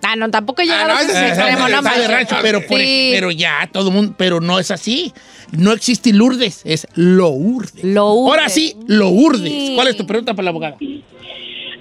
Ah, 0.02 0.14
no, 0.16 0.30
tampoco 0.30 0.62
llegaron 0.62 0.90
Ah, 0.96 1.00
a 1.00 1.02
no, 1.04 1.10
extremo, 1.10 1.68
no 1.68 1.82
de 2.00 2.08
rancho, 2.08 2.36
pero, 2.40 2.64
por 2.66 2.78
Sí. 2.78 3.10
pero 3.12 3.30
ya, 3.32 3.68
todo 3.72 3.88
el 3.88 3.94
mundo, 3.94 4.14
pero 4.16 4.40
no 4.40 4.58
es 4.58 4.70
así. 4.70 5.12
No 5.52 5.72
existe 5.72 6.12
Lourdes, 6.12 6.62
es 6.64 6.86
Lourdes. 6.94 7.82
Lourdes. 7.84 7.96
Ahora 8.32 8.48
sí, 8.48 8.74
Lourdes. 8.86 9.50
Sí. 9.50 9.72
¿Cuál 9.74 9.88
es 9.88 9.96
tu 9.96 10.06
pregunta 10.06 10.34
para 10.34 10.44
la 10.44 10.50
abogada? 10.50 10.76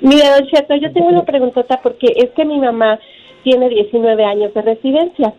Mira, 0.01 0.35
don 0.37 0.47
Cheto, 0.47 0.75
yo 0.81 0.91
tengo 0.93 1.07
una 1.07 1.23
preguntota 1.25 1.79
porque 1.81 2.07
es 2.15 2.29
que 2.35 2.43
mi 2.45 2.59
mamá 2.59 2.99
tiene 3.43 3.69
19 3.69 4.23
años 4.25 4.53
de 4.53 4.61
residencia 4.61 5.33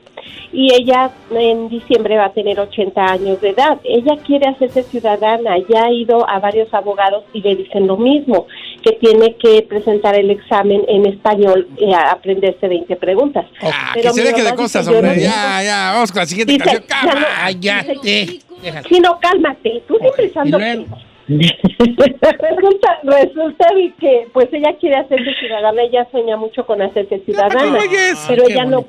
y 0.53 0.73
ella 0.75 1.11
en 1.31 1.69
diciembre 1.69 2.17
va 2.17 2.27
a 2.27 2.33
tener 2.33 2.59
80 2.59 3.01
años 3.03 3.41
de 3.41 3.51
edad. 3.51 3.79
Ella 3.85 4.17
quiere 4.27 4.49
hacerse 4.49 4.83
ciudadana, 4.83 5.57
ya 5.69 5.85
ha 5.85 5.93
ido 5.93 6.29
a 6.29 6.39
varios 6.39 6.73
abogados 6.73 7.25
y 7.33 7.43
le 7.43 7.57
dicen 7.57 7.87
lo 7.87 7.97
mismo, 7.97 8.47
que 8.83 8.93
tiene 8.93 9.37
que 9.37 9.63
presentar 9.63 10.19
el 10.19 10.31
examen 10.31 10.83
en 10.89 11.07
español 11.07 11.69
y 11.77 11.93
aprenderse 11.93 12.67
20 12.69 12.97
preguntas. 12.97 13.47
Ah, 13.63 13.93
Pero 13.95 14.13
que 14.13 14.21
se 14.21 14.25
deje 14.25 14.43
de 14.43 14.55
cosas, 14.55 14.87
no 14.87 14.97
hombre. 14.99 15.21
Ya, 15.21 15.63
ya, 15.63 15.93
vamos 15.93 16.13
con 16.13 16.21
la 16.21 16.27
siguiente 16.27 16.55
Dice, 16.55 16.65
canción. 16.65 17.15
ya 17.61 17.83
no-. 17.83 17.87
Cállate. 17.95 18.41
Déjala. 18.63 18.89
Sí, 18.89 19.01
no, 19.01 19.19
cálmate, 19.21 19.83
tú 19.87 19.97
siempre 20.01 20.33
luego, 20.45 20.99
Resulta, 21.29 23.01
resulta 23.03 23.67
que 24.01 24.29
pues 24.33 24.49
ella 24.53 24.75
quiere 24.81 24.97
hacerse 24.97 25.35
ciudadana, 25.39 25.83
ella 25.83 26.07
sueña 26.11 26.37
mucho 26.39 26.65
con 26.65 26.81
hacerse 26.81 27.19
ciudadana, 27.21 27.79
oyes. 27.79 28.25
pero 28.29 28.45
Ah, 28.45 28.51
ella 28.51 28.65
no. 28.65 28.87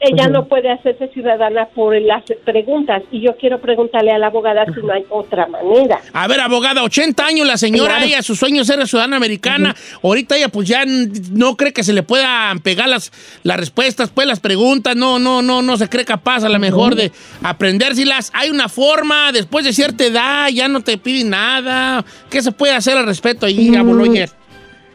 Ella 0.00 0.28
no 0.28 0.46
puede 0.46 0.70
hacerse 0.70 1.08
ciudadana 1.08 1.66
por 1.74 1.98
las 2.00 2.22
preguntas 2.44 3.02
y 3.10 3.20
yo 3.20 3.36
quiero 3.36 3.60
preguntarle 3.60 4.10
a 4.12 4.18
la 4.18 4.26
abogada 4.26 4.64
si 4.66 4.80
no 4.84 4.92
hay 4.92 5.04
otra 5.08 5.46
manera. 5.46 6.00
A 6.12 6.26
ver, 6.28 6.40
abogada, 6.40 6.82
80 6.82 7.24
años 7.26 7.46
la 7.46 7.56
señora, 7.56 7.94
Claro. 7.94 8.06
ella, 8.06 8.22
su 8.22 8.34
sueño 8.36 8.62
es 8.62 8.66
ser 8.66 8.86
ciudadana 8.86 9.16
americana. 9.16 9.74
Ahorita 10.02 10.36
ella 10.36 10.48
pues 10.48 10.68
ya 10.68 10.84
no 11.32 11.56
cree 11.56 11.72
que 11.72 11.82
se 11.84 11.92
le 11.92 12.02
puedan 12.02 12.60
pegar 12.60 12.88
las, 12.88 13.12
las 13.42 13.56
respuestas, 13.58 14.10
pues 14.10 14.26
las 14.26 14.40
preguntas, 14.40 14.94
no, 14.96 15.18
no, 15.18 15.42
no, 15.42 15.62
no 15.62 15.76
se 15.76 15.88
cree 15.88 16.04
capaz 16.04 16.44
a 16.44 16.48
lo 16.48 16.58
mejor 16.58 16.94
de 16.94 17.10
aprendérselas. 17.42 18.30
Hay 18.34 18.50
una 18.50 18.68
forma, 18.68 19.32
después 19.32 19.64
de 19.64 19.72
cierta 19.72 20.04
edad 20.04 20.48
ya 20.48 20.68
no 20.68 20.80
te 20.80 20.98
piden 20.98 21.30
nada. 21.30 22.04
¿Qué 22.30 22.42
se 22.42 22.52
puede 22.52 22.74
hacer 22.74 22.96
al 22.98 23.06
respecto 23.06 23.46
ahí, 23.46 23.70
Mm. 23.70 23.76
aboloyer? 23.76 24.30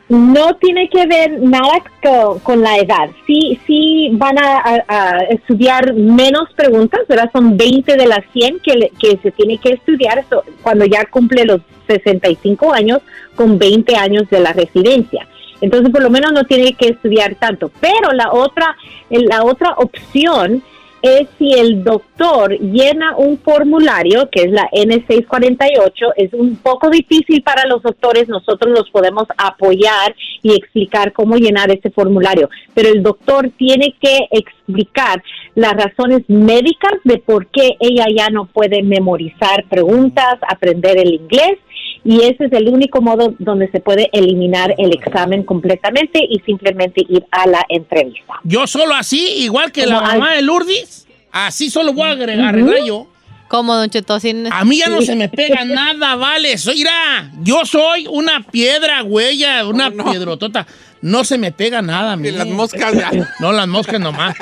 No 0.09 0.55
tiene 0.55 0.89
que 0.89 1.05
ver 1.05 1.39
nada 1.39 1.83
co- 2.01 2.39
con, 2.41 2.61
la 2.61 2.77
edad. 2.77 3.09
Sí, 3.27 3.59
sí 3.67 4.09
van 4.13 4.37
a, 4.39 5.19
estudiar 5.29 5.93
menos 5.93 6.51
preguntas, 6.55 7.01
¿verdad? 7.07 7.29
Son 7.31 7.55
20 7.55 7.95
de 7.95 8.07
las 8.07 8.21
100 8.33 8.59
que, 8.59 8.91
que 8.99 9.17
se 9.21 9.31
tiene 9.31 9.59
que 9.59 9.73
estudiar 9.73 10.25
cuando 10.63 10.85
ya 10.85 11.05
cumple 11.05 11.45
los 11.45 11.61
65 11.87 12.73
años 12.73 13.01
con 13.35 13.59
20 13.59 13.95
años 13.95 14.27
de 14.29 14.39
la 14.39 14.51
residencia. 14.51 15.27
Entonces, 15.61 15.91
por 15.91 16.01
lo 16.01 16.09
menos 16.09 16.31
no 16.31 16.43
tiene 16.43 16.73
que 16.73 16.87
estudiar 16.87 17.35
tanto. 17.35 17.71
Pero 17.79 18.11
la 18.13 18.31
otra, 18.31 18.75
la 19.09 19.43
otra 19.43 19.75
opción 19.77 20.63
es 21.01 21.27
si 21.37 21.53
el 21.53 21.83
doctor 21.83 22.51
llena 22.59 23.15
un 23.17 23.37
formulario, 23.37 24.29
que 24.29 24.43
es 24.43 24.51
la 24.51 24.69
N648, 24.71 26.13
es 26.15 26.33
un 26.33 26.57
poco 26.57 26.89
difícil 26.89 27.41
para 27.41 27.65
los 27.67 27.81
doctores, 27.81 28.27
nosotros 28.27 28.77
los 28.77 28.89
podemos 28.89 29.25
apoyar 29.37 30.15
y 30.41 30.53
explicar 30.53 31.13
cómo 31.13 31.35
llenar 31.35 31.71
ese 31.71 31.89
formulario, 31.89 32.49
pero 32.73 32.89
el 32.89 33.03
doctor 33.03 33.49
tiene 33.57 33.95
que 33.99 34.27
explicar 34.31 35.23
las 35.55 35.73
razones 35.73 36.23
médicas 36.27 36.93
de 37.03 37.17
por 37.17 37.47
qué 37.47 37.75
ella 37.79 38.05
ya 38.15 38.29
no 38.29 38.45
puede 38.45 38.83
memorizar 38.83 39.65
preguntas, 39.69 40.37
aprender 40.47 40.97
el 40.97 41.13
inglés, 41.13 41.59
y 42.03 42.21
ese 42.23 42.45
es 42.45 42.51
el 42.53 42.69
único 42.69 43.01
modo 43.01 43.33
donde 43.39 43.69
se 43.71 43.79
puede 43.79 44.09
eliminar 44.13 44.73
el 44.77 44.93
examen 44.93 45.43
completamente 45.43 46.19
y 46.27 46.39
simplemente 46.45 47.05
ir 47.07 47.25
a 47.31 47.47
la 47.47 47.65
entrevista. 47.69 48.33
Yo 48.43 48.67
solo 48.67 48.95
así, 48.95 49.19
igual 49.43 49.71
que 49.71 49.85
la 49.85 49.95
Como 49.99 50.07
mamá 50.07 50.33
de 50.35 50.41
Lourdes, 50.41 51.07
así 51.31 51.69
solo 51.69 51.93
voy 51.93 52.07
a 52.07 52.11
agregar, 52.11 52.49
arreglar 52.49 52.83
yo. 52.85 53.07
¿Cómo, 53.47 53.75
Don 53.75 53.89
Cheto? 53.89 54.19
Sin- 54.19 54.51
A 54.53 54.63
mí 54.63 54.77
ya 54.77 54.89
no 54.89 55.01
se 55.01 55.15
me 55.15 55.27
pega 55.27 55.65
nada, 55.65 56.15
vale. 56.15 56.55
Soy, 56.59 56.77
mira, 56.77 57.31
yo 57.41 57.65
soy 57.65 58.05
una 58.07 58.43
piedra, 58.43 59.01
huella, 59.03 59.65
una 59.65 59.89
piedrotota. 59.89 60.67
No 61.01 61.23
se 61.23 61.37
me 61.39 61.51
pega 61.51 61.81
nada 61.81 62.11
a 62.13 62.15
mí. 62.15 62.27
Y 62.27 62.31
las 62.31 62.45
moscas 62.47 62.93
ya. 62.93 63.09
No, 63.39 63.51
las 63.51 63.67
moscas 63.67 63.99
nomás. 63.99 64.35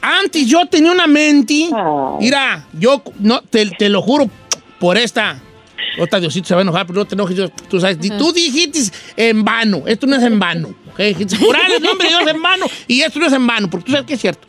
Antes 0.00 0.46
yo 0.46 0.66
tenía 0.66 0.92
una 0.92 1.06
mente. 1.08 1.70
Mira, 2.20 2.66
yo, 2.72 3.02
no, 3.18 3.40
te, 3.42 3.66
te 3.70 3.88
lo 3.88 4.00
juro, 4.00 4.30
por 4.78 4.96
esta. 4.96 5.40
Otra 5.98 6.20
Diosito 6.20 6.48
se 6.48 6.54
va 6.54 6.60
a 6.60 6.62
enojar, 6.62 6.86
pero 6.86 7.00
no 7.00 7.04
te 7.06 7.14
enojes. 7.14 7.36
yo- 7.36 7.48
Tú 7.48 7.80
sabes, 7.80 7.98
di- 8.00 8.10
tú 8.10 8.32
dijiste 8.32 8.80
en 9.16 9.44
vano. 9.44 9.82
Esto 9.86 10.06
no 10.06 10.16
es 10.16 10.22
en 10.22 10.38
vano. 10.38 10.74
¿ok? 10.92 10.98
Dijiste, 10.98 11.36
Jurar 11.36 11.70
el 11.70 11.82
nombre 11.82 12.08
de 12.08 12.16
Dios 12.16 12.30
en 12.30 12.42
vano. 12.42 12.66
Y 12.86 13.00
esto 13.02 13.18
no 13.18 13.26
es 13.26 13.32
en 13.32 13.46
vano, 13.46 13.68
porque 13.70 13.86
tú 13.86 13.92
sabes 13.92 14.06
que 14.06 14.14
es 14.14 14.20
cierto. 14.20 14.46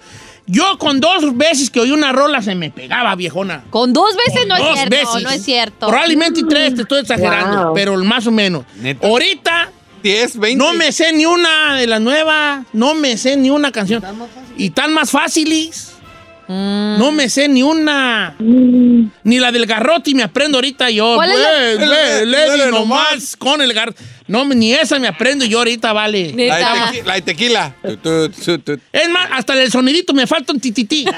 Yo 0.48 0.78
con 0.80 1.00
dos 1.00 1.38
veces 1.38 1.70
que 1.70 1.80
oí 1.80 1.92
una 1.92 2.12
rola 2.12 2.42
se 2.42 2.56
me 2.56 2.72
pegaba, 2.72 3.16
viejona. 3.16 3.64
Con 3.70 3.94
dos 3.94 4.16
veces 4.28 4.48
no 4.48 4.56
es 4.56 4.64
Dos 4.64 4.74
cierto, 4.74 4.96
veces. 4.96 5.24
no 5.24 5.30
es 5.30 5.44
cierto. 5.44 5.88
Probablemente 5.88 6.42
tres, 6.50 6.76
te 6.76 6.82
estoy 6.82 7.00
exagerando, 7.02 7.66
Wow. 7.66 7.74
pero 7.74 7.96
más 8.04 8.26
o 8.28 8.32
menos. 8.32 8.66
¿Neta? 8.76 9.06
Ahorita 9.08 9.72
10, 10.04 10.38
20. 10.40 10.58
no 10.64 10.74
me 10.74 10.92
sé 10.92 11.14
ni 11.14 11.26
una 11.26 11.76
de 11.76 11.86
las 11.88 12.02
nuevas, 12.02 12.66
no 12.74 12.96
me 12.96 13.18
sé 13.18 13.38
ni 13.38 13.50
una 13.52 13.72
canción. 13.72 14.04
Y 14.58 14.72
tan 14.72 14.94
más 14.94 15.12
fáciles. 15.12 15.91
No 16.98 17.12
me 17.12 17.30
sé 17.30 17.48
ni 17.48 17.64
una. 17.64 18.36
Mm. 18.40 19.06
Ni 19.24 19.40
la 19.40 19.52
del 19.52 19.66
garrote 19.66 20.14
me 20.14 20.24
aprendo 20.24 20.58
ahorita 20.58 20.90
yo. 20.90 21.16
¿Cuál 21.16 21.32
es 21.32 21.40
la- 21.40 21.52
Güey, 21.52 21.76
güey, 21.76 21.88
Dale, 21.90 22.26
Lady 22.26 22.48
dale 22.60 22.72
nomás 22.72 23.36
con 23.38 23.62
el 23.62 23.74
garrote. 23.74 24.02
No, 24.28 24.46
ni 24.46 24.74
esa 24.74 24.98
me 25.00 25.08
aprendo 25.08 25.44
yo 25.46 25.58
ahorita, 25.60 25.92
vale. 25.94 26.34
La 26.48 26.60
tequi- 26.92 27.04
la 27.04 27.14
de 27.16 27.22
tequila. 27.22 27.76
Es 28.94 29.10
más, 29.10 29.28
hasta 29.34 29.62
el 29.62 29.70
sonidito 29.72 30.14
me 30.14 30.26
falta 30.28 30.54
un 30.54 30.60
titití. 30.60 31.04
¿De 31.06 31.12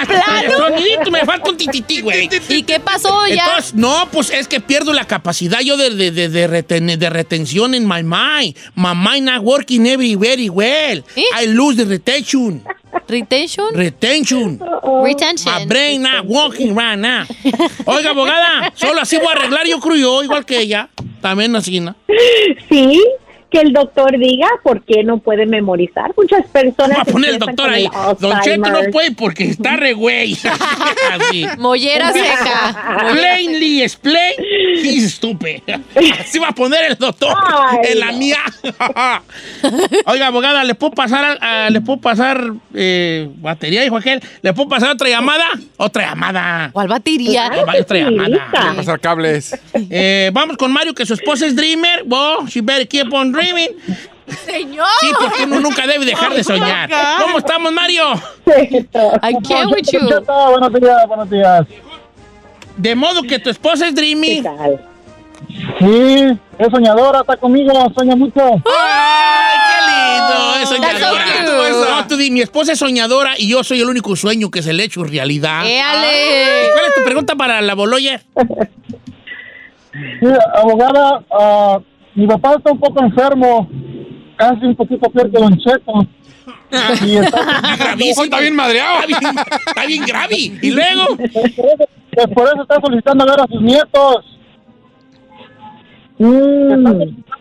El 0.00 0.06
plano? 0.06 0.56
sonidito 0.56 1.10
me 1.10 1.20
falta 1.24 1.50
un 1.50 1.56
titití, 1.56 2.00
güey. 2.00 2.28
¿Y 2.48 2.62
qué 2.62 2.78
pasó 2.80 3.26
ya? 3.26 3.44
Entonces, 3.44 3.74
no, 3.74 4.08
pues 4.12 4.30
es 4.30 4.46
que 4.48 4.60
pierdo 4.60 4.92
la 4.92 5.04
capacidad 5.06 5.60
yo 5.60 5.76
de, 5.76 5.90
de, 5.90 6.10
de, 6.10 6.28
de 6.28 6.48
reten- 6.48 6.96
de 6.96 7.10
retención 7.10 7.74
en 7.74 7.86
my 7.88 8.02
mind. 8.02 8.56
My 8.76 8.94
mind 8.94 9.28
not 9.28 9.42
working 9.42 9.86
every 9.86 10.14
very 10.14 10.48
well. 10.48 11.02
¿Eh? 11.16 11.22
I 11.42 11.46
lose 11.46 11.76
the 11.76 11.84
retention. 11.84 12.62
¿Retention? 13.08 13.74
Retention. 13.74 14.58
My 14.58 15.02
Retention. 15.04 15.68
brain 15.68 16.02
not 16.02 16.26
working 16.26 16.74
right 16.74 16.98
now. 16.98 17.24
Oiga, 17.86 18.10
abogada, 18.10 18.72
solo 18.74 19.00
así 19.00 19.16
voy 19.18 19.28
a 19.28 19.32
arreglar 19.32 19.66
yo 19.66 19.80
creo 19.80 19.96
yo, 19.96 20.22
igual 20.22 20.44
que 20.44 20.58
ella. 20.58 20.88
También 21.20 21.54
así, 21.54 21.80
¿no? 21.80 21.94
Sí, 22.68 23.00
que 23.52 23.60
el 23.60 23.72
doctor 23.72 24.18
diga 24.18 24.48
por 24.62 24.82
qué 24.84 25.04
no 25.04 25.18
puede 25.18 25.44
memorizar. 25.46 26.12
Muchas 26.16 26.46
personas. 26.50 26.98
Va 26.98 27.02
a 27.02 27.04
poner 27.04 27.30
el 27.30 27.38
doctor 27.38 27.68
ahí. 27.70 27.84
el 27.84 28.16
Don 28.18 28.40
Cheto 28.40 28.70
no 28.70 28.80
puede 28.90 29.12
porque 29.12 29.44
está 29.44 29.76
re 29.76 29.92
güey. 29.92 30.36
Así. 31.12 31.46
Mollera 31.58 32.12
seca. 32.12 33.08
Plainly 33.12 33.82
explain, 33.82 34.32
he's 34.82 35.12
stupid. 35.14 35.60
Así 36.20 36.38
va 36.38 36.48
a 36.48 36.52
poner 36.54 36.90
el 36.92 36.96
doctor 36.96 37.36
Ay, 37.46 37.78
en 37.92 38.00
la 38.00 38.12
no. 38.12 38.18
mía. 38.18 38.38
Oiga, 40.06 40.26
abogada, 40.28 40.64
¿le 40.64 40.74
puedo 40.74 40.92
pasar, 40.92 41.38
a- 41.40 41.68
¿le 41.70 41.80
puedo 41.80 42.00
pasar 42.00 42.52
eh, 42.74 43.28
batería, 43.36 43.82
dijo 43.82 43.96
aquel? 43.96 44.20
¿Le 44.40 44.52
puedo 44.52 44.68
pasar 44.68 44.90
otra 44.90 45.08
llamada? 45.08 45.44
Otra 45.76 46.08
llamada. 46.08 46.70
¿Cuál 46.72 46.88
batería? 46.88 47.50
Claro. 47.50 47.80
Otra 47.80 47.98
llamada. 47.98 48.48
Voy 48.52 48.60
a 48.72 48.74
pasar 48.76 49.00
cables. 49.00 49.58
Eh, 49.90 50.30
vamos 50.32 50.56
con 50.56 50.72
Mario, 50.72 50.94
que 50.94 51.04
su 51.04 51.14
esposa 51.14 51.46
es 51.46 51.54
dreamer. 51.54 52.02
Well, 52.06 52.46
she 52.48 52.60
better 52.62 52.86
keep 52.88 53.12
on 53.12 53.32
dreaming. 53.32 53.41
Señor. 54.46 54.86
Sí, 55.00 55.08
porque 55.20 55.44
uno 55.44 55.60
nunca 55.60 55.86
debe 55.86 56.04
dejar 56.04 56.32
de 56.32 56.44
soñar. 56.44 56.90
¿Cómo 57.20 57.38
estamos, 57.38 57.72
Mario? 57.72 58.04
I 58.46 59.36
can't 59.46 59.70
with 59.72 59.88
you. 59.92 60.00
Buenos 60.50 60.80
días, 60.80 61.06
buenos 61.08 61.30
días. 61.30 61.66
De 62.76 62.94
modo 62.94 63.22
que 63.22 63.38
tu 63.38 63.50
esposa 63.50 63.86
es 63.86 63.94
¿Qué 63.94 64.00
dreamy. 64.00 64.42
tal? 64.42 64.80
Sí, 65.78 66.38
es 66.58 66.68
soñadora, 66.70 67.20
está 67.20 67.36
conmigo, 67.36 67.72
sueña 67.94 68.16
mucho. 68.16 68.40
¡Ay, 68.40 69.58
qué 69.68 69.78
lindo! 69.90 70.54
Es 70.62 70.68
so 70.68 70.76
soñadora. 70.76 71.24
No, 71.42 72.06
tú 72.06 72.16
di, 72.16 72.30
mi 72.30 72.40
esposa 72.40 72.72
es 72.72 72.78
soñadora 72.78 73.34
y 73.36 73.48
yo 73.48 73.62
soy 73.62 73.80
el 73.80 73.88
único 73.88 74.16
sueño 74.16 74.50
que 74.50 74.62
se 74.62 74.72
le 74.72 74.84
hecho 74.84 75.04
realidad. 75.04 75.66
Éale. 75.66 76.66
¿Y 76.66 76.72
¿Cuál 76.72 76.84
es 76.86 76.94
tu 76.94 77.04
pregunta 77.04 77.36
para 77.36 77.60
la 77.60 77.74
Boloyer? 77.74 78.22
Sí, 79.92 80.26
abogada, 80.54 81.22
ah, 81.30 81.78
mi 82.14 82.26
papá 82.26 82.54
está 82.56 82.72
un 82.72 82.78
poco 82.80 83.02
enfermo, 83.02 83.68
casi 84.36 84.64
un 84.66 84.76
poquito 84.76 85.10
peor 85.10 85.30
que 85.30 85.38
Don 85.38 85.56
Cheto. 85.58 85.92
Y 87.04 87.16
está, 87.18 87.38
Gravísimo. 87.78 88.24
Está 88.24 88.40
bien 88.40 88.56
madreado. 88.56 89.00
Está 89.00 89.06
bien, 89.20 89.36
está 89.66 89.86
bien 89.86 90.04
grave. 90.06 90.36
Y 90.36 90.70
luego, 90.70 91.04
pues 91.18 92.28
por 92.34 92.46
eso 92.46 92.62
está 92.62 92.80
solicitando 92.80 93.26
ver 93.26 93.40
a 93.40 93.46
sus 93.46 93.60
nietos. 93.60 94.38
Mm, 96.18 96.86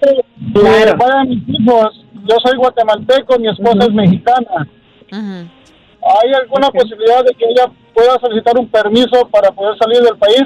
Que 0.01 0.23
Claro. 0.53 0.97
mis 1.25 1.43
hijos. 1.47 2.05
Yo 2.27 2.35
soy 2.43 2.57
guatemalteco, 2.57 3.39
mi 3.39 3.47
esposa 3.49 3.79
es 3.87 3.93
mexicana. 3.93 4.67
¿Hay 5.11 6.33
alguna 6.33 6.69
posibilidad 6.69 7.23
de 7.23 7.33
que 7.33 7.45
ella 7.45 7.65
pueda 7.93 8.19
solicitar 8.19 8.57
un 8.57 8.67
permiso 8.67 9.27
para 9.31 9.51
poder 9.51 9.77
salir 9.79 10.01
del 10.01 10.17
país? 10.17 10.43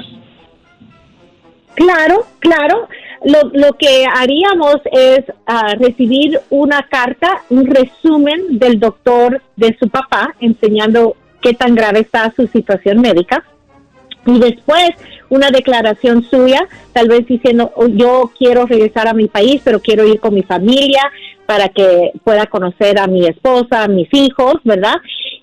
Claro, 1.74 2.24
claro. 2.38 2.88
Lo, 3.24 3.50
lo 3.52 3.72
que 3.74 4.04
haríamos 4.14 4.76
es 4.92 5.20
ah, 5.46 5.74
recibir 5.78 6.40
una 6.50 6.82
carta, 6.82 7.42
un 7.50 7.66
resumen 7.66 8.58
del 8.58 8.78
doctor 8.78 9.42
de 9.56 9.76
su 9.78 9.88
papá, 9.88 10.34
enseñando 10.40 11.16
qué 11.40 11.54
tan 11.54 11.74
grave 11.74 12.00
está 12.00 12.32
su 12.34 12.46
situación 12.48 13.00
médica. 13.00 13.44
Y 14.26 14.38
después 14.38 14.90
una 15.28 15.50
declaración 15.50 16.24
suya, 16.24 16.66
tal 16.92 17.08
vez 17.08 17.26
diciendo, 17.26 17.72
"Oh, 17.76 17.86
yo 17.86 18.32
quiero 18.38 18.66
regresar 18.66 19.08
a 19.08 19.14
mi 19.14 19.28
país, 19.28 19.60
pero 19.64 19.80
quiero 19.80 20.06
ir 20.06 20.20
con 20.20 20.34
mi 20.34 20.42
familia 20.42 21.02
para 21.46 21.68
que 21.68 22.12
pueda 22.24 22.46
conocer 22.46 22.98
a 22.98 23.06
mi 23.06 23.26
esposa, 23.26 23.84
a 23.84 23.88
mis 23.88 24.08
hijos, 24.12 24.56
¿verdad? 24.64 24.96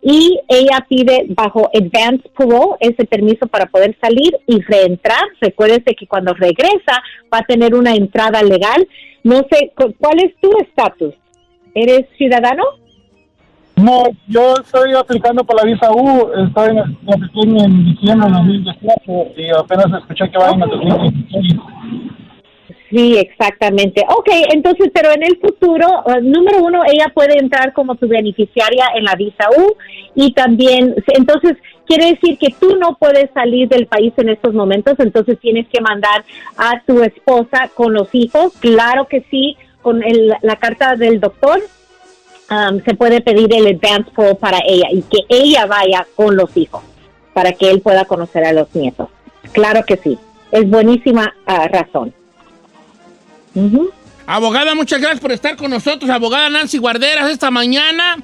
Y 0.06 0.38
ella 0.50 0.86
pide 0.90 1.26
bajo 1.30 1.70
advance 1.74 2.28
parole 2.38 2.76
ese 2.82 3.06
permiso 3.06 3.48
para 3.48 3.66
poder 3.68 3.96
salir 4.02 4.38
y 4.48 4.60
reentrar. 4.62 5.24
Recuérdese 5.40 5.96
que 5.96 6.06
cuando 6.08 6.34
regresa 6.34 7.02
va 7.34 7.38
a 7.40 7.44
tener 7.46 7.74
una 7.74 7.94
entrada 7.96 8.44
legal. 8.44 8.86
No 9.24 9.38
sé, 9.50 9.72
cu- 9.76 9.94
¿cuál 9.98 10.20
es 10.20 10.36
tu 10.42 10.52
estatus? 10.60 11.14
¿Eres 11.74 12.06
ciudadano? 12.18 12.64
No, 13.78 14.04
yo 14.28 14.54
estoy 14.64 14.94
aplicando 14.94 15.44
para 15.44 15.64
la 15.64 15.72
visa 15.72 15.90
U, 15.92 16.30
estoy 16.46 16.78
en, 17.50 17.60
en 17.60 17.86
diciembre 17.86 18.28
de 18.30 18.36
2018 18.36 19.34
y 19.38 19.50
apenas 19.50 20.02
escuché 20.02 20.30
que 20.30 20.38
va 20.38 20.50
en 20.52 20.62
el 20.62 20.70
2016. 20.70 21.56
Sí, 22.94 23.18
exactamente. 23.18 24.06
Ok, 24.08 24.30
entonces, 24.54 24.92
pero 24.94 25.12
en 25.12 25.24
el 25.24 25.38
futuro, 25.40 25.88
eh, 26.06 26.22
número 26.22 26.60
uno, 26.62 26.84
ella 26.86 27.12
puede 27.12 27.40
entrar 27.40 27.74
como 27.74 27.96
tu 27.96 28.08
beneficiaria 28.08 28.86
en 28.96 29.04
la 29.04 29.16
visa 29.16 29.46
U 29.58 29.74
y 30.14 30.32
también, 30.34 30.94
entonces, 31.08 31.58
quiere 31.88 32.12
decir 32.12 32.38
que 32.38 32.54
tú 32.60 32.76
no 32.78 32.96
puedes 33.00 33.32
salir 33.34 33.68
del 33.68 33.88
país 33.88 34.14
en 34.18 34.30
estos 34.30 34.54
momentos, 34.54 34.94
entonces 35.00 35.40
tienes 35.40 35.68
que 35.70 35.82
mandar 35.82 36.24
a 36.56 36.84
tu 36.86 37.02
esposa 37.02 37.72
con 37.74 37.94
los 37.94 38.14
hijos. 38.14 38.54
Claro 38.60 39.08
que 39.08 39.26
sí, 39.32 39.58
con 39.82 40.04
el- 40.04 40.36
la 40.44 40.56
carta 40.58 40.96
del 40.96 41.20
doctor. 41.20 41.60
um, 42.52 42.80
se 42.84 42.94
puede 42.94 43.22
pedir 43.22 43.52
el 43.56 43.66
advance 43.66 44.12
parole 44.16 44.36
para 44.36 44.60
ella 44.68 44.88
y 44.92 45.02
que 45.04 45.20
ella 45.30 45.66
vaya 45.66 46.06
con 46.16 46.36
los 46.36 46.56
hijos 46.58 46.84
para 47.34 47.54
que 47.54 47.72
él 47.72 47.82
pueda 47.82 48.06
conocer 48.06 48.44
a 48.46 48.54
los 48.54 48.76
nietos. 48.76 49.08
Claro 49.54 49.84
que 49.86 49.98
sí, 49.98 50.20
es 50.52 50.70
buenísima 50.70 51.34
ah, 51.48 51.68
razón. 51.70 52.14
Ujú. 53.56 53.92
abogada, 54.26 54.74
muchas 54.76 55.00
gracias 55.00 55.20
por 55.22 55.32
estar 55.32 55.56
con 55.56 55.70
nosotros. 55.72 56.10
Abogada 56.10 56.50
Nancy 56.50 56.78
Guarderas, 56.78 57.30
esta 57.30 57.52
mañana 57.52 58.18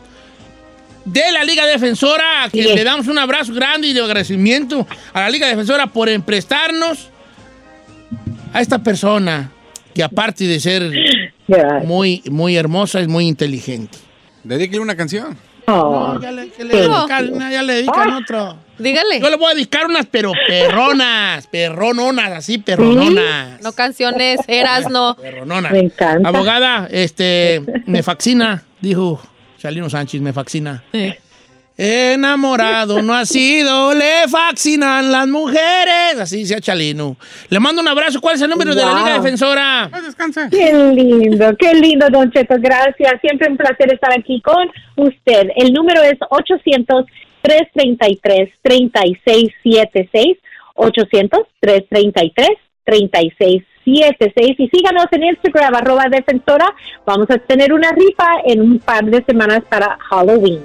de 1.06 1.32
la 1.32 1.44
Liga 1.44 1.66
Defensora, 1.66 2.44
a 2.44 2.50
quien 2.50 2.68
Sí. 2.68 2.76
le 2.76 2.84
damos 2.84 3.08
un 3.08 3.18
abrazo 3.18 3.54
grande 3.54 3.88
y 3.88 3.94
de 3.94 4.02
agradecimiento 4.02 4.86
a 5.14 5.22
la 5.22 5.30
Liga 5.30 5.48
Defensora 5.48 5.88
por 5.88 6.08
emprestarnos 6.10 7.10
a 8.54 8.62
esta 8.62 8.80
persona 8.80 9.52
que 9.94 10.04
aparte 10.04 10.46
de 10.46 10.60
ser 10.60 10.92
muy, 11.86 12.22
muy 12.30 12.56
hermosa, 12.56 13.00
es 13.00 13.08
muy 13.08 13.28
inteligente. 13.28 13.98
Dedíquele 14.44 14.80
una 14.82 14.96
canción. 14.96 15.38
Oh, 15.68 16.14
No, 16.16 16.22
ya 16.22 16.32
le, 16.32 16.46
le 16.58 16.76
dedican, 16.76 17.52
ya 17.52 17.62
le 17.64 17.74
dedican 17.74 18.10
otro. 18.14 18.58
Dígale. 18.80 19.20
Yo 19.20 19.30
le 19.30 19.36
voy 19.36 19.52
a 19.52 19.56
dedicar 19.56 19.86
unas, 19.86 20.06
pero 20.06 20.32
perronas, 20.48 21.48
perrononas, 21.48 22.32
así, 22.32 22.58
perrononas. 22.58 23.62
No 23.62 23.74
canciones, 23.74 24.40
eras 24.48 24.90
no. 24.90 25.16
Perrononas. 25.16 25.72
Me 25.72 25.80
encanta. 25.80 26.28
Abogada, 26.28 26.88
este, 26.90 27.62
me 27.86 28.02
fascina, 28.04 28.64
dijo 28.80 29.22
Chalino 29.58 29.90
Sánchez, 29.90 30.22
me 30.22 30.34
fascina. 30.34 30.84
Enamorado 31.82 33.02
no 33.02 33.14
ha 33.14 33.26
sido, 33.26 33.94
le 33.94 34.28
fascinan 34.28 35.14
las 35.14 35.28
mujeres. 35.28 36.20
Así 36.20 36.46
sea 36.46 36.60
Chalino. 36.60 37.16
Le 37.48 37.60
mando 37.62 37.82
un 37.82 37.88
abrazo. 37.88 38.20
¿Cuál 38.20 38.36
es 38.36 38.42
el 38.42 38.50
número 38.50 38.76
de 38.76 38.84
la. 38.84 39.00
Liga 39.00 39.14
Defensora? 39.14 39.90
Descanse. 40.06 40.50
Qué 40.52 40.74
lindo, 40.74 41.56
qué 41.58 41.74
lindo, 41.76 42.08
Don 42.12 42.30
Cheto. 42.32 42.56
Gracias. 42.60 43.22
Siempre 43.22 43.50
un 43.50 43.56
placer 43.56 43.94
estar 43.94 44.12
aquí 44.12 44.42
con 44.42 44.70
usted. 44.98 45.52
El 45.56 45.72
número 45.72 46.02
es 46.04 46.18
333-3676, 47.44 50.38
800-333-3676. 50.76 53.66
Y 53.86 54.04
síganos 54.70 55.06
en 55.12 55.24
Instagram, 55.24 55.76
arroba 55.76 56.06
defensora. 56.10 56.74
Vamos 57.06 57.30
a 57.30 57.38
tener 57.40 57.74
una 57.74 57.92
rifa 57.92 58.28
en 58.46 58.62
un 58.62 58.80
par 58.80 59.04
de 59.06 59.24
semanas 59.24 59.64
para 59.70 59.98
Halloween. 60.00 60.62